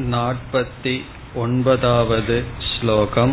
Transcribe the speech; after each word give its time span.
नापति 0.00 0.92
ओन्पदावद् 1.42 2.28
श्लोकम् 2.64 3.32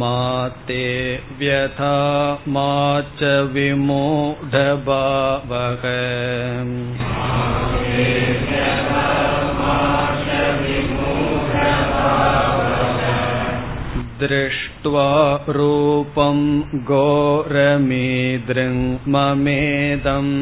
मा 0.00 0.48
ते 0.66 0.82
व्यथा 1.38 1.92
मा 2.56 2.72
च 3.20 3.30
विमूढभावः 3.54 3.86
दृष्ट्वा 14.22 15.08
रूपं 15.56 16.38
घोरमीदृङ् 16.92 18.80
ममेदम् 19.14 20.34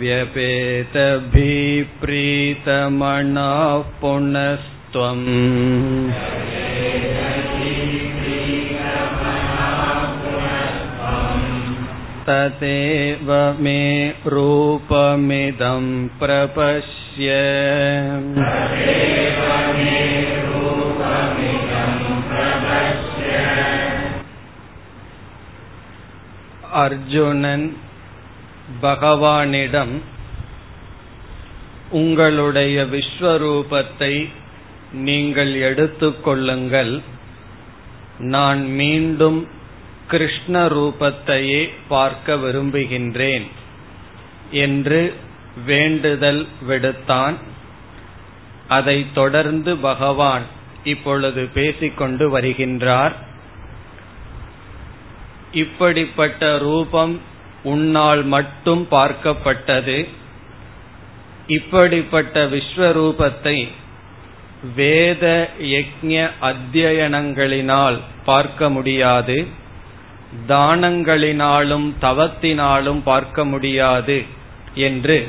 व्यपेतभिप्रीतमणाः 0.00 0.80
पुनस्त्वम् 4.00 5.26
तदेव 12.28 13.30
मे 13.64 13.82
रूपमिदं 14.34 15.86
प्रपश्य 16.20 17.28
அர்ஜுனன் 26.75 27.65
பகவானிடம் 28.81 29.95
உங்களுடைய 31.89 32.75
விஸ்வரூபத்தை 32.91 34.13
நீங்கள் 34.93 35.53
எடுத்துக்கொள்ளுங்கள் 35.61 36.93
நான் 38.19 38.61
மீண்டும் 38.73 39.39
கிருஷ்ண 40.07 40.65
ரூபத்தையே 40.67 41.61
பார்க்க 41.87 42.35
விரும்புகின்றேன் 42.35 43.45
என்று 44.51 45.01
வேண்டுதல் 45.65 46.43
விடுத்தான். 46.67 47.37
அதைத் 48.67 49.13
தொடர்ந்து 49.13 49.71
பகவான் 49.77 50.45
இப்பொழுது 50.83 51.41
பேசிக்கொண்டு 51.53 52.25
வருகின்றார். 52.37 53.15
இப்படிப்பட்ட 55.61 56.41
ரூபம் 56.57 57.13
உன்னால் 57.63 58.23
மட்டும் 58.35 58.83
பார்க்கப்பட்டது. 58.91 59.97
இப்படிப்பட்ட 61.47 62.45
விஸ்வரூபத்தை 62.45 63.57
வேத 64.75 65.25
யஜ்ய 65.73 66.17
அத்தியனங்களினால் 66.49 67.97
பார்க்க 68.25 68.69
முடியாது. 68.69 69.37
தானங்களினாலும் 70.47 71.87
தவத்தினாலும் 72.01 73.01
பார்க்க 73.03 73.45
முடியாது 73.45 74.17
என்று. 74.87 75.19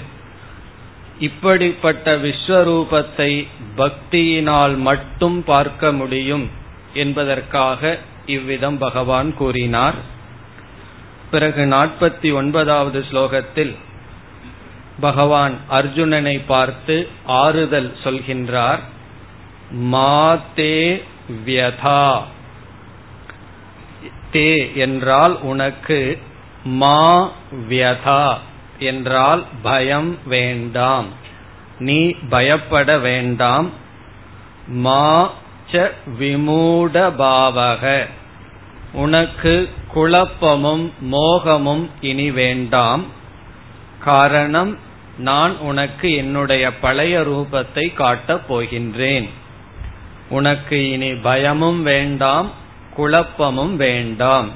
இப்படிப்பட்ட 1.21 2.17
விஸ்வரூபத்தை 2.17 3.31
பக்தியினால் 3.77 4.75
மட்டும் 4.89 5.39
பார்க்க 5.45 5.93
முடியும் 5.93 6.47
என்பதற்காக 6.95 7.99
இவ்விதம் 8.27 8.79
பகவான் 8.79 9.31
கூறினார். 9.35 9.99
பிறகு 11.31 11.65
நாற்பத்தி 11.65 12.35
ஒன்பதாவது 12.35 13.05
ஸ்லோகத்தில் 13.11 13.75
பகவான் 15.01 15.57
அர்ஜுனனை 15.71 16.41
பார்த்து 16.47 17.09
ஆறுதல் 17.27 17.93
சொல்கின்றார் 18.05 18.79
மாதே 19.71 21.03
வியதா. 21.47 22.23
தே 24.33 24.75
என்றால் 24.75 25.35
உனக்கு 25.43 26.19
மா 26.65 27.31
வியதா 27.69 28.39
என்றால் 28.79 29.43
பயம் 29.63 30.19
வேண்டாம் 30.25 31.09
நீ 31.79 32.11
பயப்பட 32.29 32.99
வேண்டாம். 32.99 33.71
மா 34.67 35.31
ச 35.73 35.91
விமூடபாவக. 36.19 38.07
உனக்கு 38.97 39.69
குழப்பமும் 39.93 40.93
மோகமும் 41.13 41.91
இனி 42.01 42.31
வேண்டாம். 42.31 43.05
காரணம் 44.05 44.79
நான் 45.19 45.59
உனக்கு 45.59 46.13
என்னுடைய 46.13 46.79
பழைய 46.79 47.21
ரூபத்தை 47.21 47.95
காட்டப் 47.95 48.55
போகின்றேன். 48.55 49.29
உனக்கு 50.29 50.91
இனி 50.91 51.15
பயமும் 51.15 51.83
வேண்டாம் 51.83 52.51
குழப்பமும் 52.95 53.77
வேண்டாம். 53.77 54.51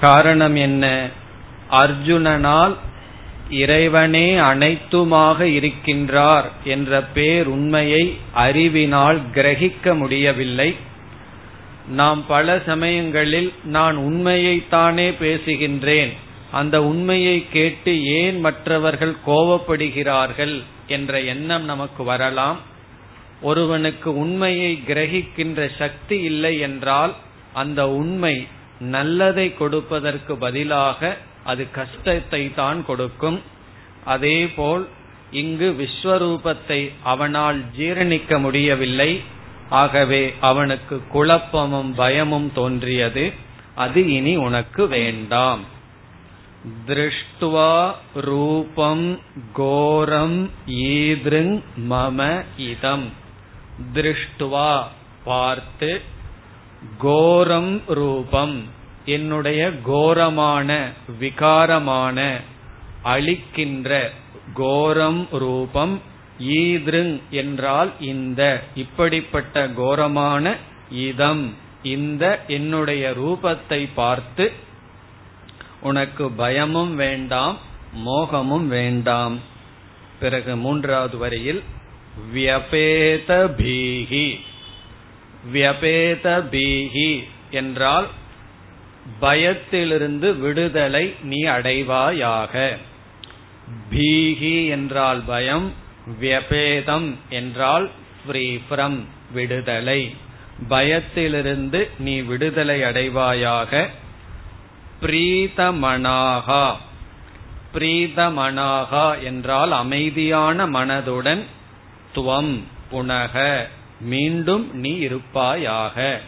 காரணம் 0.00 0.54
என்ன? 0.54 1.08
அர்ஜுனனால் 1.70 2.76
இறைவனே 3.50 4.34
அனைத்துமாக 4.34 5.44
இருக்கின்றார் 5.58 6.44
என்ற 6.64 7.02
பேருண்மையை 7.14 8.16
அறிவினால் 8.32 9.20
கிரகிக்க 9.34 9.96
முடியவில்லை. 9.96 10.76
நாம் 11.90 12.26
பல 12.26 12.62
சமயங்களில் 12.66 13.52
நான் 13.64 13.96
உண்மையைத்தானே 13.96 15.06
பேசுகின்றேன். 15.20 16.12
அந்த 16.52 16.82
உண்மையை 16.82 17.46
கேட்டு 17.52 18.04
ஏன் 18.04 18.40
மற்றவர்கள் 18.40 19.14
கோபப்படுகிறார்கள் 19.26 20.62
என்ற 20.86 21.20
எண்ணம் 21.20 21.64
நமக்கு 21.64 22.04
வரலாம். 22.04 22.58
ஒருவனுக்கு 23.40 24.18
உண்மையை 24.18 24.82
கிரகிக்கின்ற 24.86 25.70
சக்தி 25.78 26.20
இல்லை 26.20 26.58
என்றால் 26.58 27.14
அந்த 27.52 27.88
உண்மை 27.88 28.46
நல்லதை 28.78 29.54
கொடுப்பதற்கு 29.54 30.36
பதிலாக 30.36 31.16
அது 31.44 31.70
கஷ்டத்தை 31.70 32.54
தான் 32.54 32.84
கொடுக்கும். 32.84 33.40
அதேபோல் 34.04 34.88
இங்கு 35.30 35.76
விஸ்வரூபத்தை 35.80 36.90
அவனால் 37.02 37.64
ஜீரணிக்க 37.78 38.38
முடியவில்லை. 38.38 39.20
ஆகவே 39.70 40.34
அவனுக்கு 40.40 41.06
குழப்பமும் 41.06 41.94
பயமும் 41.94 42.52
தோன்றியது. 42.52 43.32
அது 43.74 44.12
இனி 44.12 44.36
உனக்கு 44.36 44.88
வேண்டாம். 44.88 45.60
திருஷ்டுவா 46.86 47.92
ரூபம் 48.14 49.18
கோரம் 49.52 50.50
ஈதிருங் 50.66 51.62
மம 51.90 52.44
இதம். 52.56 53.12
திருஷ்டுவா 53.94 54.82
பார்த்து 55.24 56.02
கோரம் 56.98 57.82
ரூபம் 57.86 58.64
என்னுடைய 59.04 59.72
கோரமான 59.82 60.90
விகாரமான 61.20 62.40
அழிக்கின்ற 63.04 64.10
கோரம் 64.54 65.28
ரூபம் 65.30 66.00
ஈதிருங் 66.38 67.20
என்றால் 67.30 67.90
இந்த 68.00 68.42
இப்படிப்பட்ட 68.74 69.66
கோரமான 69.68 70.56
இதம். 70.90 71.54
இந்த 71.82 72.24
என்னுடைய 72.46 73.10
ரூபத்தை 73.10 73.88
பார்த்து 73.94 74.52
உனக்கு 75.80 76.30
பயமும் 76.30 76.94
வேண்டாம் 76.96 77.58
மோகமும் 78.06 78.66
வேண்டாம். 78.66 79.38
பிறகு 80.20 80.56
மூன்றாவது 80.56 81.18
வரியில் 81.18 81.62
வியபேத 82.34 83.30
பீகி 83.58 84.28
வியபேத 85.52 86.26
பீகி 86.52 87.10
என்றால் 87.50 88.08
பயத்திலிருந்து 89.20 90.38
விடுதலை 90.38 91.14
நீ 91.22 91.42
அடைவாயாக. 91.44 92.54
பீகி 93.90 94.68
என்றால் 94.68 95.22
பயம் 95.26 95.72
வியபேதம் 96.20 97.14
என்றால் 97.28 97.90
ஃப்ரீ 98.26 98.58
ஃப்ரம் 98.70 98.98
விடுதலை. 99.32 100.14
பயத்திலிருந்து 100.68 101.90
நீ 101.98 102.20
விடுதலை 102.20 102.80
அடைவாயாக. 102.82 103.86
பிரீதமனாகா. 105.02 106.76
பிரீதமனாகா 107.74 109.22
என்றால் 109.22 109.72
அமைதியான 109.72 110.66
மனதுடன் 110.66 111.44
துவம் 112.14 112.60
புனக. 112.92 113.62
மீண்டும் 114.00 114.74
நீ 114.74 114.96
இருப்பாயாக. 114.96 116.20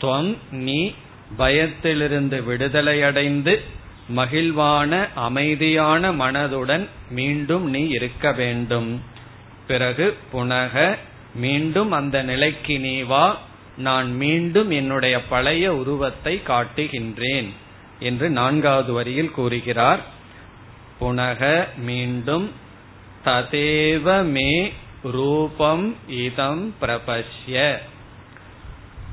துவம் 0.00 0.36
நீ 0.50 0.92
பயத்திலிருந்து 1.36 2.44
விடுதலையடைந்து 2.48 3.60
மகிழ்வான 4.08 5.08
அமைதியான 5.14 6.12
மனதுடன் 6.12 6.88
மீண்டும் 7.10 7.70
நீ 7.70 7.88
இருக்க 7.88 8.32
வேண்டும். 8.32 9.00
பிறகு 9.66 10.16
புனக 10.32 10.98
மீண்டும் 11.34 11.92
அந்த 11.92 12.22
நிலைக்கு 12.22 12.78
நீ 12.78 13.00
வா 13.00 13.38
நான் 13.76 14.14
மீண்டும் 14.14 14.70
என்னுடைய 14.70 15.22
பழைய 15.22 15.74
உருவத்தை 15.74 16.40
காட்டுகின்றேன் 16.46 17.48
என்று 17.98 18.30
நான்காவது 18.30 18.92
வரியில் 18.92 19.30
கூறுகிறார். 19.30 20.00
புனக 21.00 21.68
மீண்டும் 21.76 22.50
ததேவ 23.24 24.24
மே 24.24 24.72
ரூபம் 25.02 25.96
இதம் 26.08 26.74
பிரபஷ்ய. 26.80 27.78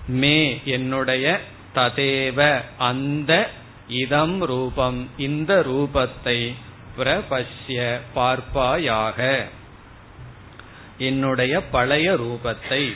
மே 0.08 0.62
என்னுடைய 0.66 1.40
ததேவ 1.76 2.62
அந்த 2.78 3.50
இதம் 3.90 4.42
ரூபம். 4.42 5.08
இந்த 5.18 5.66
ரூபத்தை 5.68 6.54
பிரபஷ்ய 6.98 8.00
பார்ப்பாயாக. 8.16 9.46
என்னுடைய 10.98 11.62
பழைய 11.62 12.14
ரூபத்தை. 12.14 12.94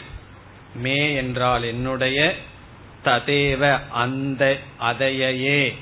மே 0.76 1.14
என்றால் 1.14 1.64
என்னுடைய 1.64 2.36
ததேவ 3.06 3.80
அந்த 3.90 4.60
அதையே 4.78 5.76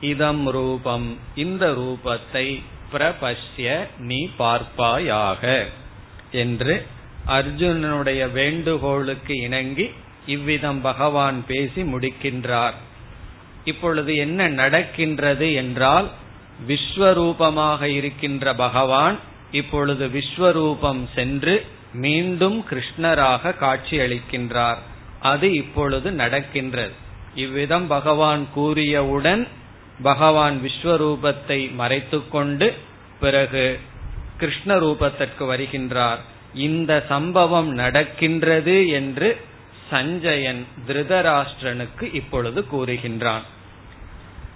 இதம் 0.00 0.46
ரூபம். 0.46 1.18
இந்த 1.34 1.70
ரூபத்தை 1.70 2.62
பிரபஷ்ய 2.92 3.86
நீ 3.98 4.30
பார்ப்பாயாக. 4.38 5.64
என்று 6.30 6.86
அர்ஜுனனுடைய 7.26 8.32
வேண்டுகோளுக்கு 8.32 9.40
இணங்கி 9.40 9.90
இவ்விதம் 10.26 10.80
பகவான் 10.80 11.46
பேசி 11.46 11.82
முடிக்கின்றார். 11.82 12.74
இப்பொழுது 13.70 14.12
என்ன 14.26 14.48
நடக்கின்றது 14.60 15.48
என்றால் 15.62 16.08
விஸ்வரூபமாக 16.68 17.82
இருக்கின்ற 17.98 18.54
பகவான் 18.64 19.16
இப்பொழுது 19.60 20.04
விஸ்வரூபம் 20.16 21.02
சென்று 21.14 21.54
மீண்டும் 22.04 22.58
கிருஷ்ணராக 22.70 23.52
காட்சி 23.56 23.96
அளிக்கின்றார் 23.98 24.80
அது 25.30 25.46
இப்பொழுது 25.62 26.08
நடக்கின்றது. 26.20 26.94
இவ்விதம் 27.34 27.86
பகவான் 27.86 28.42
கூறியவுடன் 28.56 29.42
பகவான் 30.02 30.56
விஸ்வரூபத்தை 30.66 31.58
மறைத்துக்கொண்டு 31.80 32.68
பிறகு 33.20 33.64
கிருஷ்ண 34.36 34.70
ரூபத்திற்கு 34.84 35.44
வருகின்றார். 35.52 36.20
இந்த 36.66 36.92
சம்பவம் 37.08 37.70
நடக்கின்றது 37.82 38.76
என்று 38.98 39.28
சஞ்சயன் 39.90 40.62
திருதராஷ்டிரனுக்கு 40.86 42.04
இப்பொழுது 42.20 42.60
கூறுகின்றான். 42.72 43.44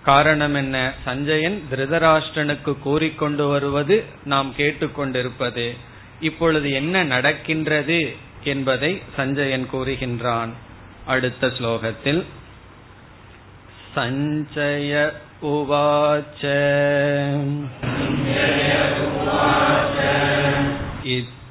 காரணம் 0.04 0.56
என்ன 0.56 0.94
சஞ்சயன் 1.06 1.62
திருதராஷ்டிரனுக்கு 1.72 2.80
கூறிக்கொண்டு 2.80 3.48
வருவது 3.48 4.04
நாம் 4.26 4.54
கேட்டுக்கொண்டிருப்பது 4.58 5.78
இப்பொழுது 6.20 6.72
என்ன 6.72 7.04
நடக்கின்றது 7.04 8.16
என்பதை 8.44 9.02
சஞ்சயன் 9.16 9.68
கூறுகின்றான் 9.74 10.50
அடுத்த 11.06 11.48
ஸ்லோகத்தில் 11.48 12.26
சஞ்சய 13.96 15.12
उवाच 15.42 16.42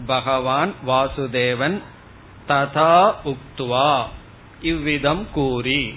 பகவான் 0.07 0.73
வாசுதேவன் 0.87 1.81
ததா 2.47 3.13
உக்துவா. 3.25 4.05
இவ்விதம் 4.61 5.27
கூறி. 5.31 5.95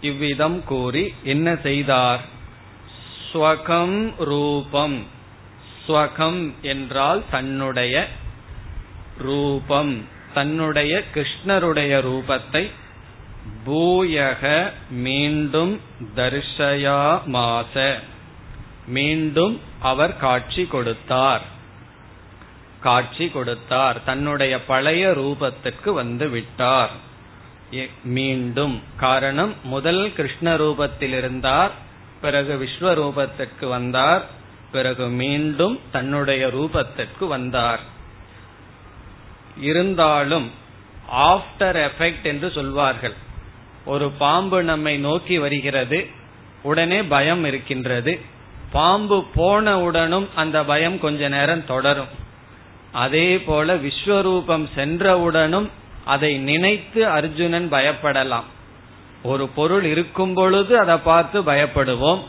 இவ்விதம் 0.00 0.64
கூறி 0.64 1.14
என்ன 1.22 1.56
செய்தார்? 1.62 2.20
ஸ்வகம் 3.32 4.14
ரூபம். 4.18 5.06
ஸ்வகம் 5.86 6.52
என்றால் 6.62 7.22
தன்னுடைய 7.30 8.08
ரூபம். 9.18 10.04
தன்னுடைய 10.34 11.02
கிருஷ்ணருடைய 11.14 12.00
ரூபத்தை 12.00 12.70
பூயக 13.66 14.72
மீண்டும் 14.90 15.80
தர்ஷயா 16.16 17.20
மாச 17.32 18.00
மீண்டும் 18.86 19.60
அவர் 19.80 20.16
காட்சி 20.16 20.64
கொடுத்தார். 20.64 21.52
காட்சி 22.84 23.26
கொடுத்தார். 23.28 23.98
தன்னுடைய 24.04 24.54
பழைய 24.64 25.04
ரூபத்திற்கு 25.20 25.90
வந்து 26.00 26.26
விட்டார். 26.28 26.94
மீண்டும் 28.16 28.74
காரணம் 28.96 29.52
முதல் 29.64 30.02
கிருஷ்ண 30.16 30.56
ரூபத்தில் 30.56 31.14
இருந்தார் 31.20 31.72
பிறகு 32.20 32.52
விஸ்வரூபத்திற்கு 32.62 33.66
வந்தார் 33.68 34.24
பிறகு 34.72 35.06
மீண்டும் 35.22 35.76
தன்னுடைய 35.92 36.42
ரூபத்திற்கு 36.46 37.24
வந்தார். 37.34 37.82
இருந்தாலும் 39.70 40.46
ஆஃப்டர் 41.28 41.78
எஃபெக்ட் 41.88 42.26
என்று 42.32 42.48
சொல்வார்கள். 42.50 43.16
ஒரு 43.84 44.06
பாம்பு 44.22 44.58
நம்மை 44.62 44.94
நோக்கி 44.98 45.38
வருகிறது 45.38 46.00
உடனே 46.62 47.00
பயம் 47.14 47.44
இருக்கின்றது. 47.44 48.14
பாம்பு 48.72 49.18
போனவுடனும் 49.36 50.28
அந்த 50.34 50.58
பயம் 50.70 50.98
கொஞ்ச 51.04 51.28
நேரம் 51.28 51.68
தொடரும். 51.72 52.12
அதே 52.94 53.38
போல 53.38 53.74
விஸ்வரூபம் 53.74 54.66
சென்றவுடனும் 54.76 55.68
அதை 56.04 56.38
நினைத்து 56.38 57.08
அர்ஜுனன் 57.08 57.72
பயப்படலாம். 57.72 58.44
ஒரு 59.22 59.48
பொருள் 59.48 59.84
இருக்கும் 59.84 60.34
பொழுது 60.34 60.78
அதை 60.78 60.96
பார்த்து 60.96 61.42
பயப்படுவோம். 61.42 62.20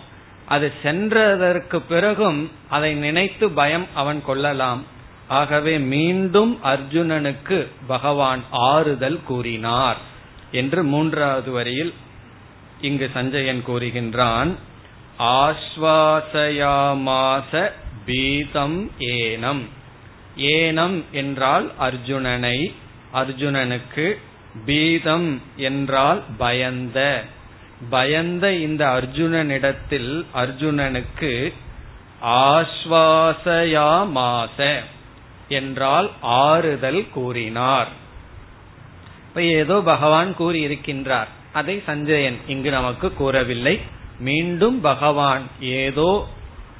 அது 0.46 0.74
சென்றதற்கு 0.84 1.82
பிறகும் 1.88 2.52
அதை 2.70 2.94
நினைத்து 2.94 3.50
பயம் 3.50 3.86
அவன் 3.94 4.22
கொள்ளலாம். 4.26 4.86
ஆகவே 5.28 5.78
மீண்டும் 5.78 6.60
அர்ஜுனனுக்கு 6.64 7.68
பகவான் 7.88 8.44
ஆறுதல் 8.52 9.20
கூறினார் 9.26 9.98
என்று 10.52 10.84
மூன்றாவது 10.84 11.52
வரியில் 11.52 11.94
இங்கு 12.82 13.10
சஞ்சயன் 13.14 13.64
கூறுகின்றான். 13.68 14.52
ஆஸ்வாசயாமாச 15.20 17.72
பீதம் 18.06 18.92
ஏனம். 19.00 19.64
ஏனம் 20.38 21.04
என்றால் 21.12 21.72
அர்ஜுனனை 21.80 22.74
அர்ஜுனனுக்கு 23.14 24.16
பீதம் 24.66 25.40
என்றால் 25.56 26.24
பயந்த. 26.38 27.24
பயந்த 27.90 28.54
இந்த 28.54 28.86
அர்ஜுனனிடத்தில் 28.86 30.26
அர்ஜுனனுக்கு 30.36 31.54
ஆஸ்வாசயாமாச 32.26 34.82
என்றால் 35.48 36.12
ஆறுதல் 36.22 37.10
கூறினார். 37.10 37.88
இப்ப 39.28 39.42
ஏதோ 39.42 39.82
பகவான் 39.82 40.36
கூறியிருக்கின்றார். 40.40 41.28
அதை 41.54 41.82
சஞ்சயன் 41.86 42.38
இங்கு 42.48 42.70
நமக்கு 42.70 43.14
கூறவில்லை. 43.14 43.80
மீண்டும் 44.20 44.82
பகவான் 44.82 45.44
ஏதோ 45.60 46.28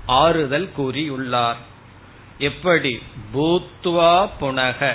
ஆறுதல் 0.06 0.70
கூறியுள்ளார். 0.78 1.56
எப்படி? 2.38 3.00
பூத்வா 3.34 4.30
புனக. 4.40 4.94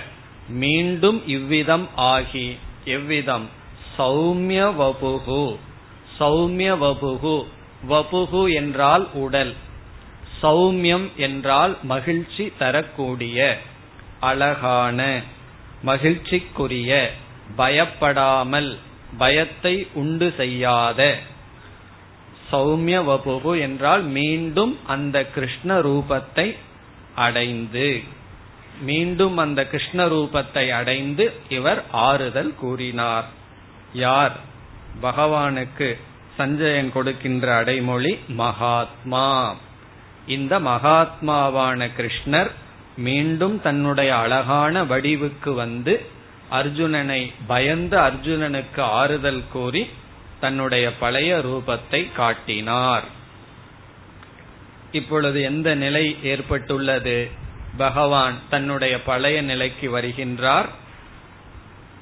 மீண்டும் 0.49 1.23
இவ்விதம் 1.26 1.88
ஆகி 1.94 2.56
எவ்விதம்? 2.85 3.49
சௌமிய 3.99 4.61
வபுகு 4.78 5.56
சௌமிய 6.18 6.70
வபுகு 6.78 7.44
வபுகு 7.88 8.54
என்றால் 8.54 9.09
உடல். 9.12 9.54
சௌமியம் 10.42 11.16
என்றால் 11.16 11.76
மகிழ்ச்சி 11.82 12.52
தரக்கூடிய 12.59 13.59
அழகான 14.20 15.20
மகிழ்ச்சிக்குரிய 15.87 17.09
பயப்படாமல் 17.56 18.78
பயத்தை 19.18 19.87
உண்டு 19.92 20.35
செய்யாத. 20.37 21.16
சௌமிய 22.52 22.99
வபுகு 23.04 23.61
என்றால் 23.61 24.02
மீண்டும் 24.02 24.78
அந்த 24.87 25.25
கிருஷ்ண 25.25 25.80
ரூபத்தை 25.80 26.56
அடைந்து. 27.14 28.02
மீண்டும் 28.81 29.37
அந்த 29.37 29.67
கிருஷ்ண 29.67 30.07
ரூபத்தை 30.07 30.71
அடைந்து 30.71 31.33
இவர் 31.49 31.85
ஆறுதல் 31.90 32.55
கூறினார். 32.55 33.25
யார்? 33.93 34.37
பகவானுக்கு 35.02 35.99
சஞ்சயன் 36.37 36.93
கொடுக்கின்ற 36.93 37.55
அடைமொழி 37.55 38.19
மகாத்மா. 38.29 39.57
இந்த 40.26 40.61
மகாத்மாவான 40.61 41.90
கிருஷ்ணர் 41.97 42.50
மீண்டும் 42.97 43.62
தன்னுடைய 43.62 44.17
அழகான 44.17 44.85
வடிவுக்கு 44.85 45.55
வந்து 45.55 46.07
அர்ஜுனனை 46.52 47.33
பயந்து 47.47 47.99
அர்ஜுனனுக்கு 47.99 48.81
ஆறுதல் 48.81 49.45
கூறி 49.52 49.90
தன்னுடைய 50.40 50.97
பழைய 50.97 51.37
ரூபத்தை 51.37 52.12
காட்டினார். 52.12 53.05
இப்பொழுது 54.92 55.42
எந்த 55.42 55.75
நிலை 55.75 56.16
ஏற்பட்டுள்ளது? 56.23 57.30
பகவான் 57.76 58.35
தன்னுடைய 58.50 59.02
பழைய 59.02 59.42
நிலைக்கு 59.42 59.99
வருகின்றார். 59.99 60.68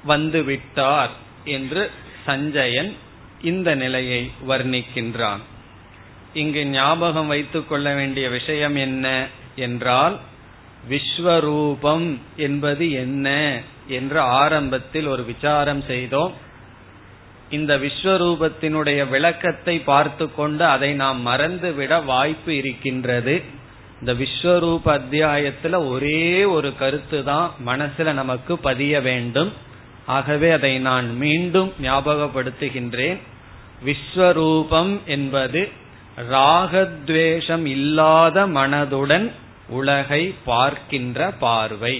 வந்துவிட்டார் 0.08 1.08
என்று 1.44 1.90
சஞ்சயன் 2.26 2.94
இந்த 3.42 3.74
நிலையை 3.74 4.30
வர்ணிக்கின்றான். 4.48 5.38
இங்கு 6.34 6.66
ஞாபகம் 6.66 7.26
வைத்துக் 7.26 7.68
கொள்ள 7.68 7.94
வேண்டிய 7.94 8.28
விஷயம் 8.28 8.76
என்ன 8.76 9.26
என்றால் 9.56 10.20
விஸ்வரூபம் 10.88 12.18
என்பது 12.36 12.90
என்ன 12.90 13.60
என்று 13.86 14.20
ஆரம்பத்தில் 14.20 15.06
ஒரு 15.06 15.24
விசாரம் 15.24 15.82
செய்தோம். 15.82 16.34
இந்த 17.50 17.76
விஸ்வரூபத்தினுடைய 17.76 19.08
விளக்கத்தை 19.08 19.78
பார்த்து 19.80 20.34
கொண்டு 20.34 20.64
அதை 20.64 20.92
நாம் 20.94 21.26
மறந்துவிட 21.26 22.04
வாய்ப்பு 22.04 22.56
இருக்கின்றது. 22.56 23.42
இந்த 24.00 24.12
விஸ்வரூப 24.12 24.84
அத்தியாயத்துல 24.84 25.88
ஒரே 25.88 26.44
ஒரு 26.44 26.74
கருத்து 26.76 27.24
தான் 27.24 27.50
மனசுல 27.66 28.12
நமக்கு 28.12 28.58
பதிய 28.58 29.00
வேண்டும். 29.00 29.52
ஆகவே 30.06 30.50
அதை 30.50 30.78
நான் 30.78 31.16
மீண்டும் 31.16 31.72
ஞாபகப்படுத்துகின்றேன். 31.82 33.18
விஸ்வரூபம் 33.84 35.04
என்பது 35.06 35.68
ராகத்வேஷம் 36.30 37.64
இல்லாத 37.64 38.46
மனதுடன் 38.46 39.30
உலகை 39.68 40.34
பார்க்கின்ற 40.44 41.30
பார்வை. 41.30 41.96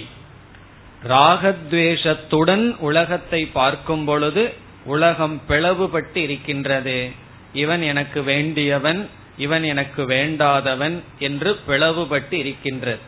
ராகத்வேஷத்துடன் 1.07 2.77
உலகத்தை 2.79 3.45
பார்க்கும் 3.45 4.05
பொழுது 4.05 4.53
உலகம் 4.85 5.41
பிளவுபட்டு 5.47 6.15
இருக்கின்றது 6.15 7.09
இவன் 7.53 7.81
எனக்கு 7.81 8.23
வேண்டியவன் 8.23 9.09
இவன் 9.37 9.63
எனக்கு 9.63 10.07
வேண்டாதவன் 10.07 10.99
என்று 11.19 11.59
பிளவுபட்டு 11.67 12.33
இருக்கின்றது 12.33 12.99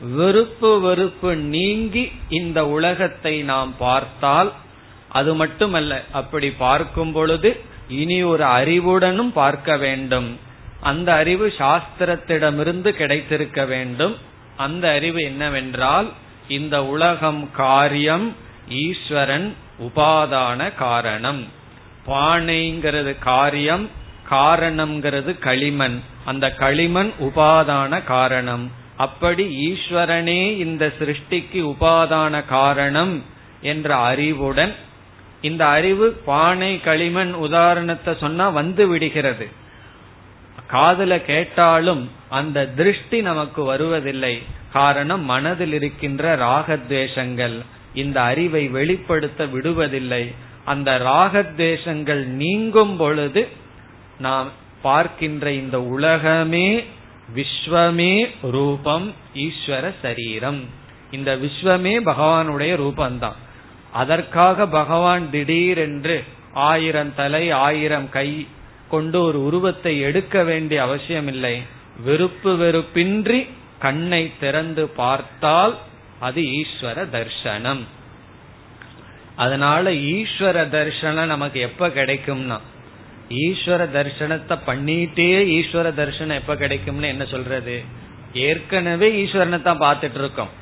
வெறுப்பு 0.00 0.80
வெறுப்பு 0.80 1.36
நீங்கி 1.36 2.12
இந்த 2.28 2.66
உலகத்தை 2.66 3.42
நாம் 3.42 3.74
பார்த்தால் 3.78 4.52
அது 5.08 5.34
மட்டுமல்ல 5.34 6.02
அப்படி 6.12 6.50
பார்க்கும் 6.50 7.12
பொழுது 7.12 7.60
இனி 7.88 8.22
ஒரு 8.22 8.44
அறிவுடனும் 8.44 9.32
பார்க்க 9.32 9.76
வேண்டும். 9.76 10.38
அந்த 10.80 11.14
அறிவு 11.14 11.52
சாஸ்திரத்திடமிருந்து 11.58 12.90
கிடைத்திருக்க 12.90 13.64
வேண்டும். 13.64 14.16
அந்த 14.56 14.92
அறிவு 14.92 15.22
என்னவென்றால் 15.22 16.08
இந்த 16.48 16.84
உலகம் 16.84 17.50
காரியம் 17.52 18.36
ஈஸ்வரன் 18.68 19.54
உபாதான 19.80 20.74
காரணம். 20.74 21.44
பானைங்கிறது 22.06 23.18
காரியம் 23.18 23.90
காரணம்ங்கிறது 24.30 25.38
களிமண். 25.38 26.00
அந்த 26.24 26.50
களிமண் 26.50 27.12
உபாதான 27.20 28.04
காரணம். 28.04 28.72
அப்படி 28.96 29.68
ஈஸ்வரனே 29.68 30.58
இந்த 30.58 30.92
சிருஷ்டிக்கு 30.98 31.74
உபாதான 31.74 32.44
காரணம் 32.46 33.24
என்ற 33.60 33.96
அறிவுடன் 33.96 34.74
இந்த 35.40 35.66
அறிவு 35.66 36.10
பானை 36.10 36.80
களிமண் 36.80 37.32
உதாரணத்தை 37.32 38.16
சொன்னா 38.20 38.48
வந்து 38.48 38.88
விடுகிறது. 38.88 39.48
காதல 40.66 41.20
கேட்டாலும் 41.20 42.10
அந்த 42.28 42.66
திருஷ்டி 42.66 43.20
நமக்கு 43.20 43.64
வருவதில்லை. 43.64 44.42
காரணம் 44.72 45.24
மனதில் 45.24 45.72
இருக்கின்ற 45.72 46.36
ராகத்வேஷங்கள். 46.36 47.60
இந்த 47.96 48.18
அறிவை 48.22 48.64
வெளிப்படுத்த 48.68 49.44
விடுவதில்லை. 49.44 50.24
அந்த 50.64 50.90
ராகத்வேஷங்கள் 51.04 52.22
நீங்கும் 52.42 52.96
பொழுது 52.96 53.42
நாம் 54.18 54.50
பார்க்கின்ற 54.82 55.52
இந்த 55.52 55.76
உலகமே 55.94 56.68
விஸ்வமே 57.36 58.14
ரூபம் 58.42 59.06
ஈஸ்வர 59.34 59.84
சரீரம். 60.02 60.60
இந்த 61.10 61.30
விஸ்வமே 61.36 61.94
பகவானுடைய 62.10 62.72
ரூபந்தான். 62.84 63.38
அதற்காக 63.92 64.66
பகவான் 64.66 65.30
திடீரென்று 65.30 66.24
ஆயிரம் 66.52 67.12
தலை 67.14 67.44
ஆயிரம் 67.50 68.08
கை 68.08 68.28
கொண்டு 68.88 69.18
ஒரு 69.22 69.38
உருவத்தை 69.44 69.94
எடுக்க 70.00 70.42
வேண்டிய 70.42 70.78
அவசியமில்லை. 70.82 71.56
வெறுப்பு 72.04 72.50
வெறுப்பின்றி 72.62 73.40
கண்ணை 73.78 74.22
திறந்து 74.40 74.84
பார்த்தால் 75.00 75.74
அது 76.20 76.40
ஈஸ்வர 76.60 76.98
தர்சனம். 77.14 77.82
அதனால 79.36 79.90
ஈஸ்வர 79.90 80.58
தர்சனம் 80.74 81.32
நமக்கு 81.34 81.60
எப்ப 81.60 81.88
கிடைக்கும்னா 81.88 82.58
ஈஸ்வர 83.44 83.82
தர்சனத்தை 83.96 84.56
பண்ணிட்டே 84.66 85.30
ஈஸ்வர 85.56 85.86
தர்சனம் 86.00 86.40
எப்ப 86.40 86.56
கிடைக்கும்னு 86.56 87.12
என்ன 87.14 87.24
சொல்றது? 87.24 87.76
ஏற்கனவே 88.46 89.08
ஈஸ்வரனை 89.22 89.58
தான் 89.62 89.84
பார்த்துட்டு 89.86 90.20
இருக்கோம் 90.22 90.52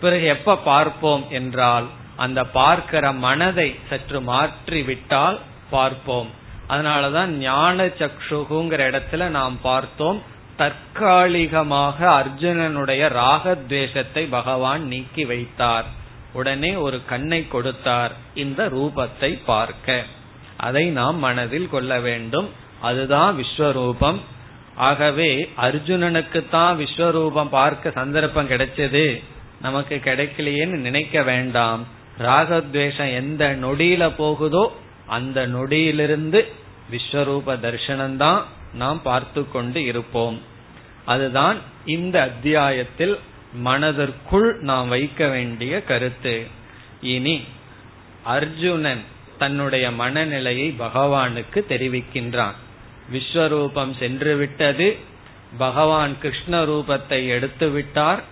பிறகு 0.00 0.26
எப்ப 0.36 0.56
பார்ப்போம் 0.56 1.24
என்றால் 1.30 1.86
அந்த 2.16 2.40
பார்க்கிற 2.58 3.12
மனதை 3.12 3.68
சற்று 3.88 4.20
மாற்றி 4.20 4.82
விட்டால் 4.82 5.38
பார்ப்போம். 5.70 6.30
அதனாலதான் 6.68 7.30
ஞான 7.38 7.84
சக்ஷுகுங்கிற 8.00 8.80
இடத்துல 8.90 9.28
நாம் 9.28 9.56
பார்த்தோம் 9.62 10.18
தற்காலிகமாக 10.60 11.98
அர்ஜுனனுடைய 12.18 13.02
ராகத்வேஷத்தை 13.20 14.22
பகவான் 14.30 14.82
நீக்கி 14.86 15.24
வைத்தார். 15.24 15.86
உடனே 16.32 16.72
ஒரு 16.86 16.98
கண்ணை 17.04 17.40
கொடுத்தார். 17.48 18.12
இந்த 18.34 18.60
ரூபத்தை 18.68 19.30
பார்க்க. 19.44 20.04
அதை 20.56 20.84
நாம் 20.98 21.18
மனதில் 21.18 21.68
கொள்ள 21.68 21.92
வேண்டும். 22.00 22.48
அதுதான் 22.80 23.32
விஸ்வரூபம். 23.38 24.20
ஆகவே 24.88 25.30
அர்ஜுனனுக்கு 25.62 26.40
தான் 26.50 26.74
விஸ்வரூபம் 26.78 27.50
பார்க்க 27.50 27.90
சந்தர்ப்பம் 27.90 28.50
கிடைச்சது. 28.50 29.06
நமக்கு 29.60 29.96
கிடைக்கலையேன்னு 30.04 30.78
நினைக்க 30.88 31.22
வேண்டாம். 31.22 31.82
ராகத்வேஷம் 32.18 33.12
எந்த 33.14 33.44
நொடியில 33.62 34.04
போகுதோ 34.16 34.64
அந்த 35.06 35.40
நொடியிலிருந்து 35.46 36.40
விஸ்வரூப 36.92 37.54
தர்சனம்தான் 37.64 38.40
நாம் 38.74 39.02
பார்த்து 39.02 39.50
கொண்டு 39.50 39.84
இருப்போம். 39.84 40.40
அதுதான் 41.04 41.58
இந்த 41.84 42.22
அத்தியாயத்தில் 42.22 43.18
மனதிற்குள் 43.52 44.58
நாம் 44.60 44.88
வைக்க 44.88 45.28
வேண்டிய 45.28 45.82
கருத்து. 45.82 46.46
இனி 47.00 47.42
அர்ஜுனன் 48.22 49.00
தன்னுடைய 49.38 49.90
மனநிலையை 49.90 50.74
பகவானுக்கு 50.78 51.64
தெரிவிக்கின்றான். 51.68 52.54
விஸ்வரூபம் 53.12 53.98
சென்று 53.98 54.36
விட்டது. 54.36 54.96
பகவான் 55.58 56.18
கிருஷ்ண 56.20 56.64
ரூபத்தை 56.64 57.28
எடுத்து 57.28 57.68
விட்டார். 57.68 58.22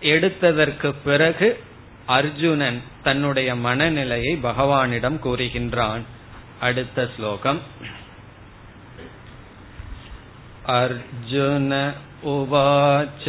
எடுத்ததற்கு 0.00 0.94
பிறகு 1.04 1.60
அர்ஜுனன் 2.06 2.82
தன்னுடைய 3.02 3.54
மனநிலையை 3.54 4.38
பகவானிடம் 4.42 5.18
கூறுகின்றான். 5.24 6.00
அடுத்த 6.60 7.08
ஸ்லோகம். 7.16 7.60
अर्जुन 10.79 11.71
उवाच 12.33 13.25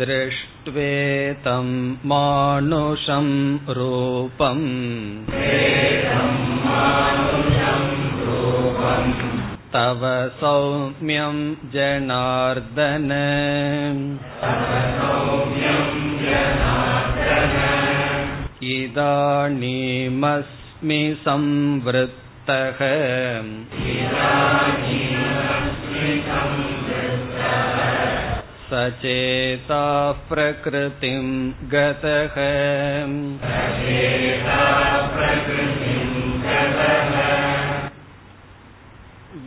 दृष्ट्वेतं 0.00 1.68
मानुषं 2.10 3.28
रूपम् 3.76 4.66
तव 9.74 10.02
सौम्यं 10.40 11.38
जनार्दन 11.74 13.10
इदानीमस्मि 18.76 21.02
संवृत्तः 22.46 22.80
सचेता 28.70 29.84
प्रकृतिं 30.28 31.24
गतः 31.68 32.36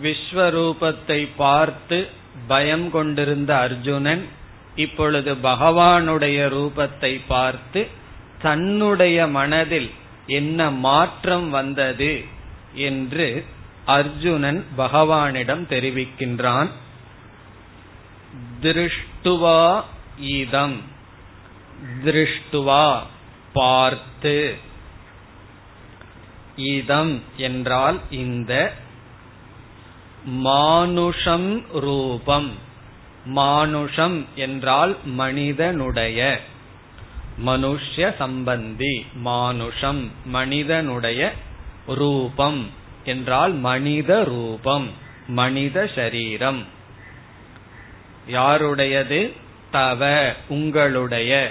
விஸ்வரூபத்தை 0.02 1.28
பார்த்து 1.38 1.98
பயம் 2.48 2.90
கொண்டிருந்த 2.90 3.52
அர்ஜுனன் 3.58 4.24
இப்பொழுது 4.76 5.32
பகவானுடைய 5.44 6.40
ரூபத்தை 6.48 7.20
பார்த்து 7.28 7.82
தன்னுடைய 8.42 9.28
மனதில் 9.28 9.90
என்ன 10.28 10.70
மாற்றம் 10.72 11.50
வந்தது 11.50 12.12
என்று 12.75 13.45
அர்ஜுனன் 13.85 14.65
பகவானிடம் 14.79 15.67
தெரிவிக்கின்றான். 15.69 16.69
திருஷ்டுவா 18.63 19.85
இதம். 20.19 20.83
திருஷ்டுவா 22.05 23.03
பார்த்து. 23.53 24.57
இதம் 26.57 27.23
என்றால் 27.37 28.01
இந்த 28.11 28.75
மானுஷம் 30.25 31.65
ரூபம். 31.73 32.53
மானுஷம் 33.25 34.27
என்றால் 34.35 34.97
மனிதனுடைய. 35.05 36.41
மனுஷ்ய 37.47 38.15
சம்பந்தி 38.19 39.07
மானுஷம் 39.15 40.11
மனிதனுடைய 40.25 41.33
ரூபம் 41.87 42.71
என்றால் 43.05 43.53
மனித 43.53 44.25
ரூபம் 44.25 44.91
மனித 45.27 45.91
சரீரம். 45.95 46.67
யாருடையது? 48.27 49.33
தவ 49.71 50.33
உங்களுடைய. 50.49 51.51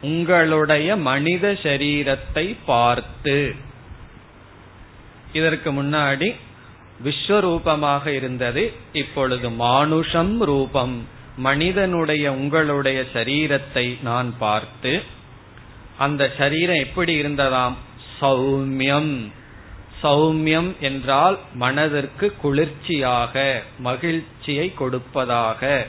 உங்களுடைய 0.00 0.96
மனித 0.96 1.52
சரீரத்தை 1.52 2.56
பார்த்து. 2.66 3.54
இதற்கு 5.32 5.72
முன்னாடி 5.72 6.36
விஸ்வரூபமாக 7.04 8.06
இருந்தது 8.06 8.72
இப்பொழுது 8.92 9.50
மானுஷம் 9.50 10.40
ரூபம் 10.40 11.06
மனிதனுடைய 11.36 12.32
உங்களுடைய 12.32 13.04
சரீரத்தை 13.12 14.02
நான் 14.02 14.34
பார்த்து. 14.38 15.02
அந்த 15.98 16.32
சரீரம் 16.38 16.76
எப்படி 16.76 17.22
இருந்ததாம்? 17.22 17.74
சௌமியம். 18.20 19.32
சௌமியம் 20.02 20.70
என்றால் 20.80 21.38
மனதிற்கு 21.54 22.26
குளிர்ச்சியாக 22.42 23.62
மகிழ்ச்சியை 23.78 24.74
கொடுப்பதாக. 24.74 25.86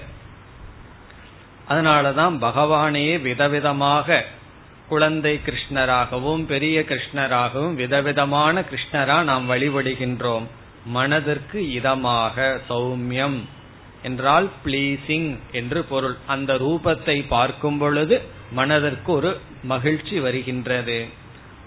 அதனாலதான் 1.69 2.35
பகவானே 2.41 3.07
விதவிதமாக 3.21 4.23
குழந்தை 4.87 5.39
கிருஷ்ணராகவும் 5.45 6.45
பெரிய 6.45 6.77
கிருஷ்ணராகவும் 6.81 7.73
விதவிதமான 7.73 8.63
கிருஷ்ணரா 8.69 9.17
நாம் 9.23 9.49
வழிபடுகின்றோம். 9.51 10.45
மனதிற்கு 10.85 11.59
இதமாக 11.79 12.57
சௌமியம் 12.69 13.39
என்றால் 14.03 14.49
பிளீசிங் 14.65 15.29
என்று 15.51 15.83
பொருள். 15.83 16.17
அந்த 16.27 16.53
ரூபத்தை 16.53 17.17
பார்க்கும் 17.27 17.77
பொழுது 17.77 18.21
மனதிற்கு 18.51 19.11
ஒரு 19.11 19.31
மகிழ்ச்சி 19.63 20.19
வருகின்றது. 20.19 20.99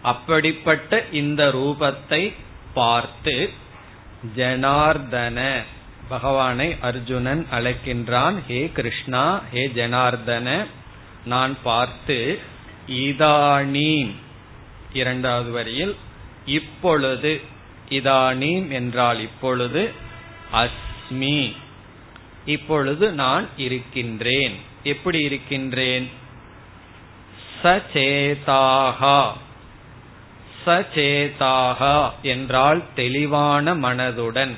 அப்படிப்பட்ட 0.02 1.04
இந்த 1.12 1.48
ரூபத்தை 1.48 2.32
பார்த்து 2.74 3.50
ஜனார்தன. 4.36 5.62
பகவானை 6.08 6.76
அர்ஜுனன் 6.80 7.46
அழைக்கின்றான். 7.52 8.44
ஹே 8.46 8.70
கிருஷ்ணா 8.74 9.42
ஹே 9.52 9.66
ஜனார்தன. 9.66 10.66
நான் 11.24 11.56
பார்த்து 11.62 12.38
இதானீம். 12.88 14.14
இரண்டாவது 14.92 15.50
வரியில் 15.50 15.96
இப்பொழுது 16.46 17.40
இதானீம் 17.90 18.70
என்றால் 18.70 19.20
இப்பொழுது 19.20 19.90
அஸ்மி. 20.52 21.56
இப்பொழுது 22.44 23.12
நான் 23.12 23.48
இருக்கின்றேன். 23.56 24.58
எப்படி 24.82 25.20
இருக்கின்றேன்? 25.20 26.10
சச்சேதாகா. 27.62 29.32
சச்சேதாகா 30.66 32.10
என்றால் 32.22 32.82
தெளிவான 32.94 33.74
மனதுடன். 33.74 34.56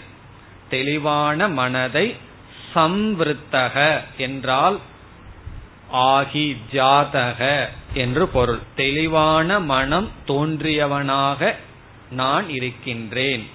தெளிவான 0.68 1.48
மனதை 1.48 2.16
சம்விருத்தக 2.74 4.00
என்றால் 4.16 4.78
ஆகி 5.88 6.56
ஜாதக 6.72 7.68
என்று 7.94 8.28
பொருள். 8.28 8.58
தெளிவான 8.76 9.60
மனம் 9.60 10.10
தோன்றியவனாக 10.26 11.54
நான் 12.10 12.48
இருக்கின்றேன். 12.48 13.50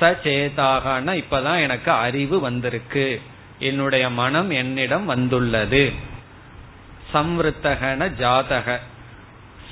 சச்சேதாகனா 0.00 1.24
இப்பதான் 1.24 1.60
எனக்கு 1.60 1.90
அறிவு 1.90 2.40
வந்திருக்கு. 2.40 3.22
என்னுடைய 3.58 4.10
மனம் 4.10 4.50
என்னிடம் 4.50 5.04
வந்துள்ளது. 5.04 5.92
சம்வத்தகன 7.14 8.14
ஜாதக. 8.14 8.80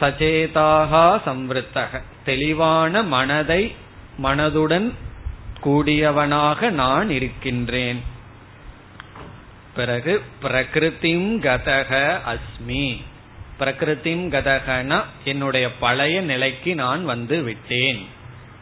சச்சேதாகா 0.01 1.21
சம்வத்தக 1.27 2.03
தெளிவான 2.25 3.03
மனதை 3.03 3.75
மனதுடன் 4.23 4.93
கூடியவனாக 5.65 6.71
நான் 6.71 7.11
இருக்கின்றேன். 7.11 8.03
பிறகு 9.75 10.23
பிரகிருதிம் 10.43 11.41
கதக 11.41 12.19
அஸ்மி. 12.33 13.03
பிரகிருதிம் 13.61 14.29
கதகனா 14.31 15.05
என்னுடைய 15.25 15.77
பழைய 15.79 16.21
நிலைக்கு 16.21 16.75
நான் 16.75 17.05
வந்து 17.05 17.43
விட்டேன். 17.43 18.07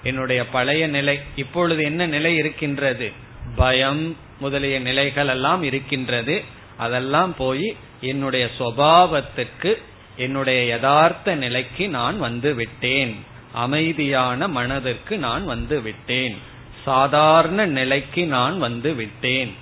என்னுடைய 0.03 0.49
பழைய 0.49 0.87
நிலை 0.87 1.21
இப்பொழுது 1.37 1.83
என்ன 1.83 2.07
நிலை 2.07 2.37
இருக்கின்றது? 2.37 3.13
பயம் 3.57 4.17
முதலிய 4.39 4.81
நிலைகள் 4.81 5.29
எல்லாம் 5.29 5.63
இருக்கின்றது. 5.63 6.43
அதெல்லாம் 6.77 7.35
போய் 7.37 7.77
என்னுடைய 8.01 8.49
சுவாவத்திற்கு 8.59 9.79
என்னுடைய 10.17 10.65
யதார்த்த 10.65 11.35
நிலைக்கு 11.35 11.89
நான் 11.89 12.19
வந்து 12.19 12.55
விட்டேன் 12.55 13.17
அமைதியான 13.53 14.49
மனதிற்கு 14.49 15.19
நான் 15.19 15.45
வந்து 15.45 15.81
விட்டேன் 15.81 16.37
சாதாரண 16.85 17.67
நிலைக்கு 17.67 18.27
நான் 18.27 18.59
வந்து 18.59 18.95
விட்டேன் 18.95 19.55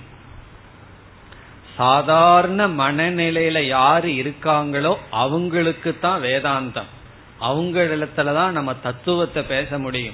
சாதாரண 1.77 2.67
மனநிலையில 2.67 3.65
யாரு 3.67 4.09
இருக்காங்களோ 4.09 4.95
அவங்களுக்கு 5.11 5.99
தான் 5.99 6.21
வேதாந்தம் 6.21 6.89
அவங்களிடத்துலதான் 7.41 8.49
நம்ம 8.49 8.75
தத்துவத்தை 8.75 9.43
பேச 9.43 9.79
முடியும். 9.79 10.13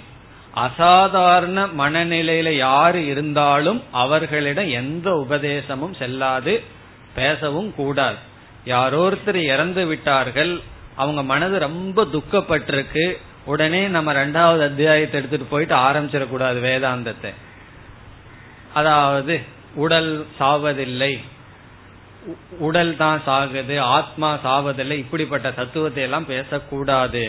அசாதாரண 0.54 1.66
மனநிலையில 1.66 2.50
யாரு 2.50 3.06
இருந்தாலும் 3.06 3.84
அவர்களிடம் 3.92 4.70
எந்த 4.70 5.26
உபதேசமும் 5.30 5.96
செல்லாது 5.96 6.64
பேசவும் 7.16 7.74
கூடாது. 7.76 8.16
யாரோ 8.74 9.00
ஒருத்தர் 9.08 9.40
இறந்து 9.54 9.84
விட்டார்கள். 9.86 10.54
அவங்க 11.02 11.22
மனது 11.32 11.56
ரொம்ப 11.68 12.06
துக்கப்பட்டிருக்கு. 12.14 13.06
உடனே 13.52 13.82
நம்ம 13.96 14.14
ரெண்டாவது 14.22 14.62
அத்தியாயத்தை 14.70 15.18
எடுத்துட்டு 15.20 15.48
போயிட்டு 15.52 15.76
ஆரம்பிச்சிடக்கூடாது 15.88 16.60
வேதாந்தத்தை. 16.68 17.32
அதாவது 18.80 19.36
உடல் 19.84 20.12
சாவதில்லை. 20.40 21.14
உடல் 22.68 22.94
தான் 23.02 23.20
சாகுது 23.28 23.76
ஆத்மா 23.98 24.30
சாவதில்லை. 24.46 24.96
இப்படிப்பட்ட 25.04 25.48
தத்துவத்தை 25.60 26.02
எல்லாம் 26.08 26.32
பேசக்கூடாது. 26.34 27.24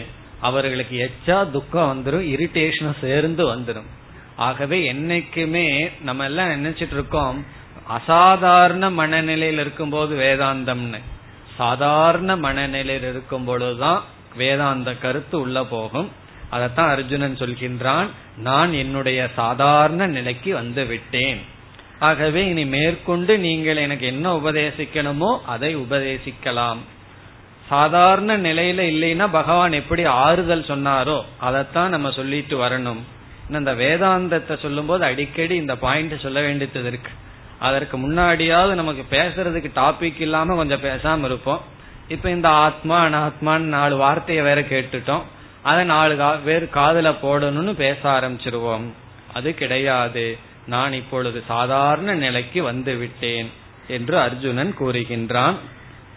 அவர்களுக்கு 0.48 0.96
எச்சா 1.06 1.36
துக்கம் 1.50 1.90
வந்துடும் 1.92 2.26
இரிட்டேஷனும் 2.34 3.00
சேர்ந்து 3.04 3.44
வந்துடும் 3.52 3.88
ஆகவே 4.46 4.78
என்னைக்குமே 4.92 5.68
நம்ம 6.08 6.26
எல்லாம் 6.30 6.52
நினைச்சிட்டு 6.56 6.96
இருக்கோம் 6.96 7.38
அசாதாரண 7.96 8.84
மனநிலையில் 8.98 9.62
இருக்கும்போது 9.64 10.12
வேதாந்தம்னு. 10.16 11.00
சாதாரண 11.58 12.36
மனநிலையில் 12.36 13.06
இருக்கும் 13.10 13.44
பொழுதுதான் 13.44 14.02
வேதாந்த 14.36 14.90
கருத்து 14.94 15.36
உள்ள 15.40 15.58
போகும். 15.74 16.08
அதத்தான் 16.52 16.90
அர்ஜுனன் 16.94 17.40
சொல்கின்றான் 17.40 18.08
நான் 18.48 18.72
என்னுடைய 18.72 19.20
சாதாரண 19.36 20.06
நிலைக்கு 20.16 20.50
வந்து 20.54 20.82
விட்டேன். 20.86 21.40
ஆகவே 21.98 22.42
இனி 22.48 22.64
மேற்கொண்டு 22.66 23.32
நீங்கள் 23.38 23.82
எனக்கு 23.84 24.06
என்ன 24.06 24.26
உபதேசிக்கணுமோ 24.36 25.30
அதை 25.46 25.70
உபதேசிக்கலாம். 25.76 26.80
சாதாரண 27.68 28.36
நிலையில 28.38 28.80
இல்லைன்னா 28.92 29.26
பகவான் 29.30 29.72
எப்படி 29.72 30.04
ஆறுதல் 30.24 30.68
சொன்னாரோ 30.68 31.18
அதைத்தான் 31.38 31.94
நம்ம 31.94 32.10
சொல்லிட்டு 32.10 32.56
வரணும். 32.64 33.00
இந்த 33.58 33.72
வேதாந்தத்தை 33.74 34.54
சொல்லும் 34.58 34.86
போது 34.86 35.02
அடிக்கடி 35.04 35.54
இந்த 35.56 35.74
பாயிண்ட் 35.76 36.22
சொல்ல 36.22 36.38
வேண்டியது 36.40 36.88
இருக்கு. 36.88 37.12
அதற்கு 37.58 37.98
முன்னாடியாவது 37.98 38.74
நமக்கு 38.74 39.16
பேசுறதுக்கு 39.16 39.70
டாபிக் 39.74 40.20
இல்லாம 40.20 40.54
கொஞ்சம் 40.54 40.82
பேசாம 40.82 41.24
இருப்போம். 41.24 41.62
இப்ப 42.08 42.30
இந்த 42.30 42.48
ஆத்மா 42.48 43.06
அனாத்மான்னு 43.06 43.58
நாலு 43.58 43.96
வார்த்தையை 43.96 44.44
வேற 44.44 44.60
கேட்டுட்டோம். 44.60 45.22
அதை 45.62 45.84
நாலு 45.84 46.38
வேறு 46.44 46.68
காதல 46.68 47.10
போடணும்னு 47.10 47.72
பேச 47.72 47.98
ஆரம்பிச்சிருவோம். 48.02 48.84
அது 49.34 49.54
கிடையாது. 49.54 50.38
நான் 50.66 50.92
இப்பொழுது 50.92 51.42
சாதாரண 51.48 52.14
நிலைக்கு 52.14 52.62
வந்து 52.62 52.96
விட்டேன் 52.96 53.50
என்று 53.88 54.18
அர்ஜுனன் 54.18 54.74
கூறுகின்றான். 54.78 55.54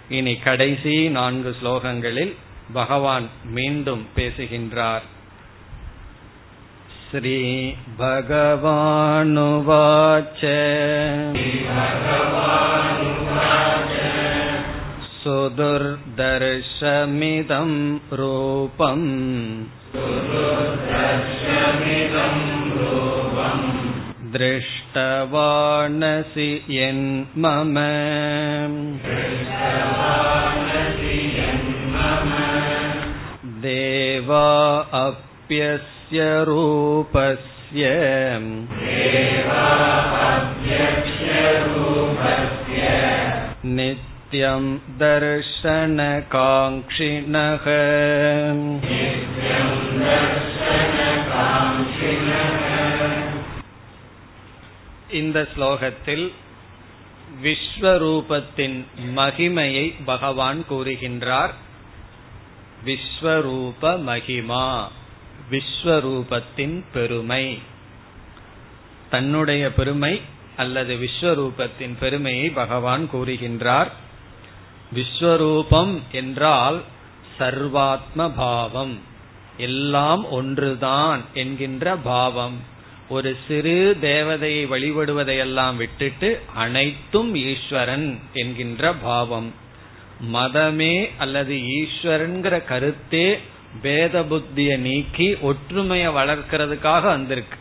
இனி 0.09 0.35
கடைசி 0.35 1.09
நான்கு 1.09 1.55
ஸ்லோகங்களில் 1.63 2.35
பகவான் 2.73 3.29
மீண்டும் 3.43 4.07
பேசுகின்றார். 4.15 5.01
श्रीभगवानुवाच 7.10 8.00
सुदुर्दर्शमिदं 15.22 16.10
रूपम् 18.20 19.06
दृष्टवानसि 24.36 26.48
यन्मम 26.70 27.76
देवा 33.66 34.46
अप्यस्य 36.10 36.44
रूपस्य 36.44 37.84
नित्यं 43.76 44.64
दर्शनकाङ्क्षिणः 44.98 47.64
இந்த 55.10 55.46
ஸ்லோகத்தில் 55.54 56.32
விஸ்வரூபத்தின் 57.42 58.84
மகிமையை 59.16 60.04
பகவான் 60.04 60.64
கூறுகின்றார் 60.68 61.54
விஸ்வரூப 62.84 63.96
மகிமா 64.04 64.88
விஸ்வரூபத்தின் 65.51 66.83
பெருமை. 66.93 67.59
தன்னுடைய 69.09 69.73
பெருமை 69.73 70.21
அல்லது 70.57 70.95
விஸ்வரூபத்தின் 70.95 71.97
பெருமையை 71.99 72.49
பகவான் 72.49 73.09
கூறுகின்றார். 73.13 73.87
விஸ்வரூபம் 74.95 75.99
என்றால் 76.11 76.81
சர்வாத்ம 77.39 78.31
பாவம். 78.35 78.99
எல்லாம் 79.57 80.31
ஒன்றுதான் 80.31 81.21
என்கின்ற 81.33 81.95
பாவம். 81.95 82.59
ஒரு 83.09 83.37
சிறு 83.47 83.97
தேவதையை 84.01 84.67
வழிபடுவதையெல்லாம் 84.67 85.75
விட்டுட்டு 85.75 86.41
அனைத்தும் 86.55 87.35
ஈஸ்வரன் 87.35 88.19
என்கின்ற 88.33 88.93
பாவம். 88.93 89.53
மதமே 90.33 91.09
அல்லது 91.17 91.55
ஈஸ்வரன்கிற 91.55 92.65
கருத்தே 92.65 93.39
பேத 93.81 94.21
புத்திய 94.21 94.77
நீக்கி 94.77 95.31
ஒற்றுமைய 95.31 96.11
வளர்க்கறதுக்காக 96.11 97.03
வந்திருக்கு. 97.03 97.57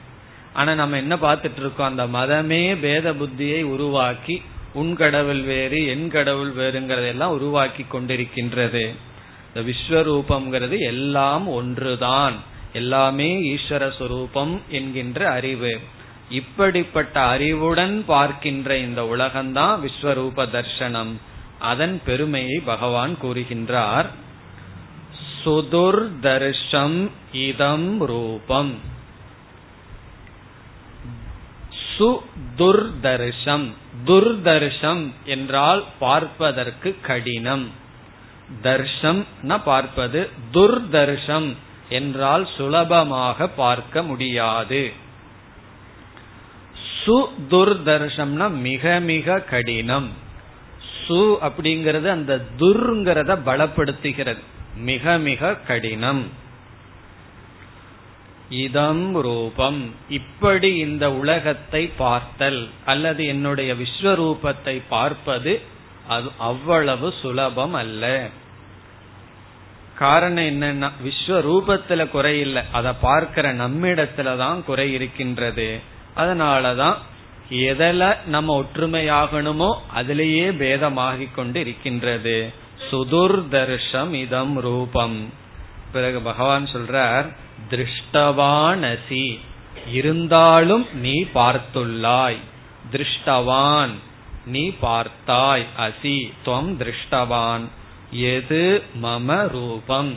ஆனா 0.53 0.75
நம்ம 0.75 0.97
என்ன 0.97 1.17
பார்த்துட்டு 1.17 1.59
இருக்கோம்? 1.59 1.99
அந்த 1.99 2.07
மதமே 2.07 2.81
பேத 2.81 3.13
புத்தியை 3.13 3.63
உருவாக்கி 3.63 4.43
உன் 4.73 4.97
கடவுள் 4.97 5.41
வேறு 5.41 5.87
என் 5.87 6.11
கடவுள் 6.11 6.55
வேறுங்கிறதெல்லாம் 6.55 7.35
உருவாக்கி 7.39 7.85
கொண்டிருக்கின்றது. 7.93 8.95
இந்த 9.55 9.71
விஸ்வரூபம்ங்கிறது 9.71 10.79
எல்லாம் 10.79 11.49
ஒன்றுதான். 11.49 12.35
எல்லாமே 12.73 13.57
ஈஸ்வர 13.57 13.91
சுரூபம் 13.99 14.61
என்கின்ற 14.69 15.31
அறிவு. 15.31 15.81
இப்படிப்பட்ட 16.31 17.21
அறிவுடன் 17.21 18.05
பார்க்கின்ற 18.07 18.77
இந்த 18.77 19.03
உலகம்தான் 19.03 19.79
விஸ்வரூப 19.81 20.47
தர்சனம் 20.53 21.13
அதன் 21.59 22.01
பெருமையை 22.05 22.61
பகவான் 22.65 23.17
கூறுகின்றார். 23.23 24.07
சுதுர்தர்ஷம் 25.45 27.11
இதம் 27.33 27.99
ரூபம் 28.07 28.99
சுதுர்தர்ஷம் 31.99 33.67
துர்தர்ஷம் 34.07 35.11
என்றால் 35.25 35.85
பார்ப்பதற்கு 35.99 36.97
கடினம்। 37.03 37.71
தர்ஷம் 38.63 39.25
பார்ப்பது 39.65 40.31
துர்தர்ஷம் 40.53 41.55
என்றால் 41.89 42.49
சுலபமாக 42.57 43.49
பார்க்க 43.49 44.03
முடியாது। 44.03 44.93
சுதுர்தர்ஷம்னா 47.07 48.51
மிக 48.51 49.01
மிக 49.01 49.41
கடினம்। 49.41 50.09
சு 51.07 51.37
அப்படிங்கறது 51.43 52.09
அந்த 52.09 52.45
துர்ங்கிறத 52.59 53.39
பலப்படுத்துகிறது। 53.47 54.43
மிக 54.81 55.19
மிக 55.19 55.55
கடினம். 55.55 56.29
இதம் 58.49 59.21
ரூபம். 59.21 59.95
இப்படி 60.09 60.77
இந்த 60.77 61.13
உலகத்தை 61.13 61.87
பார்த்தல் 61.87 62.69
அல்லது 62.85 63.27
என்னுடைய 63.27 63.75
விஸ்வரூபத்தை 63.75 64.83
பார்ப்பது 64.89 65.61
அது 66.09 66.31
அவ்வளவு 66.39 67.15
சுலபம் 67.23 67.73
அல்ல. 67.73 68.29
காரணம் 69.95 70.45
என்னன்னா 70.45 70.91
விஸ்வரூபத்துல 71.05 72.11
குறை 72.11 72.41
இல்லை. 72.41 72.63
அதை 72.73 72.93
பார்க்கிற 73.01 73.55
நம்மிடத்துலதான் 73.55 74.65
குறை 74.65 74.93
இருக்கின்றது. 74.93 75.81
அதனாலதான் 76.17 76.95
எதில 77.51 78.17
நம்ம 78.27 78.63
ஒற்றுமையாகணுமோ 78.63 79.79
அதிலேயே 79.93 80.51
பேதமாகிக் 80.51 81.35
கொண்டு 81.35 81.61
இருக்கின்றது. 81.61 82.53
சுதுர்தர்ஷம் 82.91 84.13
இதம் 84.13 84.57
ரூபம். 84.61 85.33
பிறகு 85.93 86.21
பகவான் 86.21 86.65
சொல்றார் 86.65 87.27
திருஷ்டவானசி 87.71 89.39
இருந்தாலும் 89.93 90.87
நீ 90.93 91.25
பார்த்துள்ளாய். 91.35 92.41
திருஷ்டவான் 92.93 93.95
நீ 94.47 94.73
பார்த்தாய். 94.83 95.65
அசி 95.79 96.33
துவம் 96.47 96.77
திருஷ்டவான். 96.81 97.65
எது 98.13 98.83
மம 99.03 99.49
ரூபம்? 99.49 100.15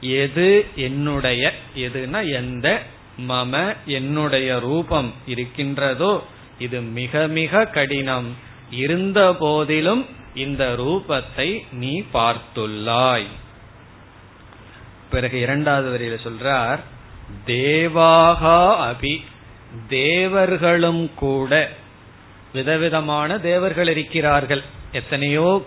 எது 0.00 0.66
என்னுடைய 0.76 1.52
எதுனா 1.76 2.32
எந்த 2.32 2.82
மம 3.28 3.76
என்னுடைய 3.86 4.58
ரூபம் 4.58 5.12
இருக்கின்றதோ 5.26 6.24
இது 6.58 6.80
மிக 6.80 7.26
மிக 7.26 7.64
கடினம். 7.64 8.36
இருந்த 8.70 9.36
போதிலும் 9.38 10.06
இந்த 10.34 10.74
ரூபத்தை 10.78 11.62
நீ 11.72 12.04
பார்த்துள்ளாய். 12.12 13.26
பிறகு 15.10 15.40
இரண்டாவது 15.40 15.98
வரியில 15.98 16.26
சொல்றார் 16.26 16.78
தேவாகா 17.46 18.92
அபி 18.92 19.22
தேவர்களும் 19.88 21.14
கூட. 21.14 21.70
விதவிதமான 22.52 23.38
தேவர்கள் 23.38 23.88
இருக்கிறார்கள். 23.88 24.62
எத்தனையோ 24.92 25.66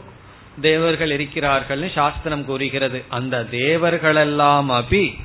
தேவர்கள் 0.62 1.12
இருக்கிறார்கள் 1.12 1.92
சாஸ்திரம் 1.96 2.46
கூறுகிறது. 2.46 3.04
அந்த 3.10 3.48
தேவர்களெல்லாம் 3.52 4.82
அபி 4.82 5.16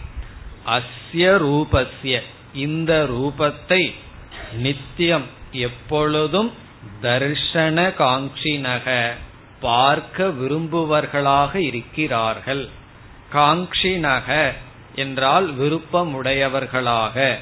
அஸ்ய 0.67 1.27
ரூபஸ்ய. 1.47 2.21
இந்த 2.55 3.07
ரூபத்தை 3.11 3.93
நித்தியம் 4.53 5.25
எப்பொழுதும் 5.53 6.53
தர்ஷன 7.03 7.93
காங்கினக 7.99 9.15
பார்க்க 9.61 10.27
விரும்புவர்களாக 10.27 11.55
இருக்கிறார்கள். 11.55 12.69
காங்கினக 13.33 14.53
என்றால் 14.95 15.59
விருப்பமுடையவர்களாக. 15.59 17.35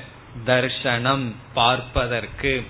தர்ஷனம் 0.47 1.33
பார்ப்பதற்கு. 1.55 2.63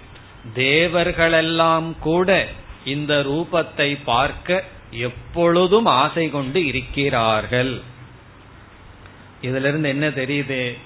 தேவர்களெல்லாம் 0.56 1.98
கூட 1.98 2.48
இந்த 2.84 3.14
ரூபத்தை 3.14 3.98
பார்க்க 4.04 4.64
எப்பொழுதும் 4.90 5.86
ஆசை 5.86 6.30
கொண்டு 6.30 6.66
இருக்கிறார்கள். 6.66 7.80
இதுல 9.42 9.68
இருந்து 9.68 9.88
என்ன 9.88 10.08
தெரியுது? 10.08 10.78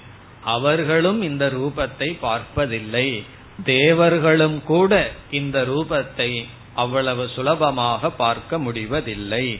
அவர்களும் 0.43 1.21
இந்த 1.21 1.45
ரூபத்தை 1.45 2.17
பார்ப்பதில்லை. 2.19 3.23
தேவர்களும் 3.63 4.63
கூட 4.63 5.11
இந்த 5.31 5.61
ரூபத்தை 5.61 6.45
அவ்வளவு 6.75 7.29
சுலபமாக 7.35 8.09
பார்க்க 8.09 8.57
முடிவதில்லை. 8.57 9.59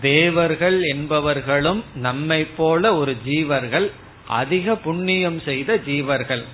தேவர்கள் 0.00 0.78
என்பவர்களும் 0.82 1.80
நம்மை 1.94 2.44
போல 2.44 2.94
ஒரு 2.94 3.16
ஜீவர்கள் 3.26 3.90
அதிக 4.26 4.74
புண்ணியம் 4.76 5.40
செய்த 5.40 5.76
ஜீவர்கள். 5.76 6.44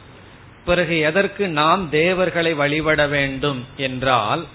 பிறகு 0.65 0.99
எதற்கு 0.99 1.49
நாம் 1.49 1.91
தேவர்களை 1.91 2.55
வழிபட 2.55 3.07
வேண்டும் 3.07 3.65
என்றால் 3.77 4.47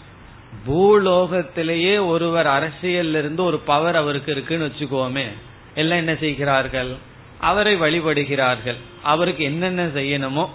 பூலோகத்திலேயே 0.68 2.06
ஒருவர் 2.08 2.48
அரசியல் 2.48 3.14
இருந்து 3.16 3.44
ஒரு 3.44 3.60
பவர் 3.60 3.96
அவருக்கு 3.96 4.32
இருக்குன்னு 4.32 4.68
வச்சுக்கோமே 4.68 5.28
எல்லாம் 5.76 5.98
என்ன 5.98 6.16
செய்கிறார்கள்? 6.16 6.98
அவரை 7.40 7.76
வழிபடுகிறார்கள். 7.76 8.80
அவருக்கு 9.04 9.44
என்னென்ன 9.44 9.86
செய்யணுமோ 9.86 10.48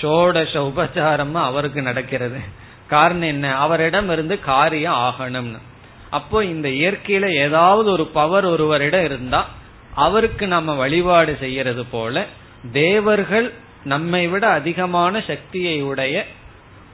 ஷோடச 0.00 0.52
உபச்சாரமா 0.70 1.40
அவருக்கு 1.42 1.82
நடக்கிறது. 1.82 2.40
காரணம் 2.88 3.22
என்ன? 3.22 3.56
அவரிடம் 3.56 4.10
இருந்து 4.10 4.40
காரியம் 4.40 4.94
ஆகணும்னு. 4.94 5.58
அப்போ 6.10 6.44
இந்த 6.44 6.68
இயற்கையில 6.68 7.28
ஏதாவது 7.28 7.90
ஒரு 7.90 8.06
பவர் 8.06 8.44
ஒருவரிடம் 8.44 9.04
இருந்தா 9.04 9.46
அவருக்கு 9.94 10.46
நம்ம 10.46 10.74
வழிபாடு 10.74 11.36
செய்யறது 11.40 11.84
போல 11.84 12.26
தேவர்கள் 12.72 13.52
நம்மை 13.84 14.28
விட 14.28 14.48
அதிகமான 14.48 15.20
சக்தியை 15.20 15.82
உடைய 15.82 16.26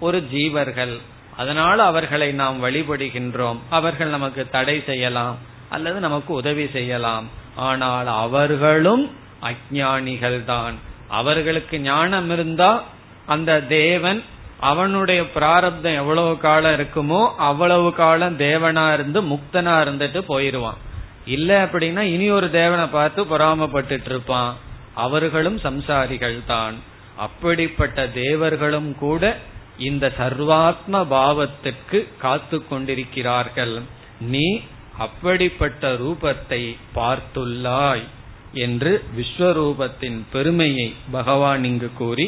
ஒரு 0.01 0.29
ஜீவர்கள். 0.33 0.99
அதனால 1.37 1.83
அவர்களை 1.83 2.33
நாம் 2.33 2.65
வழிபடுகின்றோம். 2.65 3.59
அவர்கள் 3.71 4.09
நமக்கு 4.09 4.49
தடை 4.51 4.83
செய்யலாம். 4.87 5.37
அல்லது 5.69 6.01
நமக்கு 6.01 6.33
உதவி 6.33 6.69
செய்யலாம். 6.73 7.29
ஆனால் 7.57 8.07
அவர்களும் 8.07 9.11
அஜானிகள் 9.43 10.45
தான் 10.45 10.75
அவர்களுக்கு 11.09 11.81
ஞானம் 11.81 12.31
இருந்தா 12.31 12.83
அந்த 13.27 13.61
தேவன் 13.61 14.25
அவனுடைய 14.61 15.21
பிராரப்தம் 15.33 15.95
எவ்வளவு 15.95 16.39
காலம் 16.39 16.77
இருக்குமோ 16.79 17.21
அவ்வளவு 17.37 17.93
காலம் 17.93 18.39
தேவனா 18.39 18.93
இருந்து 18.93 19.23
முக்தனா 19.23 19.75
இருந்துட்டு 19.85 20.21
போயிருவான். 20.29 20.81
இல்ல 21.27 21.51
அப்படின்னா 21.65 22.01
இனி 22.01 22.31
ஒரு 22.31 22.51
தேவனை 22.51 22.87
பார்த்து 22.87 23.25
பொறாமப்பட்டுட்டு 23.25 24.05
இருப்பான். 24.05 24.53
அவர்களும் 24.95 25.59
சம்சாரிகள் 25.59 26.39
தான். 26.47 26.75
அப்படிப்பட்ட 27.17 28.07
தேவர்களும் 28.07 28.95
கூட 28.99 29.39
இந்த 29.79 30.13
சர்வாத்ம 30.19 31.03
பாவத்திற்கு 31.11 31.99
காத்து 32.19 32.67
கொண்டிருக்கிறார்கள். 32.67 33.83
நீ 34.21 34.61
அப்படிப்பட்ட 34.99 35.93
ரூபத்தை 35.93 36.63
பார்த்துள்ளாய் 36.95 38.07
என்று 38.53 39.05
விஸ்வரூபத்தின் 39.17 40.21
பெருமையை 40.33 40.95
பகவான் 41.11 41.65
இங்கு 41.65 41.91
கூறி 41.95 42.27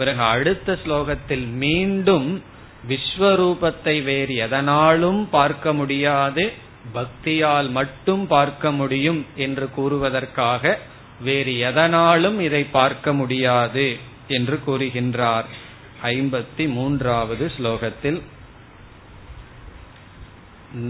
பிறகு 0.00 0.22
அடுத்த 0.34 0.78
ஸ்லோகத்தில் 0.82 1.46
மீண்டும் 1.62 2.28
விஸ்வரூபத்தை 2.88 3.94
வேறு 4.02 4.34
எதனாலும் 4.46 5.22
பார்க்க 5.30 5.72
முடியாது 5.72 6.44
பக்தியால் 6.94 7.68
மட்டும் 7.70 8.22
பார்க்க 8.26 8.72
முடியும் 8.72 9.20
என்று 9.36 9.66
கூறுவதற்காக 9.76 10.72
வேறு 11.22 11.54
எதனாலும் 11.70 12.38
இதை 12.40 12.62
பார்க்க 12.78 13.12
முடியாது 13.12 13.86
என்று 14.36 14.56
கூறுகின்றார். 14.66 15.48
ஐம்பத்தி 16.02 16.64
மூன்றாவது 16.76 17.46
ஸ்லோகத்தில் 17.56 18.20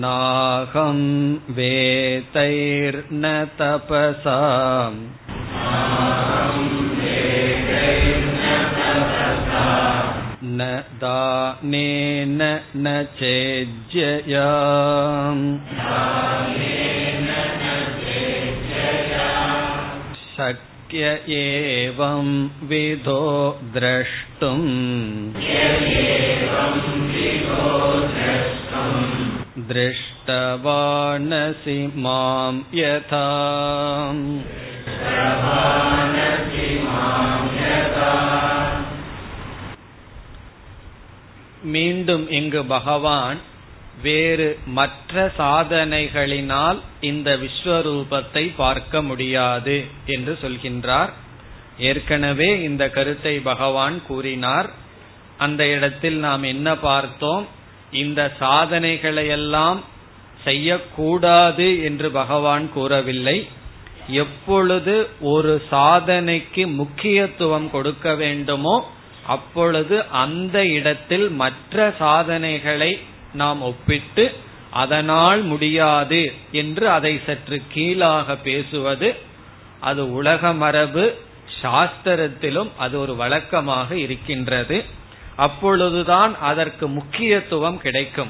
நாகம் 0.00 1.06
வேதைர்ன 1.56 3.24
தபசாம் 3.58 5.00
न 10.59 10.65
दानेन 11.01 12.41
न 12.77 13.03
चेज्यया 13.19 14.47
शक्य 20.35 21.11
एवं 21.37 22.27
विधो 22.69 23.21
द्रष्टुम् 23.73 24.67
दृष्टवानसि 29.69 31.79
मां 32.05 32.53
यथा 32.75 33.25
மீண்டும் 41.62 42.30
இங்கு 42.30 42.64
பகவான் 42.64 43.38
வேறு 44.02 44.58
மற்ற 44.66 45.32
சாதனைகளினால் 45.38 46.78
இந்த 47.00 47.36
விஸ்வரூபத்தை 47.36 48.52
பார்க்க 48.56 49.02
முடியாது 49.02 49.84
என்று 50.06 50.38
சொல்கின்றார். 50.42 51.08
ஏற்கனவே 51.78 52.62
இந்த 52.62 52.90
கருத்தை 52.90 53.38
பகவான் 53.38 54.02
கூறினார். 54.06 54.70
அந்த 55.36 55.66
இடத்தில் 55.66 56.16
நாம் 56.16 56.42
என்ன 56.42 56.76
பார்த்தோம்? 56.76 57.46
இந்த 57.90 58.32
சாதனைகளையெல்லாம் 58.40 59.78
செய்யக்கூடாது 60.44 61.82
என்று 61.82 62.10
பகவான் 62.10 62.72
கூறவில்லை. 62.72 63.48
எப்பொழுது 64.08 65.08
ஒரு 65.20 65.62
சாதனைக்கு 65.70 66.66
முக்கியத்துவம் 66.66 67.70
கொடுக்க 67.70 68.14
வேண்டுமோ 68.14 68.90
அப்பொழுது 69.26 70.06
அந்த 70.08 70.66
இடத்தில் 70.66 71.30
மற்ற 71.30 71.94
சாதனைகளை 71.98 72.98
நாம் 73.32 73.62
ஒப்பிட்டு 73.62 74.36
அதனால் 74.70 75.42
முடியாது 75.42 76.32
என்று 76.52 76.88
அதை 76.88 77.20
சற்று 77.26 77.62
கீழாக 77.72 78.36
பேசுவது 78.36 79.16
அது 79.80 80.12
உலக 80.12 80.52
மரபு 80.52 81.18
சாஸ்திரத்திலும் 81.62 82.70
அது 82.76 83.00
ஒரு 83.00 83.16
வழக்கமாக 83.16 83.96
இருக்கின்றது. 83.96 84.84
அப்பொழுதுதான் 85.36 86.38
அதற்கு 86.40 86.88
முக்கியத்துவம் 86.88 87.78
கிடைக்கும். 87.78 88.28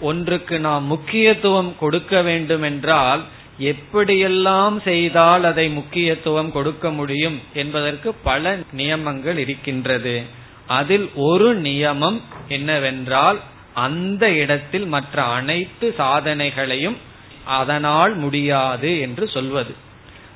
ஒன்றுக்கு 0.00 0.60
நாம் 0.60 0.84
முக்கியத்துவம் 0.84 1.74
கொடுக்க 1.78 2.22
வேண்டும் 2.22 2.62
என்றால் 2.62 3.22
எப்படியெல்லாம் 3.60 4.82
செய்தால் 4.82 5.44
அதை 5.44 5.68
முக்கியத்துவம் 5.68 6.52
கொடுக்க 6.52 6.90
முடியும் 6.90 7.40
என்பதற்கு 7.52 8.14
பல 8.14 8.58
நியமங்கள் 8.72 9.38
இருக்கின்றது. 9.38 10.22
அதில் 10.66 11.10
ஒரு 11.14 11.60
நியமம் 11.60 12.20
என்னவென்றால் 12.48 13.38
அந்த 13.74 14.24
இடத்தில் 14.32 14.86
மற்ற 14.86 15.22
அனைத்து 15.22 15.94
சாதனைகளையும் 15.98 16.96
அதனால் 17.44 18.14
முடியாது 18.16 19.00
என்று 19.00 19.28
சொல்வது. 19.28 19.74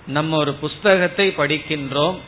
நம்ம 0.06 0.36
ஒரு 0.36 0.52
புஸ்தகத்தை 0.54 1.28
படிக்கின்றோம் 1.28 2.18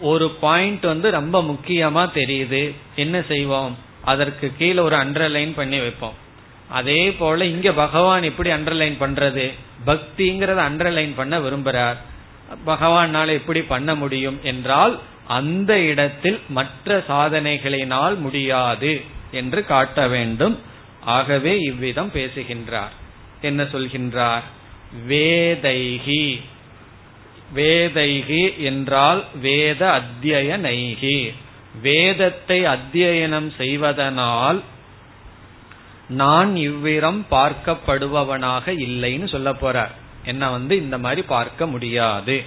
ஒரு 0.00 0.30
பாயிண்ட் 0.30 0.84
வந்து 0.84 1.10
ரொம்ப 1.10 1.42
முக்கியமா 1.42 2.04
தெரியுது 2.14 2.72
என்ன 2.94 3.22
செய்வோம்? 3.28 3.76
அதற்கு 4.04 4.52
கீழே 4.58 4.78
ஒரு 4.78 4.96
அண்டர்லைன் 4.96 5.52
பண்ணி 5.54 5.78
வைப்போம். 5.78 6.26
அதே 6.68 7.12
போல 7.12 7.44
இங்க 7.44 7.72
பகவான் 7.72 8.22
எப்படி 8.22 8.50
அண்டர்லைன் 8.50 8.96
பண்றது? 9.00 9.52
பக்திங்கிறத 9.86 10.60
அண்டர்லைன் 10.60 11.12
பண்ண 11.16 11.38
விரும்புறார். 11.38 11.96
பகவானால 12.66 13.32
எப்படி 13.32 13.62
பண்ண 13.62 13.94
முடியும் 13.94 14.38
என்றால் 14.42 15.00
அந்த 15.26 15.80
இடத்தில் 15.80 16.40
மற்ற 16.48 17.04
சாதனைகளினால் 17.08 18.18
முடியாது 18.18 19.02
என்று 19.30 19.64
காட்ட 19.64 20.08
வேண்டும். 20.08 20.58
ஆகவே 21.00 21.58
இவ்விதம் 21.60 22.10
பேசுகின்றார். 22.10 22.92
என்ன 23.40 23.62
சொல்கின்றார்? 23.62 24.42
வேதைகி. 25.08 26.40
வேதைகி 27.54 28.56
என்றால் 28.56 29.24
வேத 29.40 30.00
அத்தியனைகி 30.00 31.34
வேதத்தை 31.82 32.64
அத்தியனம் 32.64 33.56
செய்வதனால் 33.56 34.62
நான் 36.08 36.54
இவ்விரம் 36.54 37.20
பார்க்கப்படுபவனாக 37.30 38.66
இல்லைன்னு 38.66 39.28
சொல்ல 39.28 39.52
போறார். 39.52 39.90
என்ன 40.24 40.50
வந்து 40.50 40.76
இந்த 40.76 40.98
மாதிரி 40.98 41.22
பார்க்க 41.22 41.66
முடியாது. 41.66 42.42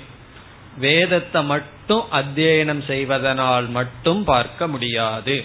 வேதத்தை 0.77 1.43
மட்டும் 1.43 2.05
அத்தியனம் 2.11 2.85
செய்வதனால் 2.85 3.67
மட்டும் 3.67 4.23
பார்க்க 4.23 4.67
முடியாது. 4.67 5.43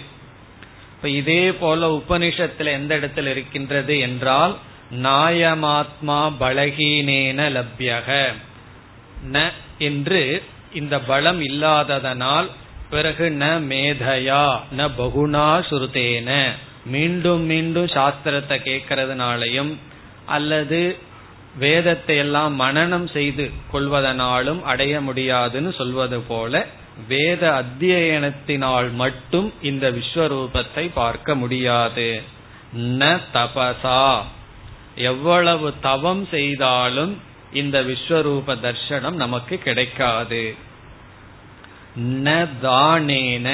இப்ப 0.95 1.09
இதே 1.09 1.51
போல 1.51 1.89
உபனிஷத்துல 1.89 2.71
எந்த 2.71 2.97
இடத்துல 2.97 3.25
இருக்கின்றது 3.25 3.99
என்றால் 3.99 4.55
நாயமாத்மா 4.95 6.31
பலகீனேன 6.39 7.39
லப்யக. 7.57 8.33
ந 9.31 9.51
என்று 9.77 10.43
இந்த 10.73 10.99
பலம் 10.99 11.41
இல்லாததனால் 11.41 12.49
பிறகு 12.89 13.29
ந 13.29 13.45
மேதையா 13.45 14.59
ந 14.77 14.89
பகுனா 14.97 15.47
சுருதேன 15.69 16.51
மீண்டும் 16.87 17.43
மீண்டும் 17.45 17.85
சாஸ்திரத்தை 17.85 18.57
கேட்கறதுனாலையும் 18.63 19.73
அல்லது 20.25 20.81
வேதத்தை 21.59 22.17
எல்லாம் 22.17 22.59
மனநம் 22.59 23.07
செய்து 23.11 23.45
கொள்வதனாலும் 23.73 24.61
அடைய 24.63 25.01
முடியாதுன்னு 25.01 25.71
சொல்வது 25.73 26.19
போல 26.19 26.65
வேத 27.07 27.43
அத்தியனத்தினால் 27.61 28.87
மட்டும் 28.91 29.53
இந்த 29.61 29.85
விஸ்வரூபத்தை 29.91 30.89
பார்க்க 30.93 31.35
முடியாது. 31.35 32.07
ந 32.99 33.19
தபசா. 33.33 34.21
எவ்வளவு 34.95 35.73
தவம் 35.81 36.23
செய்தாலும் 36.31 37.13
இந்த 37.53 37.81
விஸ்வரூப 37.81 38.55
தர்சனம் 38.63 39.19
நமக்கு 39.23 39.57
கிடைக்காது. 39.57 40.43
ந 42.23 42.47
தானேன. 42.63 43.49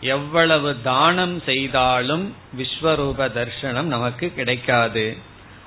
எவ்வளவு 0.00 0.76
தானம் 0.82 1.42
செய்தாலும் 1.44 2.34
விஸ்வரூப 2.58 3.28
தர்சனம் 3.38 3.82
நமக்கு 3.82 4.34
கிடைக்காது. 4.34 5.16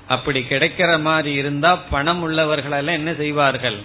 அப்படி 0.07 0.45
கிடைக்கிற 0.49 1.01
மாதிரி 1.01 1.33
இருந்தா 1.33 1.75
பணம் 1.75 2.21
உள்ளவர்களெல்லாம் 2.23 2.99
என்ன 3.01 3.13
செய்வார்கள்? 3.13 3.79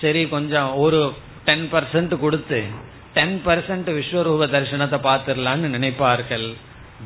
சரி 0.00 0.28
கொஞ்சம் 0.28 0.74
ஒரு 0.74 1.12
டென் 1.44 1.68
பர்சன்ட் 1.72 2.18
கொடுத்து 2.18 2.64
டென் 3.14 3.42
பர்சன்ட் 3.46 3.90
விஸ்வரூப 3.98 4.46
தரிசனத்தை 4.54 4.98
பார்த்துடலான்னு 5.08 5.68
நினைப்பார்கள். 5.76 6.54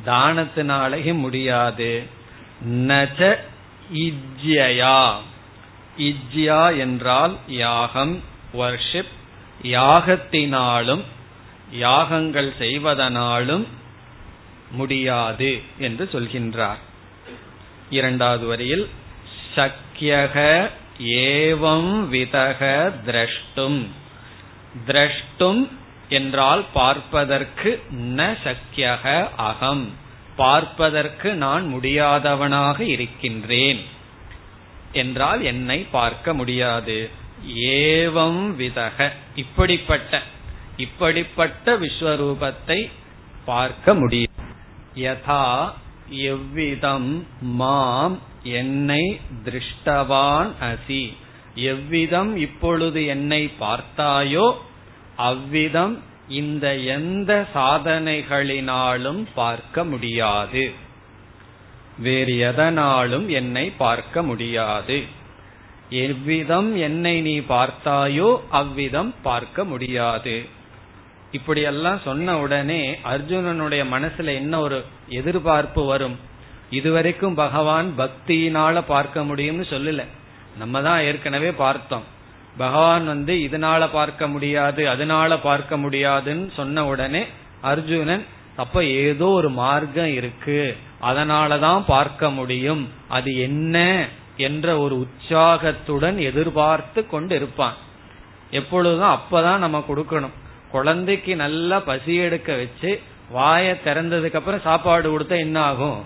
தானத்தினாலேயும் 0.05 1.19
முடியாது. 1.19 2.03
நச்ச 2.65 3.37
இஜ்யா 3.93 5.13
இஜ்யா 5.97 6.77
என்றால் 6.77 7.37
யாகம் 7.47 8.23
வர்ஷிப் 8.53 9.13
யாகத்தினாலும் 9.61 11.03
யாகங்கள் 11.71 12.53
செய்வதனாலும் 12.59 13.67
முடியாது 14.71 15.61
என்று 15.77 16.09
சொல்கின்றார். 16.11 16.77
இரண்டாவது 17.89 18.47
வரியில் 18.47 18.89
சக்கியக 19.55 20.69
ஏவம் 20.99 22.07
விதக 22.11 22.91
திரஷ்டும். 23.05 23.85
திரஷ்டும் 24.87 25.67
என்றால் 26.09 26.63
பார்ப்பதற்கு 26.73 27.83
ந 27.93 28.35
சக்கியக 28.43 29.29
அகம். 29.35 29.91
பார்ப்பதற்கு 30.35 31.33
நான் 31.33 31.73
முடியாதவனாக 31.73 32.79
இருக்கின்றேன் 32.79 33.83
என்றால் 34.91 35.41
என்னை 35.41 35.87
பார்க்க 35.91 36.33
முடியாது. 36.33 37.09
ஏவம் 37.55 38.55
விதக 38.57 39.11
இப்படிப்பட்ட 39.35 40.21
இப்படிப்பட்ட 40.77 41.75
விஸ்வரூபத்தை 41.77 42.79
பார்க்க 43.45 43.93
முடியும். 43.93 44.35
யதா 44.95 45.43
எவ்விதம் 46.09 47.11
மாம் 47.41 48.17
என்னை 48.43 49.03
திருஷ்டவான் 49.45 50.51
அசி. 50.61 51.03
எவ்விதம் 51.55 52.31
இப்பொழுது 52.37 53.05
என்னை 53.05 53.41
பார்த்தாயோ 53.59 54.47
அவ்விதம் 55.15 55.95
இந்த 56.27 56.65
எந்த 56.75 57.31
சாதனைகளினாலும் 57.53 59.21
பார்க்க 59.33 59.83
முடியாது. 59.83 60.65
வேறு 61.97 62.33
எதனாலும் 62.37 63.27
என்னை 63.29 63.65
பார்க்க 63.77 64.23
முடியாது. 64.23 64.97
எவ்விதம் 65.89 66.69
என்னை 66.77 67.15
நீ 67.21 67.35
பார்த்தாயோ 67.39 68.29
அவ்விதம் 68.51 69.13
பார்க்க 69.23 69.63
முடியாது. 69.63 70.35
இப்படியெல்லாம் 71.31 71.99
சொன்ன 72.03 72.39
உடனே 72.39 72.99
அர்ஜுனனுடைய 73.03 73.85
மனசுல 73.91 74.33
என்ன 74.33 74.59
ஒரு 74.59 74.85
எதிர்பார்ப்பு 75.07 75.85
வரும்? 75.85 76.19
இதுவரைக்கும் 76.69 77.33
பகவான் 77.33 77.93
பக்தியினால 77.97 78.83
பார்க்க 78.87 79.21
முடியும்னு 79.21 79.65
சொல்லல. 79.69 80.05
நம்ம 80.57 80.81
தான் 80.81 81.01
ஏற்கனவே 81.01 81.51
பார்த்தோம். 81.51 82.03
பகவான் 82.57 83.05
வந்து 83.05 83.33
இதனால 83.33 83.89
பார்க்க 83.91 84.27
முடியாது 84.27 84.89
அதனால 84.89 85.39
பார்க்க 85.39 85.77
முடியாதுன்னு 85.77 86.51
சொன்ன 86.55 86.85
உடனே 86.85 87.25
அர்ஜுனன் 87.61 88.25
அப்ப 88.55 88.83
ஏதோ 88.83 89.25
ஒரு 89.25 89.49
மார்க்கம் 89.49 90.13
இருக்கு. 90.13 90.77
அதனாலதான் 91.01 91.83
பார்க்க 91.87 92.29
முடியும். 92.29 92.89
அது 93.07 93.37
என்ன? 93.37 94.07
என்ற 94.37 94.77
ஒரு 94.77 94.99
உற்சாகத்துடன் 94.99 96.17
எதிர்பார்த்து 96.17 97.07
கொண்டு 97.07 97.35
இருப்பான் 97.35 97.73
எப்பொழுதும் 98.51 99.17
அப்பதான் 99.17 99.57
நம்ம 99.57 99.83
கொடுக்கணும். 99.89 100.31
குழந்தைக்கு 100.71 101.35
நல்லா 101.35 101.79
பசி 101.79 102.15
எடுக்க 102.15 102.55
வச்சு 102.55 103.01
வாய 103.35 103.75
திறந்ததுக்கு 103.85 104.35
அப்புறம் 104.35 104.61
சாப்பாடு 104.61 105.19
கொடுத்தா 105.19 105.37
என்ன 105.37 105.59
ஆகும்? 105.61 106.05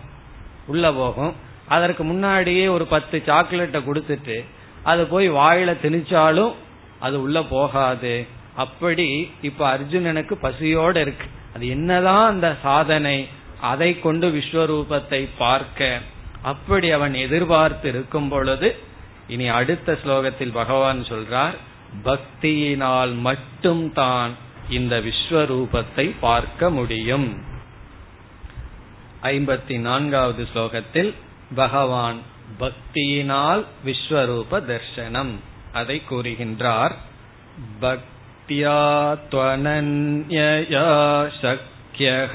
உள்ள 0.65 0.93
போகும். 0.93 1.33
அதற்கு 1.67 2.03
முன்னாடியே 2.03 2.67
ஒரு 2.67 2.85
பத்து 2.85 3.23
சாக்லேட்டை 3.25 3.81
கொடுத்துட்டு 3.81 4.45
அது 4.83 5.05
போய் 5.05 5.31
வாயில 5.31 5.75
திணிச்சாலும் 5.83 6.53
அது 6.99 7.21
உள்ள 7.21 7.43
போகாது. 7.43 8.27
அப்படி 8.55 9.31
இப்ப 9.41 9.77
அர்ஜுனனுக்கு 9.77 10.35
பசியோட 10.41 10.95
இருக்கு. 10.95 11.27
அது 11.55 11.67
என்னதான் 11.67 12.27
அந்த 12.27 12.55
சாதனை? 12.63 13.27
அதை 13.61 13.99
கொண்டு 13.99 14.29
விஸ்வரூபத்தை 14.29 15.29
பார்க்க. 15.37 15.99
அப்படி 16.41 16.91
அவன் 16.91 17.13
எதிர்பார்த்து 17.13 17.89
இருக்கும் 17.89 18.29
பொழுது 18.29 18.75
இனி 19.27 19.47
அடுத்த 19.47 19.97
ஸ்லோகத்தில் 20.05 20.53
பகவான் 20.53 21.05
சொல்றார் 21.09 21.57
பக்தியினால் 22.03 23.13
மட்டும் 23.17 23.93
தான் 23.93 24.31
இந்த 24.70 24.94
விஸ்வரூபத்தை 25.00 26.06
பார்க்க 26.20 26.70
முடியும் 26.70 27.28
ஐம்பத்தி 29.22 29.76
நான்காவது 29.80 30.44
ஸ்லோகத்தில் 30.54 31.12
பகவான் 31.54 32.20
பக்தியினால் 32.60 33.62
விஸ்வரூப 33.84 34.60
தர்சனம் 34.66 35.34
அதை 35.72 35.98
கூறுகின்றார் 36.08 36.96
பக்தியா 37.80 38.80
त्वनन्यया 39.30 40.86
शक्यः 41.40 42.34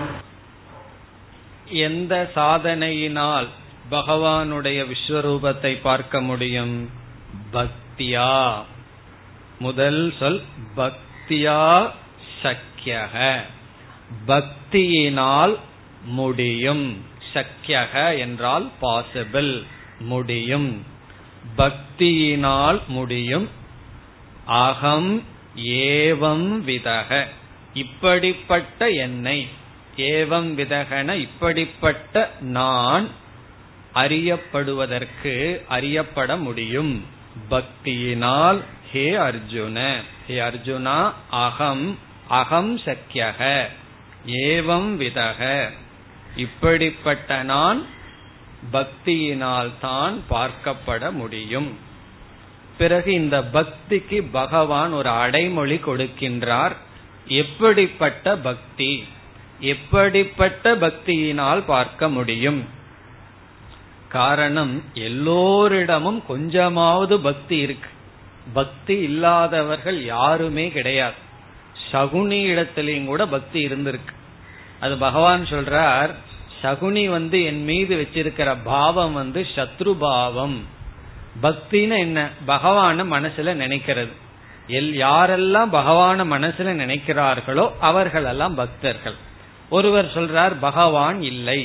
எந்த 1.71 2.31
சாதனையினால் 2.35 3.47
பகவானுடைய 3.91 4.85
விஸ்வரூபத்தை 4.85 5.81
பார்க்க 5.81 6.21
முடியும்? 6.21 6.89
பக்தியா. 7.53 8.63
முதல் 9.59 10.13
சொல் 10.19 10.43
பக்தியா 10.75 11.91
சக்கியக 12.43 13.41
பக்தியினால் 14.27 15.57
முடியும். 16.05 17.05
சக்கியக 17.33 18.17
என்றால் 18.17 18.69
பாசிபிள் 18.81 19.63
முடியும். 19.99 20.85
பக்தியினால் 21.57 22.79
முடியும். 22.87 23.49
அகம் 24.45 25.23
ஏவம் 25.55 26.61
விதக. 26.65 27.27
இப்படிப்பட்ட 27.73 28.89
என்னை 28.89 29.47
ஏவம் 29.97 30.49
விதகன 30.59 31.13
இப்படிப்பட்ட 31.13 32.31
நான் 32.39 33.07
அறியப்படுவதற்கு 33.93 35.61
அறியப்பட 35.67 36.37
முடியும். 36.37 37.05
பக்தியினால் 37.49 38.63
ஹே 38.91 39.11
அர்ஜுன 39.11 39.95
ஹே 40.27 40.39
அர்ஜுனா 40.39 41.11
அகம் 41.29 41.97
அகம் 42.27 42.79
சக்கியக 42.79 43.65
ஏவம் 44.25 44.91
விதக. 44.99 45.69
இப்படிப்பட்ட 46.35 47.43
நான் 47.43 47.85
பக்தியினால் 48.71 49.71
தான் 49.81 50.21
பார்க்கப்பட 50.29 51.11
முடியும். 51.11 51.77
பிறகு 52.77 53.13
இந்த 53.13 53.41
பக்திக்கு 53.41 54.27
பகவான் 54.31 54.91
ஒரு 54.91 55.09
அடைமொழி 55.09 55.75
கொடுக்கின்றார். 55.75 56.75
எப்படிப்பட்ட 57.27 58.37
பக்தி? 58.37 59.03
எப்படிப்பட்ட 59.61 60.75
பக்தியினால் 60.75 61.63
பார்க்க 61.65 62.09
முடியும்? 62.09 62.67
காரணம் 64.07 64.83
எல்லோரிடமும் 64.93 66.25
கொஞ்சமாவது 66.25 67.19
பக்தி 67.19 67.57
இருக்கு. 67.57 67.89
பக்தி 68.53 68.97
இல்லாதவர்கள் 68.97 70.03
யாருமே 70.03 70.69
கிடையாது. 70.69 71.13
சகுனி 71.91 72.45
இடத்திலையும் 72.45 73.05
கூட 73.05 73.27
பக்தி 73.27 73.67
இருந்திருக்கு. 73.67 74.13
அது 74.79 74.97
பகவான் 74.97 75.43
சொல்றார் 75.43 76.09
சகுனி 76.63 77.09
வந்து 77.09 77.43
என் 77.43 77.63
மீது 77.63 77.95
வச்சிருக்கிற 77.95 78.57
பாவம் 78.63 79.13
வந்து 79.13 79.47
சத்ரு 79.55 79.91
பாவம். 79.93 80.65
பக்தின்னு 81.41 81.97
என்ன? 81.97 82.29
பகவான 82.47 83.05
மனசுல 83.05 83.53
நினைக்கிறது. 83.55 84.11
எல் 84.67 84.93
யாரெல்லாம் 84.95 85.71
பகவான 85.71 86.25
மனசுல 86.25 86.71
நினைக்கிறார்களோ 86.75 87.71
அவர்களெல்லாம் 87.79 88.55
பக்தர்கள். 88.55 89.29
ஒருவர் 89.75 90.07
சொல்றார் 90.15 90.53
பகவான் 90.59 91.19
இல்லை. 91.31 91.59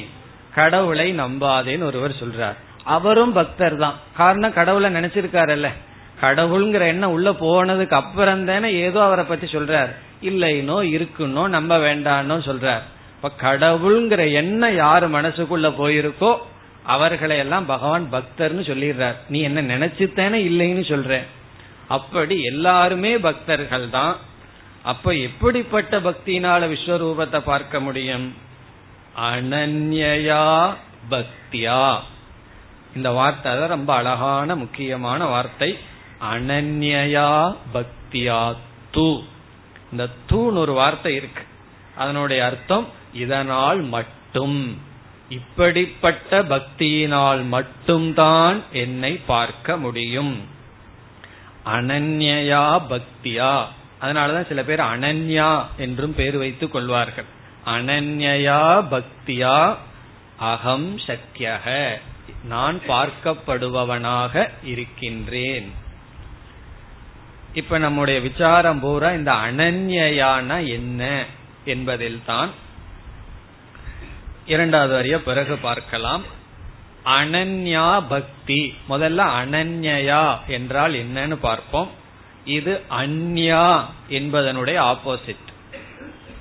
கடவுளை 0.58 1.06
நம்பாதேன்னு 1.20 1.88
ஒருவர் 1.90 2.20
சொல்றார். 2.20 2.58
அவரும் 2.96 3.32
பக்தர் 3.32 3.76
தான் 3.76 3.96
காரணம் 4.16 4.56
கடவுளை 4.58 4.88
நினைச்சிருக்காருல்ல. 4.94 5.68
கடவுள்ங்கிற 6.20 6.82
எண்ணம் 6.92 7.14
உள்ள 7.14 7.30
போனதுக்கு 7.44 7.96
அப்புறம் 8.02 8.44
தானே 8.44 8.68
ஏதோ 8.86 8.98
அவரை 9.04 9.24
பத்தி 9.24 9.46
சொல்றார். 9.46 9.90
இல்லைனோ 10.22 10.76
இருக்குன்னோ 10.96 11.42
நம்ப 11.56 11.72
வேண்டானோ 11.78 12.36
சொல்றார். 12.48 12.84
இப்ப 13.16 13.30
கடவுள்ங்கிற 13.42 14.22
எண்ணம் 14.32 14.76
யாரு 14.76 15.08
மனசுக்குள்ள 15.08 15.68
போயிருக்கோ 15.80 16.30
அவர்களை 16.94 17.36
எல்லாம் 17.44 17.66
பகவான் 17.66 18.04
பக்தர்னு 18.12 18.64
சொல்லிடுறார். 18.70 19.16
நீ 19.28 19.38
என்ன 19.48 19.62
நினைச்சுத்தானே 19.72 20.38
இல்லைன்னு 20.50 20.84
சொல்ற 20.92 21.20
அப்படி 21.96 22.36
எல்லாருமே 22.42 23.10
பக்தர்கள் 23.26 23.84
தான் 23.90 24.14
அப்ப 24.86 25.14
எப்படிப்பட்ட 25.14 26.00
பக்தினால 26.00 26.68
விஸ்வரூபத்தை 26.68 27.38
பார்க்க 27.38 27.80
முடியும்? 27.80 28.34
அனன்யா 29.20 30.74
பக்தியா. 31.10 31.98
இந்த 32.96 33.10
வார்த்தை 33.10 33.52
தான் 33.52 33.68
ரொம்ப 33.68 33.94
அழகான 33.94 34.56
முக்கியமான 34.56 35.24
வார்த்தை. 35.24 35.78
அனன்யா 36.32 37.56
பக்தியா 37.74 38.56
தூ. 38.90 39.22
இந்த 39.90 40.08
தூண் 40.26 40.54
ஒரு 40.54 40.72
வார்த்தை 40.72 41.14
இருக்கு. 41.14 41.42
அதனுடைய 41.96 42.44
அர்த்தம் 42.44 42.86
இதனால் 43.12 43.80
மட்டும். 43.80 44.78
இப்படிப்பட்ட 45.28 46.42
பக்தியினால் 46.42 47.48
மட்டும்தான் 47.48 48.62
என்னை 48.72 49.20
பார்க்க 49.26 49.76
முடியும். 49.76 50.40
அனன்யா 51.66 52.82
பக்தியா. 52.88 53.64
அதனாலதான் 54.00 54.46
சில 54.46 54.62
பேர் 54.62 54.80
அனன்யா 54.80 55.66
என்றும் 55.76 56.14
பேர் 56.14 56.36
வைத்துக் 56.36 56.72
கொள்வார்கள். 56.72 57.24
அனன்யா 57.66 58.62
பக்தியா 58.90 59.76
அகம் 60.38 60.98
சக்கியக 60.98 61.96
நான் 62.44 62.80
பார்க்கப்படுபவனாக 62.88 64.50
இருக்கின்றேன். 64.62 65.72
இப்ப 67.54 67.78
நம்முடைய 67.78 68.20
விசாரம் 68.20 68.80
பூரா 68.80 69.10
இந்த 69.10 69.32
அனன்யான 69.32 70.68
என்ன 70.68 71.24
என்பதில் 71.64 72.20
தான் 72.26 72.50
இரண்டாவது 74.46 74.94
வரிய 74.94 75.22
பிறகு 75.22 75.56
பார்க்கலாம். 75.56 76.22
அனன்யா 77.04 78.02
பக்தி. 78.08 78.74
முதல்ல 78.88 79.20
அனன்யா 79.40 80.38
என்றால் 80.46 80.92
என்னன்னு 80.92 81.34
பார்ப்போம். 81.34 81.90
இது 82.46 82.82
அந்யா 82.90 83.84
என்பதனுடைய 84.08 84.78
ஆப்போசிட் 84.92 85.46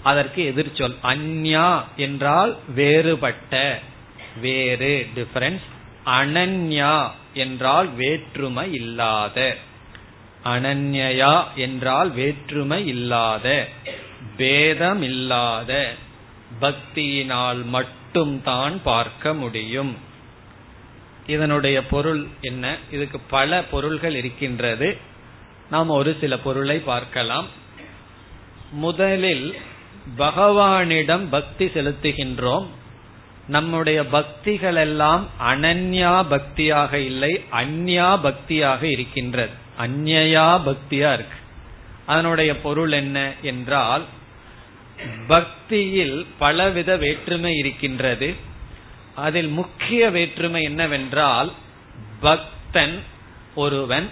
அதற்கு 0.03 0.53
எதிர்ச்சொல் 0.55 0.95
அந்யா 1.03 1.81
என்றால் 1.95 2.57
வேறுபட்ட 2.75 3.79
வேறு 4.41 5.07
டிஃபரன்ஸ் 5.15 5.65
அனன்யா 6.05 7.09
என்றால் 7.33 7.89
வேற்றுமை 7.93 8.73
இல்லாத. 8.73 9.57
அனன்யா 10.43 11.43
என்றால் 11.55 12.09
வேற்றுமை 12.09 12.87
இல்லாத 12.87 13.67
பேதம் 14.37 15.01
இல்லாத 15.01 15.93
பக்தியினால் 16.61 17.65
மட்டும்தான் 17.65 18.81
பார்க்க 18.83 19.33
முடியும். 19.33 19.97
இதனுடைய 21.27 21.83
பொருள் 21.83 22.27
என்ன? 22.41 22.77
இதுக்கு 22.91 23.19
பல 23.19 23.63
பொருள்கள் 23.63 24.15
இருக்கின்றது. 24.15 24.97
நாம் 25.69 25.89
ஒரு 25.89 26.17
சில 26.19 26.39
பொருளை 26.39 26.79
பார்க்கலாம். 26.79 27.47
முதலில் 28.71 29.59
பகவானிடம் 30.17 31.25
பக்தி 31.29 31.65
செலுத்துகின்றோம். 31.65 32.65
நம்முடைய 33.47 34.05
பக்திகள் 34.05 34.75
எல்லாம் 34.75 35.27
அனன்யா 35.47 36.25
பக்தியாக 36.29 36.93
இல்லை 36.93 37.43
அந்யா 37.51 38.09
பக்தியாக 38.23 38.83
இருக்கின்றது. 38.83 39.51
அந்நயா 39.79 40.49
பக்தியா 40.65 41.13
இருக்கு. 41.13 41.39
அதனுடைய 42.05 42.59
பொருள் 42.59 42.91
என்ன 42.91 43.33
என்றால் 43.41 44.03
பக்தியில் 45.27 46.27
பலவித 46.37 46.97
வேற்றுமை 46.97 47.55
இருக்கின்றது. 47.55 48.35
அதில் 49.15 49.47
முக்கிய 49.47 50.09
வேற்றுமை 50.09 50.63
என்னவென்றால் 50.63 51.51
பக்தன் 52.19 53.03
ஒருவன் 53.55 54.09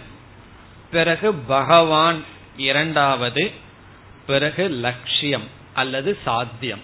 பிறகு 0.94 1.34
பகவான் 1.34 2.24
இரண்டாவது 2.58 3.44
பிறகு 4.28 4.70
லட்சியம் 4.70 5.48
அல்லது 5.74 6.18
சாத்தியம். 6.26 6.84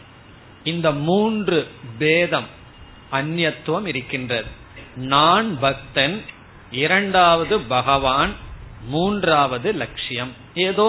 இந்த 0.64 0.92
மூன்று 0.92 1.60
பேதம் 1.98 2.48
அந்நியத்துவம் 3.12 3.86
இருக்கின்றது. 3.86 4.50
நான் 4.96 5.60
பக்தன் 5.60 6.18
இரண்டாவது 6.72 7.60
பகவான் 7.60 8.34
மூன்றாவது 8.88 9.70
லட்சியம். 9.74 10.34
ஏதோ 10.54 10.86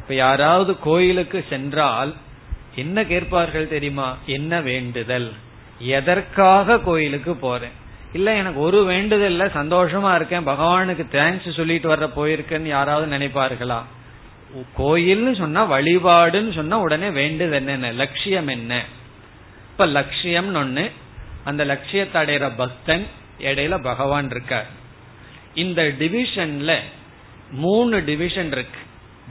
இப்ப 0.00 0.14
யாராவது 0.14 0.78
கோயிலுக்கு 0.78 1.44
சென்றால் 1.48 2.12
என்ன 2.74 3.04
கேட்பார்கள் 3.04 3.68
தெரியுமா? 3.68 4.08
என்ன 4.26 4.60
வேண்டுதல்? 4.60 5.32
எதற்காக 5.78 6.78
கோயிலுக்கு 6.78 7.34
போறேன்? 7.36 7.76
இல்ல 8.14 8.34
எனக்கு 8.34 8.60
ஒரு 8.60 8.90
வேண்டுதல்ல 8.90 9.46
சந்தோஷமா 9.54 10.14
இருக்கேன் 10.14 10.46
பகவானுக்கு 10.46 11.06
தேங்க்ஸ் 11.12 11.52
சொல்லிட்டு 11.52 11.96
வர்ற 11.96 12.10
போயிருக்கேன்னு 12.16 12.62
யாராவது 12.62 13.18
நினைப்பார்களா? 13.18 13.82
கோயில்னு 14.78 15.36
சொன்னா 15.36 15.70
வழிபாடுன்னு 15.70 16.54
சொன்னா 16.54 16.78
உடனே 16.78 17.08
வேண்டுது 17.08 17.52
என்னென்ன 17.52 17.92
லட்சியம் 17.92 18.46
என்ன? 18.46 18.84
இப்ப 19.70 19.86
லட்சியம் 19.86 20.54
ஒண்ணு 20.54 20.90
அந்த 21.44 21.64
லட்சியத்தை 21.64 22.22
அடைகிற 22.22 22.52
பக்தன் 22.56 23.06
இடையில 23.40 23.82
பகவான் 23.82 24.30
இருக்கார். 24.30 24.66
இந்த 25.54 25.82
டிவிஷன்ல 25.82 26.76
மூணு 27.50 28.04
டிவிஷன் 28.04 28.52
இருக்கு. 28.52 28.80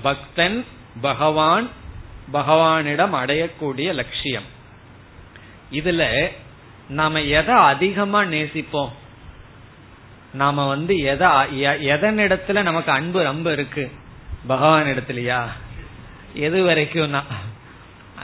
பக்தன் 0.02 0.66
பகவான் 1.02 1.70
பகவானிடம் 2.34 3.14
அடையக்கூடிய 3.14 3.94
லட்சியம். 3.94 4.44
இதுல 5.72 6.28
நாம 7.00 7.22
எதை 7.22 7.56
அதிகமா 7.56 8.22
நேசிப்போம்? 8.24 8.92
நாம 10.34 10.68
வந்து 10.68 10.94
எதை 11.12 11.28
எதனிடத்துல 11.92 12.62
நமக்கு 12.62 12.92
அன்பு 12.92 13.20
ரொம்ப 13.24 13.52
இருக்கு? 13.52 13.92
பகவான் 14.48 14.90
இடத்துலயா? 14.92 15.42
எது 16.34 16.60
வரைக்கும் 16.64 17.12
தான் 17.12 17.30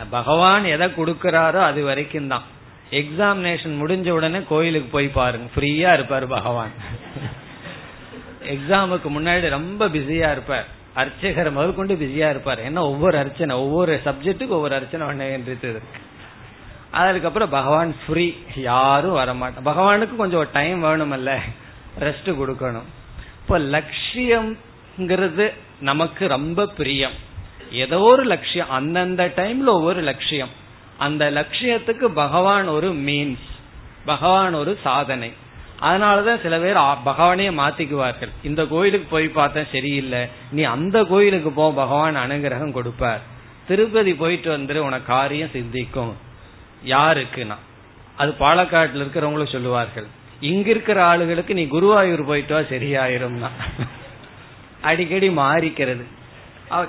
பகவான் 0.09 0.65
எதை 0.75 0.87
கொடுக்கிறாரோ 0.87 1.61
அது 1.69 1.83
வரைக்கும் 1.83 2.27
தான் 2.27 2.45
எக்ஸாமினேஷன் 2.91 3.75
முடிஞ்ச 3.81 4.09
உடனே 4.09 4.39
கோயிலுக்கு 4.49 4.89
போய் 4.89 5.07
பாருங்க. 5.19 5.47
ஃப்ரீயா 5.55 5.93
இருப்பார் 5.93 6.27
பகவான். 6.27 6.73
எக்ஸாமுக்கு 8.55 9.09
முன்னாடி 9.17 9.49
ரொம்ப 9.49 9.87
பிஸியா 9.87 10.29
இருப்பார். 10.31 10.67
அர்ச்சகர் 10.93 11.51
முதற்கொண்டு 11.51 11.95
பிஸியா 11.95 12.29
இருப்பார். 12.29 12.61
ஏன்னா 12.67 12.81
ஒவ்வொரு 12.91 13.17
அர்ச்சனை 13.17 13.55
ஒவ்வொரு 13.55 14.01
சப்ஜெக்டுக்கு 14.05 14.57
ஒவ்வொரு 14.57 14.75
அர்ச்சனை 14.75 15.05
இருக்கு. 15.33 16.07
அதுக்கப்புறம் 16.91 17.49
பகவான் 17.49 17.95
ஃப்ரீ 18.07 18.33
யாரும் 18.55 19.15
வரமாட்டோம் 19.15 19.65
பகவானுக்கு 19.65 20.15
கொஞ்சம் 20.15 20.47
டைம் 20.53 20.83
வேணுமல்ல. 20.83 21.37
ரெஸ்ட் 21.99 22.25
கொடுக்கணும். 22.25 22.87
இப்போ 23.41 23.59
லட்சியம்ங்கிறது 23.59 25.53
நமக்கு 25.79 26.27
ரொம்ப 26.27 26.65
பிரியம். 26.65 27.11
ஏதோ 27.71 27.99
ஒரு 27.99 28.23
லட்சியம். 28.23 28.69
அந்தந்த 28.69 29.31
டைம்ல 29.35 29.65
ஒவ்வொரு 29.65 30.01
லட்சியம். 30.01 30.49
அந்த 30.97 31.31
லட்சியத்துக்கு 31.31 32.05
பகவான் 32.05 32.67
ஒரு 32.67 32.89
மீன்ஸ் 32.91 33.47
பகவான் 34.05 34.53
ஒரு 34.53 34.79
சாதனை. 34.83 35.33
அதனாலதான் 35.81 36.41
சில 36.41 36.59
பேர் 36.59 36.75
பகவானையே 36.77 37.53
மாத்திக்குவார்கள். 37.59 38.29
இந்த 38.43 38.65
கோயிலுக்கு 38.65 39.07
போய் 39.09 39.31
பார்த்தா 39.35 39.65
சரியில்லை. 39.71 40.27
நீ 40.51 40.63
அந்த 40.63 41.03
கோயிலுக்கு 41.03 41.51
போ. 41.51 41.73
பகவான் 41.73 42.15
அனுகிரகம் 42.15 42.71
கொடுப்பார். 42.71 43.21
திருப்பதி 43.67 44.13
போயிட்டு 44.13 44.57
வந்துரு. 44.57 44.77
உனக்கு 44.77 45.05
காரியம் 45.05 45.49
சிந்திக்கும். 45.53 46.27
யாருக்குன்னா? 46.85 47.55
அது 48.17 48.35
பாலக்காட்டில் 48.39 49.01
இருக்கிறவங்களும் 49.03 49.51
சொல்லுவார்கள். 49.51 50.05
இங்க 50.39 50.69
இருக்கிற 50.69 51.17
ஆளுகளுக்கு 51.17 51.53
நீ 51.53 51.63
குருவாயூர் 51.65 52.25
போயிட்டு 52.25 52.53
வா 52.53 52.59
சரியாயிரும்னா. 52.59 53.49
அடிக்கடி 54.81 55.29
மாறிக்கிறது. 55.29 56.03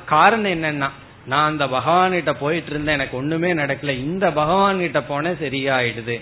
காரணம் 0.06 0.50
என்னன்னா 0.50 0.88
நான் 1.26 1.50
அந்த 1.50 1.66
பகவான்கிட்ட 1.66 2.34
போயிட்டு 2.40 2.70
இருந்தேன் 2.70 2.94
எனக்கு 2.94 3.16
ஒண்ணுமே 3.16 3.54
நடக்கல. 3.54 3.88
இந்த 3.88 4.30
பகவான் 4.30 4.78
கிட்ட 4.78 5.02
போன 5.02 5.32
சரியாயிடுது. 5.32 6.20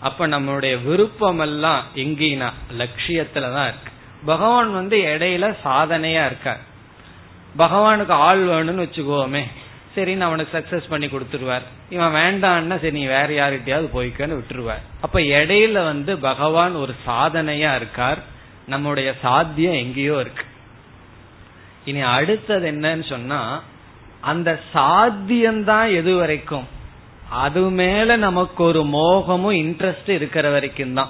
அப்ப 0.00 0.28
நம்மளுடைய 0.28 0.84
விருப்பம் 0.84 1.38
எல்லாம் 1.38 1.84
எங்கினா 1.94 2.50
லட்சியத்துலதான் 2.78 3.62
இருக்கு. 3.62 3.92
பகவான் 4.26 4.72
வந்து 4.72 4.96
இடையில 4.96 5.56
சாதனையா 5.64 6.26
இருக்கார். 6.26 6.60
பகவானுக்கு 7.58 8.10
ஆள் 8.10 8.46
வேணும்னு 8.46 8.84
வச்சுக்கோமே. 8.84 9.42
சரி 9.94 10.14
நான் 10.14 10.28
அவனுக்கு 10.28 10.52
சக்சஸ் 10.58 10.88
பண்ணி 10.88 11.06
கொடுத்துருவார் 11.06 11.64
இவன் 11.90 12.14
வேண்டான்னா 12.14 12.68
சரி 12.68 12.90
நீ 12.90 13.06
வேற 13.06 13.28
யார்கிட்டயாவது 13.28 13.88
போய்க்கன்னு 13.94 14.38
விட்டுருவார் 14.38 14.84
அப்ப 15.00 15.20
இடையில 15.20 15.84
வந்து 15.84 16.18
பகவான் 16.18 16.74
ஒரு 16.74 16.94
சாதனையா 17.06 17.74
இருக்கார். 17.74 18.18
நம்முடைய 18.66 19.14
சாத்தியம் 19.22 19.72
எங்கேயோ 19.72 20.20
இருக்கு. 20.20 20.44
இனி 21.84 22.00
அடுத்தது 22.00 22.70
என்னன்னு 22.70 23.08
சொன்னா 23.08 23.62
அந்த 24.20 24.60
சாத்தியம்தான் 24.74 25.94
எது 25.94 26.16
வரைக்கும்? 26.16 26.66
அது 27.30 27.60
மேல 27.60 28.16
நமக்கு 28.16 28.64
ஒரு 28.64 28.82
மோகமும் 28.82 29.56
இன்ட்ரெஸ்ட் 29.56 30.08
இருக்கிற 30.08 30.50
வரைக்கும் 30.50 30.94
தான். 30.94 31.08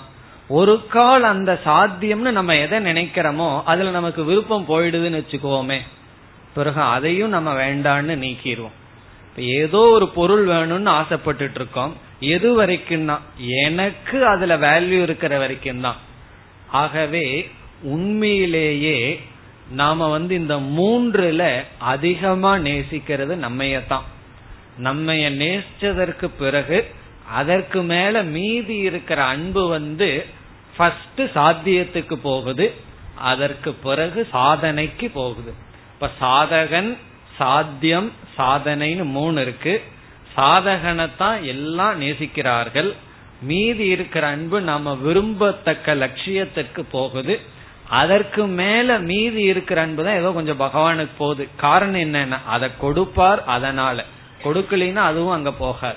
ஒரு 0.48 0.86
கால் 0.86 1.22
அந்த 1.22 1.60
சாத்தியம்னு 1.64 2.30
நம்ம 2.30 2.56
எதை 2.56 2.78
நினைக்கிறோமோ 2.78 3.62
அதுல 3.64 3.90
நமக்கு 3.90 4.24
விருப்பம் 4.24 4.68
போயிடுதுன்னு 4.68 5.20
வச்சுக்கோமே. 5.20 5.78
பிறகு 6.58 6.80
அதையும் 6.96 7.34
நம்ம 7.36 7.50
வேண்டான்னு 7.62 8.14
நீக்கிடுவோம் 8.24 8.76
ஏதோ 9.58 9.80
ஒரு 9.96 10.06
பொருள் 10.08 10.44
வேணும்னு 10.46 10.90
ஆசைப்பட்டுட்டு 11.00 11.58
இருக்கோம் 11.60 11.92
எது 12.34 12.48
வரைக்கும் 12.54 13.06
தான் 13.06 13.24
எனக்கு 13.60 14.18
அதுல 14.26 14.54
வேல்யூ 14.58 15.00
இருக்கிற 15.02 15.32
வரைக்கும் 15.38 15.80
தான் 15.80 15.98
ஆகவே 16.82 17.26
உண்மையிலேயே 17.94 18.98
நாம 19.72 20.06
வந்து 20.08 20.32
இந்த 20.34 20.54
மூன்றுல 20.78 21.42
அதிகமா 21.92 22.52
நேசிக்கிறது 22.66 23.34
நம்மையத்தான். 23.46 24.06
நம்மைய 24.84 25.26
நேசிச்சதற்கு 25.42 26.26
பிறகு 26.38 26.78
அதற்கு 27.32 27.80
மேல 27.82 28.22
மீதி 28.36 28.76
இருக்கிற 28.88 29.20
அன்பு 29.24 29.62
வந்து 29.68 30.08
ஃபர்ஸ்ட் 30.76 31.20
சாத்தியத்துக்கு 31.36 32.16
போகுது. 32.22 32.66
அதற்கு 33.30 33.70
பிறகு 33.86 34.20
சாதனைக்கு 34.32 35.06
போகுது. 35.12 35.52
இப்ப 36.00 36.26
சாதகன் 36.26 36.96
சாத்தியம் 37.36 38.12
சாதனைன்னு 38.38 39.04
மூணு 39.04 39.40
இருக்கு. 39.40 39.82
சாதகனைத்தான் 40.36 41.42
எல்லாம் 41.42 42.00
நேசிக்கிறார்கள். 42.00 42.94
மீதி 43.42 43.86
இருக்கிற 43.86 44.26
அன்பு 44.26 44.60
நாம 44.60 44.98
விரும்பத்தக்க 45.04 45.94
லட்சியத்திற்கு 45.94 46.84
போகுது. 46.90 47.40
அதற்கு 47.88 48.46
மேல 48.46 48.98
மீதி 48.98 49.42
இருக்கிற 49.42 49.80
அன்பு 49.80 50.04
தான் 50.04 50.18
ஏதோ 50.18 50.32
கொஞ்சம் 50.32 50.60
பகவானுக்கு 50.60 51.08
போகுது. 51.18 51.48
காரணம் 51.56 52.00
என்னன்னா 52.00 52.38
அதை 52.46 52.70
கொடுப்பார் 52.80 53.44
அதனால. 53.44 54.04
கொடுக்கலின்னா 54.44 54.96
அதுவும் 54.96 55.34
அங்க 55.34 55.52
போகாது. 55.52 55.96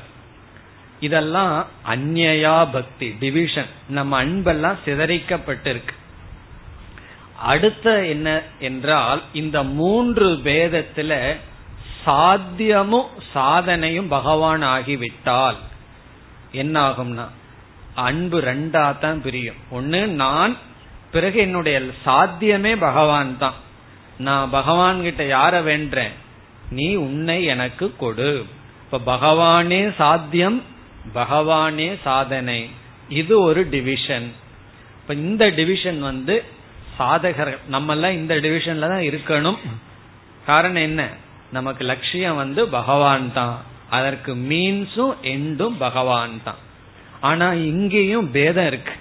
இதெல்லாம் 1.00 1.66
அந்நயா 1.90 2.68
பக்தி 2.72 3.16
டிவிஷன் 3.20 3.70
நம்ம 3.90 4.24
அன்பெல்லாம் 4.24 4.78
சிதறிக்கப்பட்டிருக்கு. 4.86 6.00
அடுத்த 7.44 8.06
என்ன 8.06 8.44
என்றால் 8.60 9.22
இந்த 9.34 9.64
மூன்று 9.64 10.28
பேதத்துல 10.30 11.36
சாத்தியமும் 12.06 13.10
சாதனையும் 13.34 14.08
பகவான் 14.08 14.62
ஆகிவிட்டால் 14.62 15.58
என்ன 16.52 16.76
ஆகும்னா 16.90 17.26
அன்பு 17.94 18.42
ரெண்டா 18.42 19.00
தான் 19.00 19.22
பிரியும். 19.22 19.60
ஒன்னு 19.72 20.08
நான் 20.08 20.58
பிறகு 21.12 21.40
என்னுடைய 21.40 21.82
சாத்தியமே 22.06 22.76
பகவான் 22.76 23.38
தான். 23.38 23.54
நான் 24.18 24.50
பகவான் 24.50 25.02
கிட்ட 25.02 25.24
யார 25.24 25.64
வேண்டேன் 25.64 26.14
நீ 26.70 26.96
உன்னை 26.96 27.44
எனக்கு 27.44 27.96
கொடு. 27.98 28.46
இப்ப 28.84 29.16
பகவானே 29.16 29.94
சாத்தியம் 29.98 30.64
பகவானே 31.14 31.90
சாதனை. 32.04 32.70
இது 33.10 33.42
ஒரு 33.42 33.68
டிவிஷன் 33.70 34.32
இப்ப 35.02 35.14
இந்த 35.14 35.50
டிவிஷன் 35.50 36.00
வந்து 36.00 36.44
சாதகர் 37.02 37.58
நம்ம 37.68 37.94
எல்லாம் 37.94 38.12
இந்த 38.12 38.36
டிவிஷன்ல 38.36 38.80
தான் 38.80 39.08
இருக்கணும். 39.12 39.58
காரணம் 40.46 40.82
என்ன? 40.82 41.10
நமக்கு 41.52 41.84
லட்சியம் 41.84 42.36
வந்து 42.36 42.68
பகவான் 42.68 43.34
தான். 43.34 43.64
அதற்கு 43.90 44.36
மீன்ஸும் 44.36 45.16
எண்டும் 45.22 45.76
பகவான் 45.78 46.44
தான். 46.44 46.56
ஆனா 47.22 47.54
இங்கேயும் 47.54 48.32
பேதம் 48.32 48.68
இருக்கு. 48.68 48.94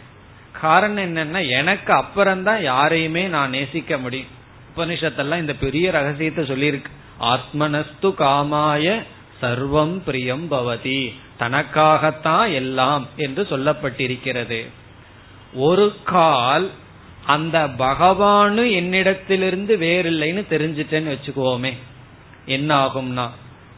காரணம் 0.60 1.16
என்னன்னா 1.16 1.48
எனக்கு 1.48 1.92
அப்புறம்தான் 1.92 2.62
யாரையுமே 2.62 3.26
நான் 3.26 3.50
நேசிக்க 3.50 3.98
முடியும். 3.98 4.26
உபனிஷத்தெல்லாம் 4.76 5.38
இந்த 5.38 5.54
பெரிய 5.54 5.90
ரகசியத்தை 5.90 6.44
சொல்லியிருக்கு. 6.44 6.90
ஆத்மனஸ்து 7.20 8.14
காமாய 8.18 9.02
சர்வம் 9.42 9.96
பிரியம் 10.04 10.50
பவதி. 10.50 11.14
தனக்காகத்தான் 11.40 12.52
எல்லாம் 12.54 13.06
என்று 13.16 13.46
சொல்லப்பட்டிருக்கிறது. 13.50 14.66
ஒரு 15.54 15.96
கால் 16.04 16.70
அந்த 17.26 17.66
பகவானு 17.66 18.62
என்னிடத்திலிருந்து 18.80 19.76
வேறில்லைன்னு 19.76 20.42
தெரிஞ்சிட்டேன்னு 20.50 21.16
வச்சுக்குவோமே 21.16 21.72
என்ன 22.44 22.86
ஆகும்னா 22.86 23.28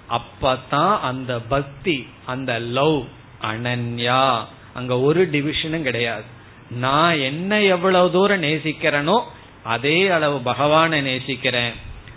அப்பதான் 0.09 1.01
அந்த 1.01 1.41
பக்தி 1.41 2.07
அந்த 2.27 2.59
லவ் 2.59 3.03
அனன்யா 3.41 4.39
அங்க 4.75 5.01
ஒரு 5.01 5.29
டிவிஷனும் 5.33 5.83
கிடையாது. 5.83 6.23
நான் 6.71 7.19
என்ன 7.19 7.61
எவ்வளவு 7.61 8.11
தூரம் 8.11 8.43
நேசிக்கிறேனோ 8.43 9.21
அதே 9.63 10.09
அளவு 10.09 10.39
பகவானை 10.39 11.01
நேசிக்கிறேன். 11.01 11.73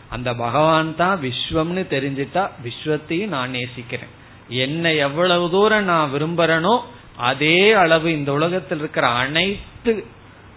அந்த 0.09 0.34
பகவான் 0.34 0.95
தான் 0.95 1.21
விஸ்வம்னு 1.21 1.84
தெரிஞ்சுட்டா 1.95 2.49
விஸ்வத்தையும் 2.63 3.28
நான் 3.28 3.49
நேசிக்கிறேன். 3.49 4.13
என்ன 4.47 4.93
எவ்வளவு 4.93 5.49
தூரம் 5.49 5.84
நான் 5.84 6.13
விரும்புறனோ 6.13 6.80
அதே 7.15 7.71
அளவு 7.71 8.11
இந்த 8.11 8.32
உலகத்தில் 8.32 8.78
இருக்கிற 8.78 9.07
அனைத்து 9.07 10.05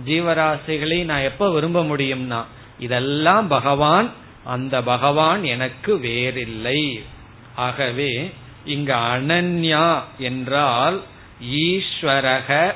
ஜீவராசிகளை 0.06 1.04
நான் 1.04 1.20
எப்ப 1.20 1.52
விரும்ப 1.52 1.82
முடியும்னா 1.82 2.44
இதெல்லாம் 2.78 3.48
பகவான் 3.48 4.12
அந்த 4.44 4.82
பகவான் 4.82 5.44
எனக்கு 5.44 5.98
வேறில்லை. 5.98 7.02
ஆகவே 7.54 8.30
இங்கு 8.64 8.94
அனன்யா 8.94 10.00
என்றால் 10.18 11.02
ஈஸ்வரக 11.52 12.72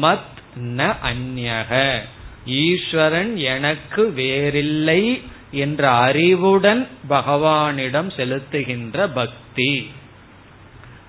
மத் 0.00 0.34
ந 0.60 0.94
அந்யக. 1.04 2.00
ஈஸ்வரன் 2.46 3.36
எனக்கு 3.36 4.12
வேறில்லை 4.12 5.22
என்ற 5.50 5.90
அறிவுடன் 5.90 6.88
பகவானிடம் 7.08 8.10
செலுத்துகின்ற 8.16 9.10
பக்தி. 9.14 9.90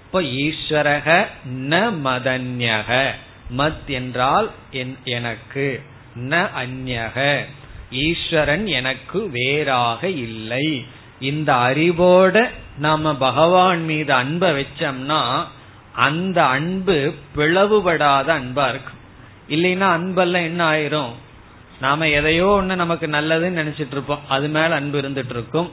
இப்ப 0.05 0.21
ஈஸ்வரக 0.21 1.25
ந 1.59 1.93
மதன்யக. 2.03 3.11
மத் 3.57 3.87
என்றால் 3.87 4.51
எனக்கு. 5.03 5.81
ந 6.19 6.49
அந்யக 6.61 7.45
ஈஸ்வரன் 7.91 8.67
எனக்கு 8.67 9.29
வேறாக 9.29 10.09
இல்லை. 10.09 10.85
இந்த 11.19 11.53
அறிவோட 11.53 12.49
நாம 12.77 13.15
பகவான் 13.15 13.83
மீது 13.83 14.13
அன்பை 14.13 14.49
வச்சோம்னா 14.51 15.21
அந்த 15.93 16.45
அன்பு 16.45 17.13
பிளவுபடாத 17.35 18.27
அன்பா 18.39 18.65
இருக்கும். 18.69 18.99
இல்லைன்னா 19.49 19.87
அன்பெல்லாம் 19.93 20.47
என்ன 20.49 20.71
ஆயிரும்? 20.71 21.13
நாம 21.81 22.09
எதையோ 22.09 22.59
ஒண்ணு 22.61 22.75
நமக்கு 22.75 23.07
நல்லதுன்னு 23.07 23.59
நினைச்சிட்டு 23.61 23.91
இருப்போம். 23.91 24.19
அது 24.29 24.47
மேல 24.47 24.75
அன்பு 24.75 25.01
இருந்துட்டு 25.01 25.29
இருக்கும். 25.29 25.71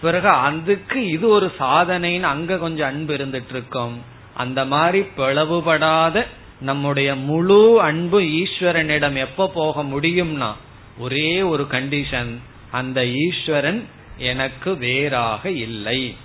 பிறகு 0.00 0.28
அதுக்கு 0.28 1.08
இது 1.08 1.28
ஒரு 1.28 1.52
சாதனைன்னு 1.58 2.22
அங்க 2.22 2.56
கொஞ்சம் 2.56 2.88
அன்பு 2.88 3.14
இருந்துட்டு 3.14 3.48
இருக்கும். 3.48 4.02
அந்த 4.34 4.64
மாதிரி 4.64 5.06
பிளவுபடாத 5.16 6.26
நம்முடைய 6.60 7.14
முழு 7.14 7.80
அன்பு 7.80 8.20
ஈஸ்வரனிடம் 8.20 9.16
எப்ப 9.16 9.48
போக 9.48 9.82
முடியும்னா 9.82 10.52
ஒரே 10.98 11.42
ஒரு 11.42 11.66
கண்டிஷன் 11.70 12.38
அந்த 12.70 13.06
ஈஸ்வரன் 13.06 13.86
எனக்கு 14.18 14.76
வேறாக 14.76 15.50
இல்லை. 15.50 16.16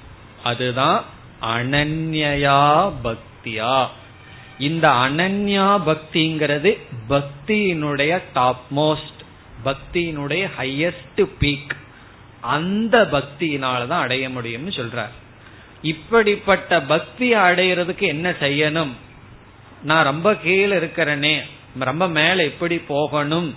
அதுதான் 0.44 1.04
அனன்யா 1.42 2.92
பக்தியா. 3.04 3.88
இந்த 4.60 4.90
அனன்யா 4.90 5.82
பக்திங்கிறது 5.86 6.78
பக்தியினுடைய 7.10 8.22
டாப் 8.34 8.64
மோஸ்ட் 8.76 9.20
பக்தியினுடைய 9.66 10.50
ஹையஸ்ட் 10.60 11.28
பீக் 11.40 11.76
அந்த 12.42 13.08
பக்தியினாலதான் 13.12 14.00
அடைய 14.00 14.30
முடியும்னு 14.30 14.70
சொல்றார். 14.70 15.14
இப்படிப்பட்ட 15.82 16.82
பக்தி 16.82 17.34
அடையிறதுக்கு 17.34 18.00
என்ன 18.00 18.30
செய்யணும்? 18.30 18.92
நான் 19.84 20.04
ரொம்ப 20.04 20.36
கீழே 20.36 20.78
இருக்கிறனே 20.78 21.42
ரொம்ப 21.80 22.08
மேல 22.08 22.44
எப்படி 22.44 22.78
போகணும். 22.80 23.56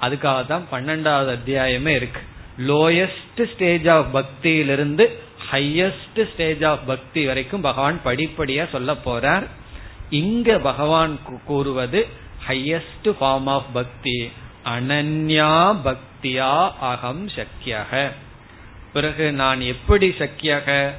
அதுக்காக 0.00 0.46
தான் 0.46 0.66
பன்னெண்டாவது 0.72 1.36
அத்தியாயமே 1.36 1.86
இருக்கு. 1.86 2.20
லோயஸ்ட் 2.58 3.52
ஸ்டேஜ் 3.54 3.88
ஆஃப் 3.88 4.16
பக்தியிலிருந்து 4.16 5.08
ஹையஸ்ட் 5.50 6.32
ஸ்டேஜ் 6.32 6.64
ஆஃப் 6.64 6.86
பக்தி 6.86 7.26
வரைக்கும் 7.26 7.60
பகவான் 7.60 8.00
படிப்படியா 8.04 8.68
சொல்ல 8.68 8.92
போறார். 8.92 9.46
இங்க 10.10 10.58
பகவான் 10.58 11.18
கூறுவது 11.46 12.06
ஹையஸ்ட் 12.48 13.04
ஃபார்ம் 13.04 13.48
ஆஃப் 13.48 13.72
பக்தி 13.72 14.30
அனன்யா 14.64 15.76
பக்தியா 15.84 16.70
அகம் 16.80 17.28
சக்கியக 17.28 18.10
பிறகு 18.92 19.32
நான் 19.32 19.60
எப்படி 19.60 20.08
சக்கியக 20.08 20.90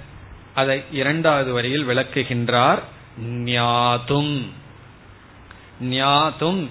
அதை 0.54 0.84
இரண்டாவது 0.92 1.54
வரையில் 1.54 1.88
விளக்குகின்றார். 1.88 2.80
ஞாதும். 3.22 4.50
ஞாதும் 5.82 6.68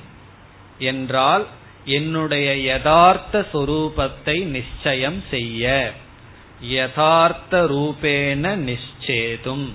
என்றால் 0.78 1.46
என்னுடைய 1.84 2.60
யதார்த்த 2.60 3.46
சொரூபத்தை 3.52 4.44
நிச்சயம் 4.44 5.22
செய்ய. 5.30 5.92
யதார்த்த 6.60 7.64
ரூபேன 7.64 8.44
நிச்சேதும். 8.68 9.68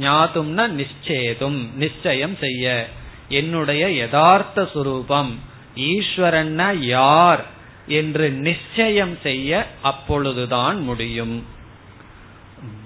ஞாதும்னா 0.00 0.64
நிச்சேதும் 0.80 1.72
நிச்சயம் 1.74 2.36
செய்ய. 2.40 2.88
என்னுடைய 3.28 3.90
யதார்த்த 3.92 4.62
சுரூபம் 4.62 5.32
ஈஸ்வரன்னா 5.76 6.74
யார் 6.74 7.44
என்று 7.86 8.30
நிச்சயம் 8.30 9.18
செய்ய 9.22 9.66
அப்பொழுதுதான் 9.82 10.82
முடியும். 10.82 11.44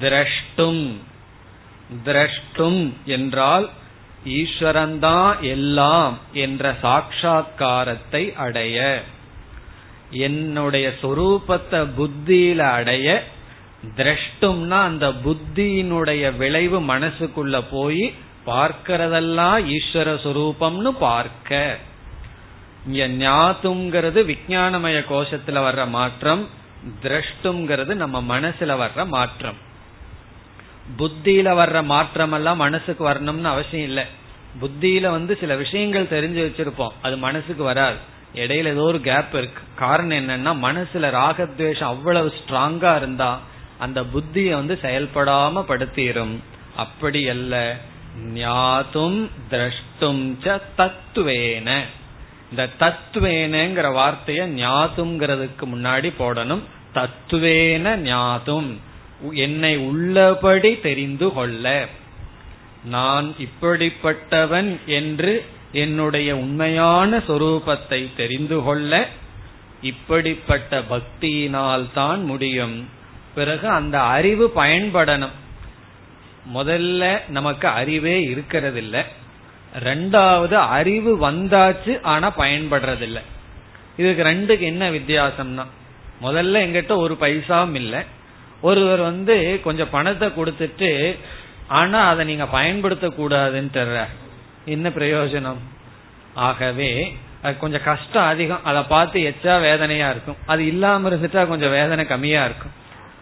திரஷ்டும் 0.01 0.97
திரஷ்டும் 2.05 2.93
என்றால் 3.05 3.71
ஈஸ்வரன்தான் 4.25 5.41
எல்லாம் 5.41 6.19
என்ற 6.33 6.77
சாட்சா்காரத்தை 6.83 8.35
அடைய 8.35 9.03
என்னுடைய 10.11 10.95
சொரூபத்தை 11.03 11.87
புத்தியில 11.99 12.57
அடைய 12.57 13.25
திரஷ்டும்னா 13.97 14.79
அந்த 14.81 15.09
புத்தியினுடைய 15.09 16.37
விளைவு 16.37 16.81
மனசுக்குள்ள 16.81 17.65
போய் 17.71 18.15
பார்க்கிறதெல்லாம் 18.47 19.59
ஈஸ்வர 19.77 20.09
சுரூபம்னு 20.25 20.89
பார்க்க. 20.89 21.79
இங்க 22.87 23.07
ஞாத்துங்கிறது 23.09 24.21
விஜயானமய 24.33 24.99
கோஷத்துல 25.11 25.59
வர்ற 25.67 25.89
மாற்றம் 25.89 26.49
திரஷ்டுங்கிறது 27.03 27.95
நம்ம 27.95 28.41
மனசுல 28.41 28.77
வர்ற 28.85 29.07
மாற்றம். 29.07 29.69
புத்தியில 30.99 31.49
வர்ற 31.53 31.85
மாற்றம் 31.85 32.33
எல்லாம் 32.33 32.57
மனசுக்கு 32.57 33.11
வரணும்னு 33.11 33.43
அவசியம் 33.43 33.87
இல்லை. 33.87 34.05
புத்தியில 34.61 35.11
வந்து 35.11 35.37
சில 35.41 35.57
விஷயங்கள் 35.57 36.05
தெரிஞ்சு 36.05 36.33
வச்சிருப்போம். 36.33 36.93
அது 37.03 37.19
மனசுக்கு 37.19 37.63
வராது. 37.63 37.97
இடையில 38.35 38.65
ஏதோ 38.65 38.81
ஒரு 38.81 39.01
கேப் 39.01 39.35
இருக்கு. 39.35 39.63
காரணம் 39.75 40.19
என்னன்னா 40.19 40.65
மனசுல 40.65 41.11
ராகத்வேஷம் 41.11 41.83
அவ்வளவு 41.83 42.33
ஸ்ட்ராங்கா 42.39 42.97
இருந்தா 42.97 43.41
அந்த 43.79 44.03
புத்தியை 44.03 44.51
வந்து 44.51 44.79
செயல்படாம 44.83 45.65
படுத்திடும் 45.69 46.39
அப்படி 46.77 47.29
அல்ல. 47.29 47.77
ஞாத்தும் 48.35 49.29
திரஷ்டும் 49.51 50.37
ச 50.45 50.61
தத்துவேன. 50.79 51.81
இந்த 52.51 52.69
தத்துவேனங்கிற 52.81 53.93
வார்த்தைய 53.93 54.47
ஞாத்துங்கிறதுக்கு 54.61 55.65
முன்னாடி 55.75 56.13
போடணும். 56.19 56.63
தத்துவேன 56.95 57.97
ஞாத்தும். 57.97 58.77
என்னை 59.33 59.77
உள்ளபடி 59.77 60.81
தெரிந்து 60.81 61.33
கொள்ள. 61.33 61.89
நான் 62.85 63.35
இப்படிப்பட்டவன் 63.39 64.79
என்று 64.87 65.45
என்னுடைய 65.73 66.37
உண்மையான 66.37 67.19
சொரூபத்தை 67.19 68.15
தெரிந்து 68.17 68.63
கொள்ள. 68.63 69.09
இப்படிப்பட்ட 69.83 70.83
பக்தியினால் 70.91 71.93
தான் 71.95 72.25
முடியும். 72.25 72.89
பிறகு 73.35 73.69
அந்த 73.69 74.03
அறிவு 74.03 74.53
பயன்படணும். 74.57 75.37
முதல்ல 76.55 77.21
நமக்கு 77.29 77.69
அறிவே 77.69 78.27
இருக்கிறதில்ல. 78.27 79.05
ரெண்டாவது 79.85 80.55
அறிவு 80.55 81.31
வந்தாச்சு 81.31 82.03
ஆனா 82.03 82.33
பயன்படுறதில்ல. 82.39 83.21
இதுக்கு 83.97 84.25
ரெண்டுக்கு 84.25 84.61
என்ன 84.61 84.91
வித்தியாசம்னா 84.91 85.67
முதல்ல 86.23 86.63
எங்கிட்ட 86.67 86.97
ஒரு 86.97 87.17
பைசாவும் 87.21 87.75
இல்லை. 87.75 88.19
ஒருவர் 88.61 89.01
வந்து 89.01 89.61
கொஞ்சம் 89.65 89.91
பணத்தை 89.91 90.29
கொடுத்துட்டு 90.29 91.17
ஆனா 91.69 92.09
அதை 92.09 92.25
நீங்க 92.25 92.47
பயன்படுத்த 92.47 93.09
கூடாதுன்னு 93.09 94.07
என்ன 94.65 94.89
பிரயோஜனம்? 94.89 95.61
ஆகவே 96.35 97.17
அது 97.43 97.59
கொஞ்சம் 97.59 97.83
கஷ்டம் 97.85 98.25
அதிகம். 98.25 98.65
அதை 98.65 98.83
பார்த்து 98.83 99.21
எச்சா 99.21 99.61
வேதனையா 99.61 100.11
இருக்கும். 100.11 100.37
அது 100.47 100.67
இல்லாம 100.67 101.11
இருந்துட்டா 101.11 101.47
கொஞ்சம் 101.47 101.71
வேதனை 101.71 102.07
கம்மியா 102.07 102.45
இருக்கும். 102.45 102.71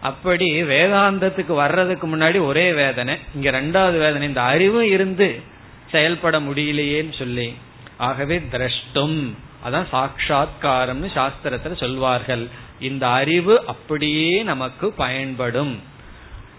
அப்படி 0.01 0.63
வேதாந்தத்துக்கு 0.63 1.55
வர்றதுக்கு 1.55 2.17
முன்னாடி 2.17 2.45
ஒரே 2.45 2.73
வேதனை. 2.73 3.19
இங்க 3.35 3.51
ரெண்டாவது 3.51 3.99
வேதனை 3.99 4.29
இந்த 4.29 4.43
அறிவு 4.43 4.89
இருந்து 4.89 5.43
செயல்பட 5.91 6.41
முடியலையேன்னு 6.41 7.19
சொல்லி. 7.19 7.55
ஆகவே 7.97 8.39
திரஷ்டும். 8.39 9.35
அதான் 9.67 9.87
சாட்சா்காரம்னு 9.93 11.11
சாஸ்திரத்துல 11.15 11.77
சொல்வார்கள். 11.77 12.49
இந்த 12.81 13.09
அறிவு 13.09 13.67
அப்படியே 13.67 14.43
நமக்கு 14.43 14.93
பயன்படும். 14.93 15.83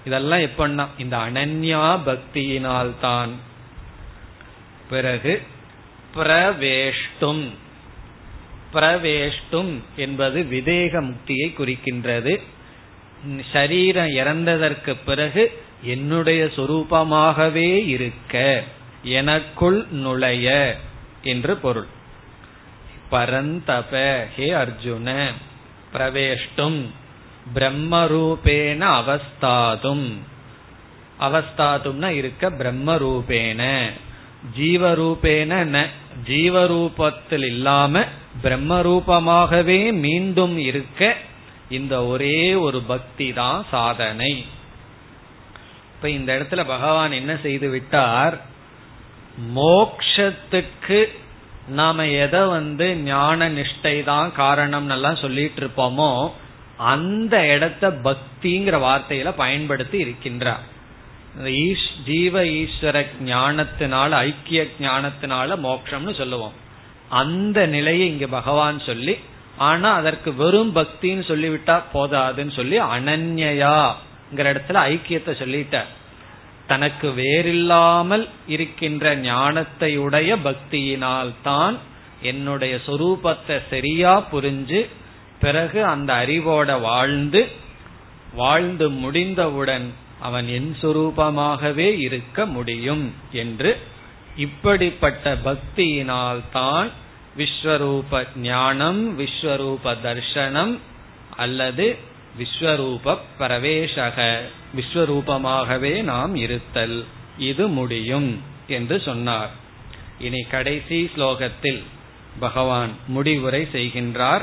இதெல்லாம் 0.06 0.40
எப்படின்னா 0.40 0.88
இந்த 0.98 1.18
அனன்யா 1.18 2.00
பக்தியினால்தான். 2.06 3.30
பிறகு 4.90 5.42
பிரவேஷ்டும். 6.16 7.50
பிரவேஷ்டும் 8.74 9.80
என்பது 9.96 10.48
விதேக 10.52 11.02
முக்தியை 11.02 11.54
குறிக்கின்றது. 11.54 12.42
சரீரம் 13.54 14.08
இறந்ததற்கு 14.08 14.96
பிறகு 15.06 15.64
என்னுடைய 15.84 16.46
சொரூபமாகவே 16.46 17.88
இருக்க 17.88 18.64
எனக்குள் 19.04 19.86
நுழைய 19.92 20.78
என்று 21.24 21.58
பொருள். 21.58 21.88
பரந்தப 23.12 24.26
ஹே 24.36 24.50
அர்ஜுன. 24.50 25.32
பிரவேஷ்டும் 25.94 26.86
பிரம்மரூபேன 27.56 28.82
அவஸ்தாதும். 29.02 30.18
அவஸ்தாதும்னா 31.20 32.08
இருக்க 32.08 32.50
பிரம்மரூபேன. 32.50 33.90
ஜீவரூபேன 34.58 35.64
ந 35.64 35.88
ஜீவரூபத்தில் 36.28 37.46
இல்லாம 37.46 38.04
பிரம்மரூபமாகவே 38.44 39.92
மீண்டும் 39.92 40.58
இருக்க 40.58 41.16
இந்த 41.70 42.06
ஒரே 42.06 42.54
ஒரு 42.54 42.82
பக்தி 42.82 43.34
தான் 43.34 43.66
சாதனை. 43.72 44.46
இப்ப 45.96 46.10
இந்த 46.10 46.34
இடத்துல 46.34 46.66
பகவான் 46.68 47.12
என்ன 47.12 47.38
செய்து 47.42 47.70
விட்டார்? 47.70 48.42
மோக்ஷத்துக்கு 49.56 51.19
நாம 51.70 52.06
எதை 52.24 52.42
வந்து 52.48 52.86
ஞான 52.96 53.50
நிஷ்டை 53.50 54.04
தான் 54.04 54.30
காரணம் 54.32 54.90
எல்லாம் 54.90 55.16
சொல்லிட்டு 55.16 55.62
இருப்போமோ 55.62 56.32
அந்த 56.78 57.36
இடத்த 57.48 57.90
பக்திங்கிற 57.90 58.76
வார்த்தையில 58.86 59.32
பயன்படுத்தி 59.36 59.98
இருக்கின்றார். 60.04 60.66
ஜீவ 62.06 62.44
ஈஸ்வர 62.44 63.06
ஞானத்தினால 63.26 64.10
ஐக்கிய 64.28 64.62
ஞானத்தினால 64.80 65.58
மோக்ஷம்னு 65.68 66.14
சொல்லுவோம். 66.16 66.56
அந்த 67.10 67.60
நிலையை 67.66 68.08
இங்க 68.08 68.28
பகவான் 68.28 68.80
சொல்லி 68.80 69.16
ஆனா 69.58 69.90
அதற்கு 69.94 70.30
வெறும் 70.36 70.76
பக்தின்னு 70.76 71.24
சொல்லிவிட்டா 71.32 71.82
போதாதுன்னு 71.94 72.54
சொல்லி 72.56 72.78
அனன்யா 72.80 73.76
இடத்துல 74.36 74.82
ஐக்கியத்தை 74.92 75.34
சொல்லிட்டார். 75.44 75.90
தனக்கு 76.70 77.08
வேறில்லாமல் 77.16 78.26
இருக்கின்ற 78.48 79.14
ஞானத்தையுடைய 79.26 80.30
பக்தியினால் 80.44 81.32
தான் 81.44 81.76
என்னுடைய 82.24 82.76
சொரூபத்தை 82.88 83.58
சரியா 83.70 84.14
புரிஞ்சு 84.32 84.82
பிறகு 85.40 85.80
அந்த 85.86 86.12
அறிவோட 86.24 86.70
வாழ்ந்து 86.82 87.42
வாழ்ந்து 88.36 88.88
முடிந்தவுடன் 89.00 89.88
அவன் 90.20 90.48
என் 90.56 90.72
சுரூபமாகவே 90.82 91.90
இருக்க 92.00 92.46
முடியும் 92.48 93.06
என்று 93.36 93.72
இப்படிப்பட்ட 94.38 95.32
பக்தியினால் 95.44 96.42
தான் 96.52 96.90
விஸ்வரூப 97.38 98.22
ஞானம் 98.44 99.02
விஸ்வரூப 99.18 99.96
தர்ஷனம் 100.04 100.74
அல்லது 101.38 101.88
விஸ்வரூப 102.40 103.18
பிரவேசக 103.40 104.40
விஸ்வரூபமாகவே 104.76 106.04
நாம் 106.04 106.36
இருத்தல். 106.36 107.06
இது 107.38 107.68
முடியும் 107.68 108.42
என்று 108.68 109.02
சொன்னார். 109.02 109.50
இனி 110.20 110.42
கடைசி 110.42 111.12
ஸ்லோகத்தில் 111.16 111.84
பகவான் 112.40 112.92
முடிவுரை 113.08 113.68
செய்கின்றார். 113.72 114.42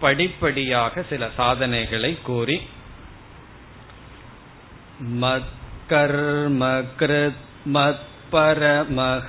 படிப்படியாக 0.00 1.04
சில 1.08 1.28
சாதனைகளை 1.36 2.18
கூறி. 2.22 2.60
மத்கர்ம 5.20 6.84
கிருத் 6.98 7.42
மத் 7.72 7.98
பரமக 8.32 9.28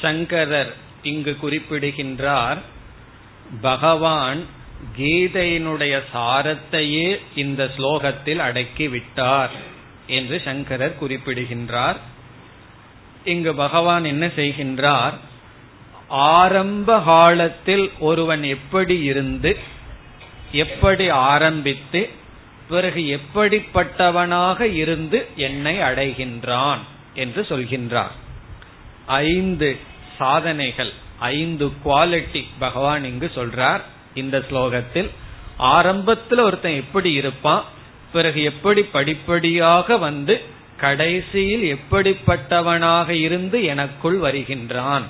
சங்கரர் 0.00 0.74
இங்கு 1.02 1.36
குறிப்பிடுகின்றார் 1.36 2.58
பகவான் 3.60 4.46
கீதையினுடைய 4.98 6.02
சாரத்தையே 6.14 7.18
இந்த 7.34 7.70
ஸ்லோகத்தில் 7.76 8.36
அடக்கி 8.36 8.88
விட்டார் 8.88 9.50
என்று 10.06 10.42
சங்கரர் 10.44 10.98
குறிப்பிடுகின்றார். 10.98 11.98
இங்கு 13.24 13.54
பகவான் 13.54 14.04
என்ன 14.04 14.26
செய்கின்றார் 14.26 15.12
ஆரம்ப 16.08 17.00
காலத்தில் 17.00 17.90
ஒருவன் 17.98 18.42
எப்படி 18.42 19.02
இருந்து 19.02 19.56
எப்படி 20.52 21.08
ஆரம்பித்து 21.08 22.08
பிறகு 22.68 23.20
எப்படிப்பட்டவனாக 23.20 24.60
இருந்து 24.60 25.26
என்னை 25.36 25.78
அடைகின்றான் 25.78 26.78
என்று 27.14 27.46
சொல்கின்றார். 27.48 28.14
ஐந்து 29.06 29.78
சாதனைகள் 30.18 30.92
ஐந்து 31.18 31.70
குவாலிட்டி 31.84 32.44
பகவான் 32.58 33.04
இங்கு 33.04 33.30
சொல்றார் 33.34 33.80
இந்த 34.14 34.38
ஸ்லோகத்தில். 34.38 35.10
ஆரம்பத்தில் 35.56 36.38
ஒருத்தன் 36.38 36.74
எப்படி 36.74 37.12
இருப்பான் 37.12 37.64
பிறகு 38.12 38.42
எப்படி 38.42 38.82
படிப்படியாக 38.82 39.96
வந்து 39.96 40.42
கடைசியில் 40.76 41.78
எப்படிப்பட்டவனாக 41.78 43.08
இருந்து 43.08 43.64
எனக்குள் 43.64 44.18
வருகின்றான் 44.18 45.02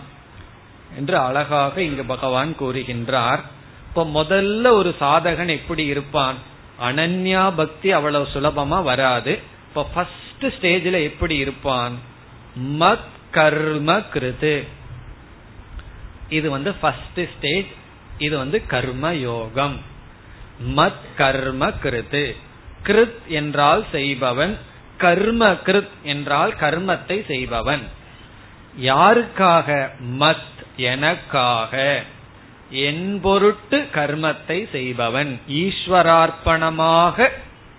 என்று 0.96 1.18
அழகாக 1.18 1.82
இங்கு 1.82 2.04
பகவான் 2.04 2.56
கூறுகின்றார். 2.60 3.40
இப்ப 3.88 4.04
முதல்ல 4.04 4.70
ஒரு 4.70 4.94
சாதகன் 5.00 5.48
எப்படி 5.48 5.84
இருப்பான்? 5.84 6.34
அனன்யா 6.82 7.52
பக்தி 7.56 7.92
அவ்வளவு 7.92 8.28
சுலபமா 8.34 8.82
வராது. 8.82 9.38
இப்ப 9.68 9.88
ஃபர்ஸ்ட் 9.94 10.44
ஸ்டேஜில் 10.44 11.02
எப்படி 11.02 11.36
இருப்பான்? 11.36 11.92
மத் 12.80 13.08
கர்ம 13.30 13.98
கிருது 13.98 14.66
இது 16.28 16.50
வந்து 16.50 16.72
ஃபர்ஸ்ட் 16.72 17.20
ஸ்டேஜ் 17.36 17.66
இது 18.18 18.38
வந்து 18.38 18.66
கர்ம 18.66 19.14
யோகம் 19.14 19.80
மத் 20.76 21.14
கர்ம 21.16 21.68
கிருத்து. 21.68 22.36
கிருத் 22.84 23.26
என்றால் 23.26 23.84
செய்பவன் 23.92 24.58
கர்ம 24.98 25.52
கிருத் 25.52 25.88
என்றால் 26.02 26.54
கர்மத்தை 26.60 27.26
செய்பவன். 27.26 27.82
யாருக்காக? 28.80 29.90
மத் 30.18 30.56
எனக்காக. 30.76 32.02
என் 32.70 33.20
பொருட்டு 33.20 33.88
கர்மத்தை 33.94 34.70
செய்பவன். 34.70 35.40
ஈஸ்வரார்ப்பணமாக 35.48 37.28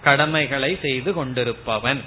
கடமைகளை 0.04 0.78
செய்து 0.82 1.26
கொண்டிருப்பவன். 1.26 2.02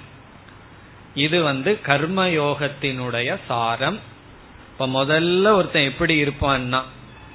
இது 1.14 1.43
வந்து 1.43 1.78
கர்மயோகத்தினுடைய 1.86 3.38
சாரம். 3.49 3.99
இப்ப 4.83 5.05
முதல்ல 5.05 5.51
ஒருத்தன் 5.53 5.85
எப்படி 5.85 6.22
இருப்பான்னா 6.22 6.78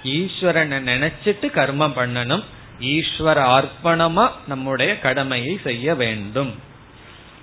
ஈஸ்வரனை 0.03 0.77
நினைச்சிட்டு 0.91 1.47
கர்மம் 1.55 1.93
பண்ணணும் 1.99 2.43
ஈஸ்வர 2.79 3.37
அர்ப்பணமா 3.57 4.31
நம்முடைய 4.47 4.99
கடமையை 4.99 5.59
செய்ய 5.63 5.95
வேண்டும். 5.95 6.55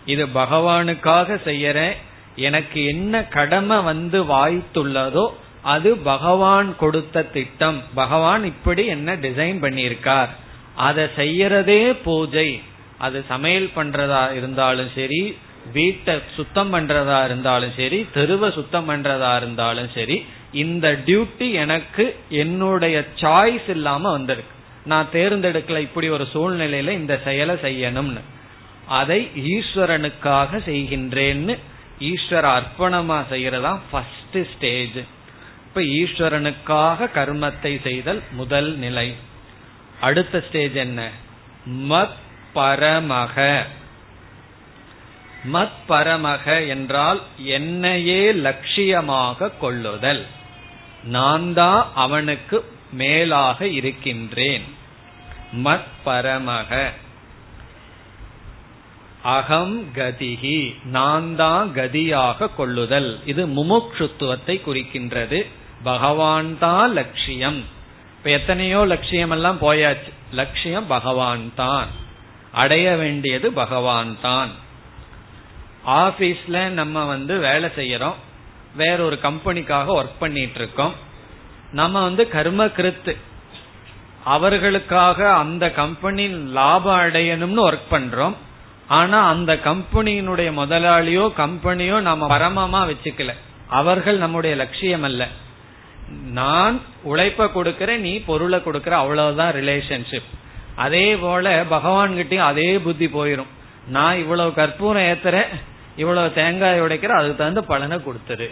இது 0.07 0.27
பகவானுக்காக 0.27 1.39
செய்யற 1.45 1.93
எனக்கு 2.37 2.85
என்ன 2.85 3.25
கடமை 3.25 3.79
வந்து 3.81 4.25
வாய்த்துள்ளதோ 4.25 5.27
அது 5.63 5.97
பகவான் 5.97 6.77
கொடுத்த 6.77 7.23
திட்டம். 7.23 7.83
பகவான் 7.95 8.45
இப்படி 8.45 8.87
என்ன 8.87 9.17
டிசைன் 9.17 9.59
பண்ணியிருக்கார். 9.65 10.29
அதை 10.77 11.05
செய்யறதே 11.17 11.97
பூஜை. 12.05 12.61
அது 12.99 13.25
சமையல் 13.29 13.71
பண்றதா 13.77 14.37
இருந்தாலும் 14.37 14.91
சரி 14.95 15.37
வீட்டை 15.73 16.21
சுத்தம் 16.35 16.75
பண்றதா 16.75 17.25
இருந்தாலும் 17.25 17.73
சரி 17.77 18.07
தெருவை 18.15 18.51
சுத்தம் 18.51 18.89
பண்றதா 18.91 19.37
இருந்தாலும் 19.37 19.91
சரி 19.95 20.25
இந்த 20.53 21.01
டியூட்டி 21.07 21.53
எனக்கு 21.53 22.17
என்னுடைய 22.29 23.05
சாய்ஸ் 23.21 23.69
இல்லாம 23.69 24.11
வந்திருக்கு. 24.11 24.53
நான் 24.85 25.09
தேர்ந்தெடுக்கல 25.13 25.79
இப்படி 25.79 26.09
ஒரு 26.09 26.27
சூழ்நிலையில 26.35 26.89
இந்த 26.89 27.21
செயலை 27.25 27.55
செய்யணும்னு. 27.55 28.21
அதை 28.87 29.31
ஈஸ்வரனுக்காக 29.37 30.61
செய்கின்றேன்னு 30.67 31.59
ஈஸ்வர 32.01 32.47
அர்ப்பணமா 32.59 33.19
செய்யறதா 33.31 33.79
ஃபர்ஸ்ட் 33.91 34.57
ஸ்டேஜ் 34.57 34.99
இப்ப 35.67 35.81
ஈஸ்வரனுக்காக 35.81 37.09
கர்மத்தை 37.15 37.83
செய்தல் 37.83 38.23
முதல் 38.31 38.77
நிலை. 38.77 39.15
அடுத்த 40.01 40.45
ஸ்டேஜ் 40.49 40.73
என்ன? 40.73 41.09
மத் 41.69 42.17
பரமக 42.55 43.63
மத் 45.53 45.81
பரமக 45.89 46.69
என்றால் 46.69 47.23
என்னையே 47.37 48.33
லட்சியமாக 48.33 49.51
கொள்ளுதல். 49.61 50.27
நான் 51.05 51.53
தான் 51.53 51.87
அவனுக்கு 51.95 52.65
மேலாக 52.93 53.67
இருக்கின்றேன். 53.67 54.63
மத் 55.65 55.93
பரமக 56.07 56.93
அகம் 59.23 59.89
கதிகி 59.95 60.75
நான் 60.85 61.37
தான் 61.37 61.71
கதியாக 61.75 62.55
கொள்ளுதல். 62.57 63.21
இது 63.25 63.47
முமுட்சுத்துவத்தை 63.47 64.57
குறிக்கின்றது. 64.67 65.47
பகவான் 65.83 66.59
தான் 66.59 66.93
லட்சியம். 66.93 67.65
இப்ப 68.17 68.31
எத்தனையோ 68.31 68.85
லட்சியம் 68.85 69.31
எல்லாம் 69.31 69.61
போயாச்சு. 69.61 70.11
லட்சியம் 70.33 70.87
பகவான் 70.87 71.51
தான் 71.55 71.89
அடைய 72.53 72.97
வேண்டியது 72.97 73.53
பகவான் 73.53 74.17
தான் 74.21 74.51
ஆபீஸ்ல 75.87 76.69
நம்ம 76.69 77.05
வந்து 77.05 77.39
வேலை 77.39 77.71
செய்யறோம். 77.77 78.15
வேற 78.77 79.05
ஒரு 79.05 79.19
கம்பெனிக்காக 79.23 79.87
ஒர்க் 80.01 80.19
பண்ணிட்டு 80.19 80.59
இருக்கோம் 80.59 80.95
நம்ம 81.73 82.03
வந்து 82.03 82.29
கர்ம 82.29 82.65
கிருத்து. 82.65 83.17
அவர்களுக்காக 84.25 85.33
அந்த 85.33 85.71
கம்பெனி 85.71 86.29
லாபம் 86.29 87.01
அடையணும்னு 87.01 87.65
ஒர்க் 87.69 87.89
பண்றோம். 87.91 88.35
ஆனா 88.89 89.29
அந்த 89.29 89.55
கம்பெனியினுடைய 89.55 90.53
முதலாளியோ 90.53 91.33
கம்பெனியோ 91.37 92.01
நம்ம 92.01 92.39
பரமமா 92.39 92.81
வச்சுக்கல. 92.91 93.35
அவர்கள் 93.69 94.19
நம்முடைய 94.19 94.57
லட்சியம் 94.57 95.03
அல்ல. 95.03 95.29
நான் 96.33 96.81
உழைப்ப 97.03 97.45
கொடுக்கற 97.45 97.97
நீ 97.97 98.19
பொருளை 98.19 98.59
கொடுக்கற 98.59 98.91
அவ்வளவுதான் 98.91 99.55
ரிலேஷன்ஷிப் 99.55 100.31
அதே 100.75 101.17
போல 101.17 101.65
பகவான் 101.69 102.13
கிட்டயும் 102.13 102.49
அதே 102.53 102.79
புத்தி 102.79 103.07
போயிரும். 103.07 103.53
நான் 103.89 104.19
இவ்வளவு 104.19 104.55
கற்பூரம் 104.55 105.03
ஏத்துறேன் 105.03 105.49
இவ்வளவு 105.97 106.33
தேங்காய் 106.33 106.81
உடைக்கிற 106.81 107.07
அதுக்கு 107.07 107.37
தகுந்த 107.37 107.63
பலனை 107.63 107.99
கொடுத்துரு. 107.99 108.49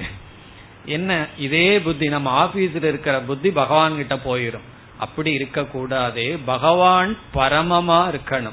என்ன? 0.85 1.27
இதே 1.39 1.81
புத்தி. 1.81 2.09
நம்ம 2.09 2.45
ஆபீஸ்ல 2.45 2.85
இருக்கிற 2.85 3.21
புத்தி 3.21 3.51
பகவான் 3.51 3.97
கிட்ட 3.97 4.15
போயிரும். 4.15 4.71
அப்படி 4.99 5.33
இருக்க 5.33 5.65
கூடாது 5.65 6.39
பகவான் 6.45 7.17
பரமமா 7.35 8.15
இருக்கணும். 8.15 8.53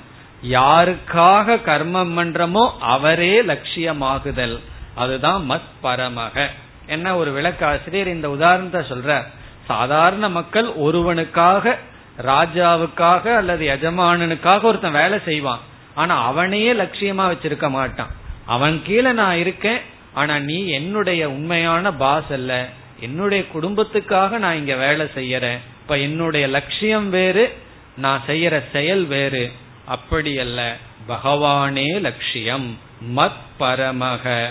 யாருக்காக 0.49 1.55
கர்மம் 1.65 2.17
பண்றமோ 2.17 2.71
அவரே 2.79 3.41
லட்சியமாகுதல். 3.41 4.59
அதுதான் 4.95 5.49
மத் 5.49 5.85
பரமக. 5.85 6.47
என்ன 6.87 7.15
ஒரு 7.15 7.41
விளக்காசிரியர் 7.41 8.07
இந்த 8.07 8.29
உதாரணத்தை 8.29 8.81
சொல்ற 8.81 9.23
சாதாரண 9.65 10.29
மக்கள் 10.29 10.65
ஒருவனுக்காக 10.65 11.77
ராஜாவுக்காக 12.21 13.35
அல்லது 13.35 13.67
எஜமானனுக்காக 13.67 14.61
ஒருத்தன் 14.61 14.91
வேலை 14.91 15.19
செய்வான். 15.25 15.59
ஆனா 15.95 16.23
அவனையே 16.23 16.73
லட்சியமா 16.73 17.31
வச்சிருக்க 17.31 17.69
மாட்டான். 17.69 18.18
அவன் 18.49 18.81
கீழே 18.83 19.11
நான் 19.11 19.37
இருக்கேன் 19.37 19.79
ஆனா 20.13 20.39
நீ 20.39 20.67
என்னுடைய 20.67 21.29
உண்மையான 21.29 21.93
பாஸ் 21.93 22.31
அல்ல. 22.31 22.69
என்னுடைய 22.99 23.43
குடும்பத்துக்காக 23.53 24.37
நான் 24.37 24.57
இங்க 24.57 24.75
வேலை 24.75 25.05
செய்யறேன். 25.15 25.57
இப்ப 25.81 25.97
என்னுடைய 25.97 26.47
லட்சியம் 26.47 27.09
வேறு 27.09 27.57
நான் 27.97 28.21
செய்யற 28.27 28.63
செயல் 28.71 29.05
வேறு. 29.05 29.51
அப்படி 29.85 30.39
அல்ல. 30.39 30.75
பகவானே 31.07 31.99
லட்சியம் 31.99 32.77
மத் 33.15 33.39
பரமக 33.59 34.47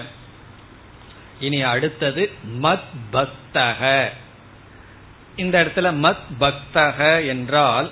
இனி 1.41 1.61
அடுத்தது 1.63 2.31
மத் 2.63 2.89
பக்தக 3.13 4.09
இந்த 5.37 5.57
இடத்துல 5.65 5.91
மத் 6.05 6.25
பக்தக 6.41 7.27
என்றால் 7.27 7.91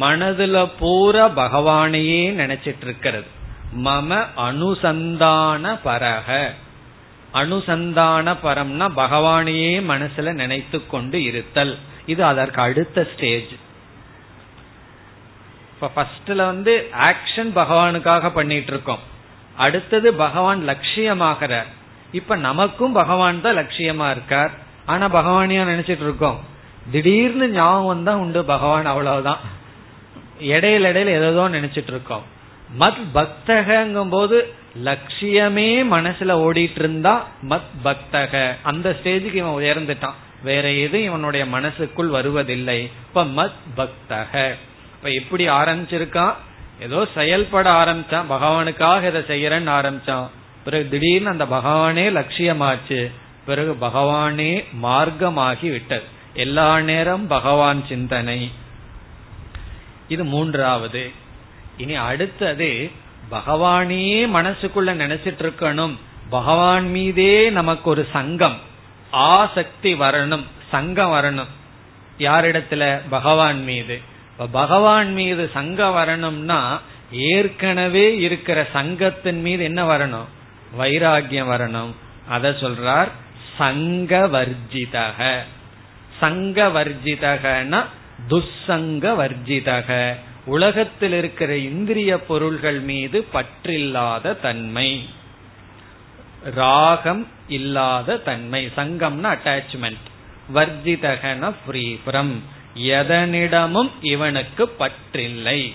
மனதுல 0.00 0.70
பூரா 0.78 1.28
பகவானையே 1.28 2.20
நினைச்சிட்டு 2.42 2.84
இருக்கிறது. 2.84 3.42
மம 3.82 4.10
அனுசந்தான 4.36 5.64
பரக 5.84 6.28
அனுசந்தான 7.34 8.36
பரம்னா 8.42 8.86
பகவானையே 8.96 9.72
மனசுல 9.90 10.32
நினைத்து 10.32 10.86
கொண்டு 10.86 11.22
இருத்தல். 11.22 11.78
இது 12.06 12.24
அதற்கு 12.24 12.60
அடுத்த 12.60 13.06
ஸ்டேஜ் 13.14 13.52
இப்ப 15.72 15.90
ஃபர்ஸ்ட்ல 15.94 16.36
வந்து 16.36 16.90
ஆக்ஷன் 17.08 17.50
பகவானுக்காக 17.60 18.30
பண்ணிட்டு 18.30 18.72
இருக்கோம் 18.72 19.02
அடுத்தது 19.56 20.14
பகவான் 20.14 20.60
லட்சியமாகிறார். 20.68 21.70
இப்ப 22.12 22.36
நமக்கும் 22.36 22.92
பகவான் 22.92 23.40
தான் 23.40 23.58
லட்சியமா 23.58 24.10
இருக்கார். 24.10 24.52
ஆனா 24.86 25.04
பகவானியா 25.08 25.62
நினைச்சிட்டு 25.72 26.06
இருக்கோம் 26.08 26.38
திடீர்னு 26.90 27.48
ஞாபகம் 27.48 28.02
தான் 28.02 28.16
உண்டு 28.16 28.44
பகவான் 28.44 28.86
அவ்வளவுதான். 28.86 29.38
இடையில 30.40 30.90
இடையில 30.92 31.12
ஏதோ 31.20 31.48
நினைச்சிட்டு 31.48 31.92
இருக்கோம் 31.94 32.24
மத் 32.78 33.02
பக்தகங்கும் 33.14 34.08
போது 34.08 34.52
லட்சியமே 34.84 35.84
மனசுல 35.90 36.32
ஓடிட்டு 36.32 36.78
இருந்தா 36.78 37.28
மத் 37.48 37.70
பக்தக. 37.84 38.54
அந்த 38.62 38.96
ஸ்டேஜுக்கு 39.02 39.34
இவன் 39.34 39.62
உயர்ந்துட்டான். 39.62 40.12
வேற 40.42 40.70
எதுவும் 40.70 41.06
இவனுடைய 41.06 41.46
மனசுக்குள் 41.46 42.06
வருவதில்லை. 42.06 42.82
இப்ப 42.82 43.24
மத் 43.24 43.52
பக்தக. 43.76 44.54
இப்ப 44.96 45.10
எப்படி 45.10 45.48
ஆரம்பிச்சிருக்கான். 45.48 46.34
ஏதோ 46.80 47.06
செயல்பட 47.14 47.70
ஆரம்பிச்சான். 47.70 48.24
பகவானுக்காக 48.30 49.16
இதை 49.16 49.20
செய்யறேன்னு 49.20 49.70
ஆரம்பிச்சான். 49.70 50.28
பிறகு 50.64 50.88
திடீர்னு 50.88 51.28
அந்த 51.28 51.44
பகவானே 51.44 52.12
லட்சியமாச்சு. 52.12 53.10
பிறகு 53.46 53.76
பகவானே 53.80 54.64
மார்க்கமாகி 54.82 55.70
விட்டது. 55.70 56.02
எல்லா 56.34 56.80
நேரம் 56.80 57.26
பகவான் 57.26 57.86
சிந்தனை. 57.86 58.50
இது 60.08 60.24
மூன்றாவது. 60.24 61.22
இனி 61.76 61.94
அடுத்தது 61.94 62.90
பகவானே 63.30 64.28
மனசுக்குள்ள 64.34 64.90
நினைச்சிட்டு 64.92 65.42
இருக்கணும் 65.42 65.96
பகவான் 66.30 66.90
மீதே 66.90 67.50
நமக்கு 67.50 67.90
ஒரு 67.90 68.08
சங்கம். 68.12 68.58
ஆசக்தி 69.10 69.94
வரணும் 69.94 70.44
சங்கம் 70.70 71.12
வரணும். 71.12 71.46
யாரிடத்துல? 72.18 73.00
பகவான் 73.10 73.64
மீது. 73.64 74.00
பகவான் 74.52 75.12
மீது 75.12 75.50
சங்கம் 75.54 75.92
வரணும்னா 75.92 76.80
ஏற்கனவே 77.12 78.16
இருக்கிற 78.16 78.66
சங்கத்தின் 78.72 79.40
மீது 79.40 79.64
என்ன 79.64 79.96
வரணும்? 79.96 80.24
வைராகியம் 80.78 81.50
வரணும். 81.50 81.92
அத 82.28 82.50
சொல்றார் 82.50 83.08
சங்க 83.58 84.28
வர்ஜிதக 84.32 85.38
சங்க 86.20 86.68
வர்ஜிதகனா 86.68 87.84
துசங்க 88.28 89.14
வர்ஜிதக 89.14 90.14
உலகத்தில் 90.44 91.12
இருக்கிற 91.12 91.56
இந்திரிய 91.56 92.20
பொருள்கள் 92.20 92.80
மீது 92.80 93.26
பற்றில்லாத 93.32 94.40
தன்மை. 94.40 95.08
ராகம் 96.54 97.26
இல்லாத 97.48 98.16
தன்மை 98.16 98.70
சங்கம்னா 98.76 99.30
அட்டாச்மெண்ட் 99.36 100.04
வர்ஜிதகன 100.54 101.54
ஃப்ரீபரம் 101.64 102.42
எதனிடமும் 102.74 103.90
இவனுக்கு 104.00 104.68
பற்றில்லை. 104.68 105.72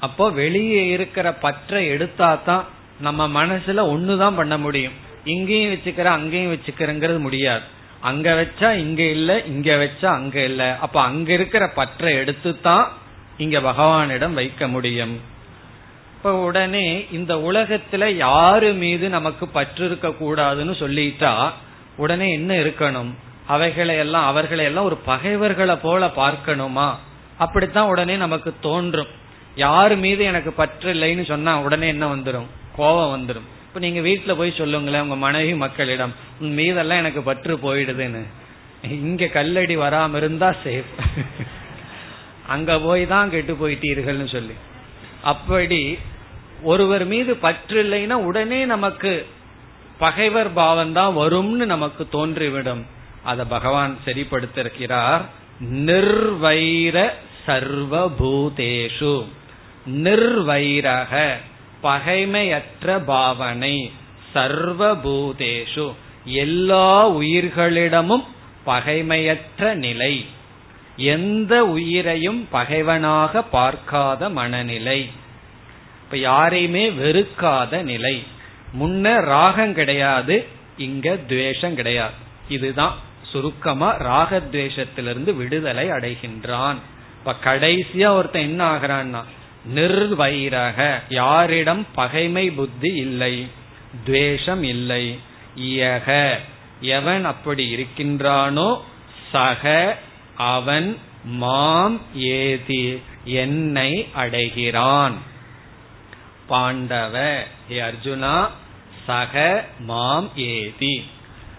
அப்போ 0.00 0.30
வெளியே 0.30 0.86
இருக்கிற 0.86 1.32
பற்றை 1.32 1.86
எடுத்தா 1.86 2.34
தான் 2.34 2.64
நம்ம 3.00 3.28
மனசுல 3.28 3.80
ஒண்ணுதான் 3.94 4.36
பண்ண 4.36 4.58
முடியும். 4.58 4.92
இங்கேயும் 5.24 5.72
வச்சுக்கிற 5.72 6.02
அங்கேயும் 6.02 6.52
வச்சுக்கிறங்கிறது 6.52 7.18
முடியாது. 7.18 7.78
அங்க 8.00 8.34
வச்சா 8.34 8.70
இங்க 8.72 9.02
இல்ல 9.02 9.44
இங்க 9.44 9.76
வச்சா 9.76 10.04
அங்க 10.04 10.40
இல்ல. 10.40 10.78
அப்ப 10.78 11.00
அங்க 11.00 11.32
இருக்கிற 11.32 11.68
பற்றை 11.68 12.14
எடுத்து 12.14 12.60
தான் 12.60 12.88
இங்க 13.36 13.60
பகவானிடம் 13.60 14.32
வைக்க 14.32 14.68
முடியும். 14.68 15.20
இப்ப 16.16 16.34
உடனே 16.34 17.06
இந்த 17.10 17.34
உலகத்துல 17.34 18.16
யாரு 18.16 18.72
மீது 18.72 19.08
நமக்கு 19.08 19.48
பற்று 19.48 19.84
இருக்க 19.84 20.08
கூடாதுன்னு 20.08 20.74
சொல்லிட்டா 20.80 21.52
உடனே 21.96 22.30
என்ன 22.30 22.54
இருக்கணும்? 22.54 23.10
அவைகளை 23.46 23.96
எல்லாம் 23.96 24.26
அவர்களை 24.26 24.64
எல்லாம் 24.64 24.84
ஒரு 24.84 24.96
பகைவர்களை 24.96 25.76
போல 25.76 26.06
பார்க்கணுமா? 26.06 26.94
அப்படித்தான் 27.38 27.88
உடனே 27.88 28.16
நமக்கு 28.16 28.54
தோன்றும். 28.60 29.06
யாரு 29.54 29.96
மீது 29.96 30.24
எனக்கு 30.24 30.52
பற்று 30.52 30.94
இல்லைன்னு 30.94 31.26
சொன்னா 31.26 31.60
உடனே 31.60 31.88
என்ன 31.88 32.14
வந்துடும் 32.14 32.46
கோபம் 32.76 33.14
வந்துடும் 33.16 33.48
இப்ப 33.72 33.88
நீங்க 33.88 34.00
வீட்டுல 34.00 34.36
போய் 34.36 34.54
சொல்லுங்களேன் 34.56 35.00
உங்க 35.00 35.16
மனைவி 35.16 35.54
மக்களிடம் 35.54 36.14
உன் 36.40 36.52
மீதெல்லாம் 36.52 36.98
எனக்கு 36.98 37.22
பற்று 37.22 37.56
போயிடுதுன்னு. 37.56 38.22
இங்க 38.90 39.26
கல்லடி 39.26 39.76
வராம 39.76 40.16
இருந்தா 40.16 40.54
சேஃப் 40.64 40.90
அங்க 42.46 42.78
போய் 42.78 43.06
தான் 43.06 43.30
கெட்டு 43.30 43.52
போயிட்டீர்கள்னு 43.52 44.28
சொல்லி. 44.28 44.52
அப்படி 45.22 45.98
ஒருவர் 46.62 47.04
மீது 47.04 47.36
பற்று 47.36 47.82
இல்லைன்னா 47.84 48.12
உடனே 48.12 48.64
நமக்கு 48.64 49.26
பகைவர் 49.98 50.52
பாவம் 50.52 50.92
தான் 50.92 51.16
வரும்னு 51.16 51.64
நமக்கு 51.64 52.08
தோன்றிவிடும். 52.12 52.82
அத 53.22 53.44
பகவான் 53.44 53.98
சரிப்படுத்திருக்கிறார். 54.04 55.20
நிர்வைர 55.60 57.12
சர்வபூதேஷு. 57.46 59.24
நிர்வைரக. 59.90 61.36
பகைமையற்ற 61.82 63.04
பாவனை. 63.04 63.92
சர்வபூதேஷு. 64.34 65.94
எல்லா 66.24 67.10
உயிர்களிடமும் 67.10 68.24
பகைமையற்ற 68.66 69.74
நிலை. 69.74 70.26
எந்த 70.96 71.64
உயிரையும் 71.66 72.48
பகைவனாக 72.50 73.42
பார்க்காத 73.42 74.28
மனநிலை. 74.28 75.10
இப்ப 76.04 76.16
யாரையுமே 76.16 76.90
வெறுக்காத 76.90 77.82
நிலை. 77.82 78.22
முன்ன 78.80 79.20
ராகம் 79.20 79.74
கிடையாது 79.74 80.46
இங்க 80.76 81.16
துவேஷம் 81.16 81.74
கிடையாது. 81.74 82.14
இதுதான் 82.48 82.96
சுருக்கமா 83.22 83.96
ராகத்வேஷத்திலிருந்து 83.96 85.34
விடுதலை 85.34 85.88
அடைகின்றான். 85.88 86.76
இப்ப 87.18 87.34
கடைசியா 87.44 88.06
ஒருத்தன் 88.06 88.42
என்ன 88.42 88.76
ஆகிறான்னா 88.76 89.24
நிர்வைரக. 89.74 91.02
யாரிடம் 91.08 91.86
பகைமை 91.94 92.50
புத்தி 92.50 92.94
இல்லை 92.94 93.48
துவேஷம் 94.04 94.62
இல்லை. 94.62 95.18
இயக. 95.56 96.36
எவன் 96.80 97.24
அப்படி 97.24 97.74
இருக்கின்றானோ 97.74 98.80
சக 99.32 99.96
அவன் 100.36 100.98
மாம் 101.24 102.00
ஏதி 102.16 103.02
என்னை 103.24 104.08
அடைகிறான். 104.14 105.14
பாண்டவ 106.46 107.42
ஏ 107.70 107.80
அர்ஜுனா 107.80 108.48
சக 109.06 109.64
மாம் 109.78 110.30
ஏதி. 110.36 111.04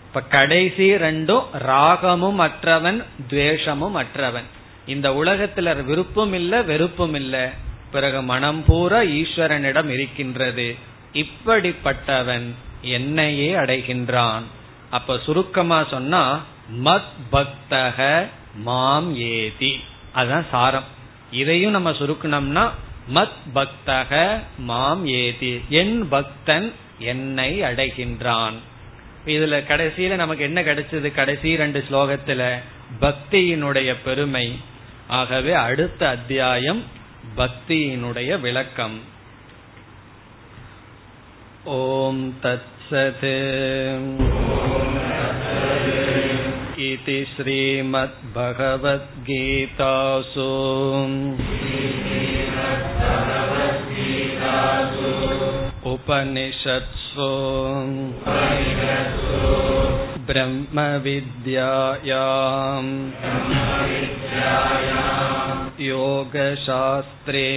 இப்ப 0.08 0.22
கடைசி 0.22 0.94
ரெண்டும் 0.94 1.44
ராகமும் 1.68 2.36
அற்றவன் 2.36 3.04
துவேஷமும் 3.30 3.92
அற்றவன். 3.92 4.46
இந்த 4.86 5.10
உலகத்துல 5.10 5.84
விருப்பம் 5.84 6.34
இல்ல 6.34 6.62
வெறுப்பும் 6.62 7.14
இல்ல. 7.14 7.52
பிறகு 7.92 8.22
மனம் 8.22 8.66
பூரா 8.66 9.00
ஈஸ்வரனிடம் 9.00 9.90
இருக்கின்றது. 9.90 10.76
இப்படிப்பட்டவன் 11.14 12.54
என்னையே 12.82 13.54
அடைகின்றான். 13.54 14.42
அப்ப 14.90 15.20
சுருக்கமா 15.26 15.84
சொன்னா 15.84 16.44
மத் 16.84 17.12
பக்தக 17.32 18.28
மாம் 18.56 19.18
ஏதி. 19.18 19.84
அதுதான் 20.12 20.46
சாரம். 20.52 20.84
இதையும் 21.32 21.72
நம்ம 21.72 21.92
சுருக்கணும்னா 21.92 22.70
மத் 23.14 23.30
பக்தக 23.56 24.40
மாம் 24.58 25.08
ஏதி. 25.08 25.62
என் 25.70 26.08
பக்தன் 26.08 26.74
என்னை 27.00 27.62
அடைகின்றான். 27.62 28.54
இதுல 29.26 29.64
கடைசியில 29.68 30.16
நமக்கு 30.16 30.44
என்ன 30.44 30.62
கிடைச்சது? 30.62 31.12
கடைசி 31.12 31.56
ரெண்டு 31.56 31.86
ஸ்லோகத்துல 31.92 32.56
பக்தியினுடைய 33.02 33.96
பெருமை. 34.04 34.58
ஆகவே 35.08 35.52
அடுத்த 35.52 36.10
அத்தியாயம் 36.10 37.00
பக்தியினுடைய 37.37 38.41
விளக்கம் 38.41 38.99
ஓம் 41.77 42.25
தத்சத் 42.43 43.27
इति 46.79 47.17
श्रीमद्भगवद्गीतासु 47.31 48.51
उपनिषत्सु 55.93 57.31
ब्रह्मविद्यायाम् 60.32 62.92
योगशास्त्रे 65.86 67.48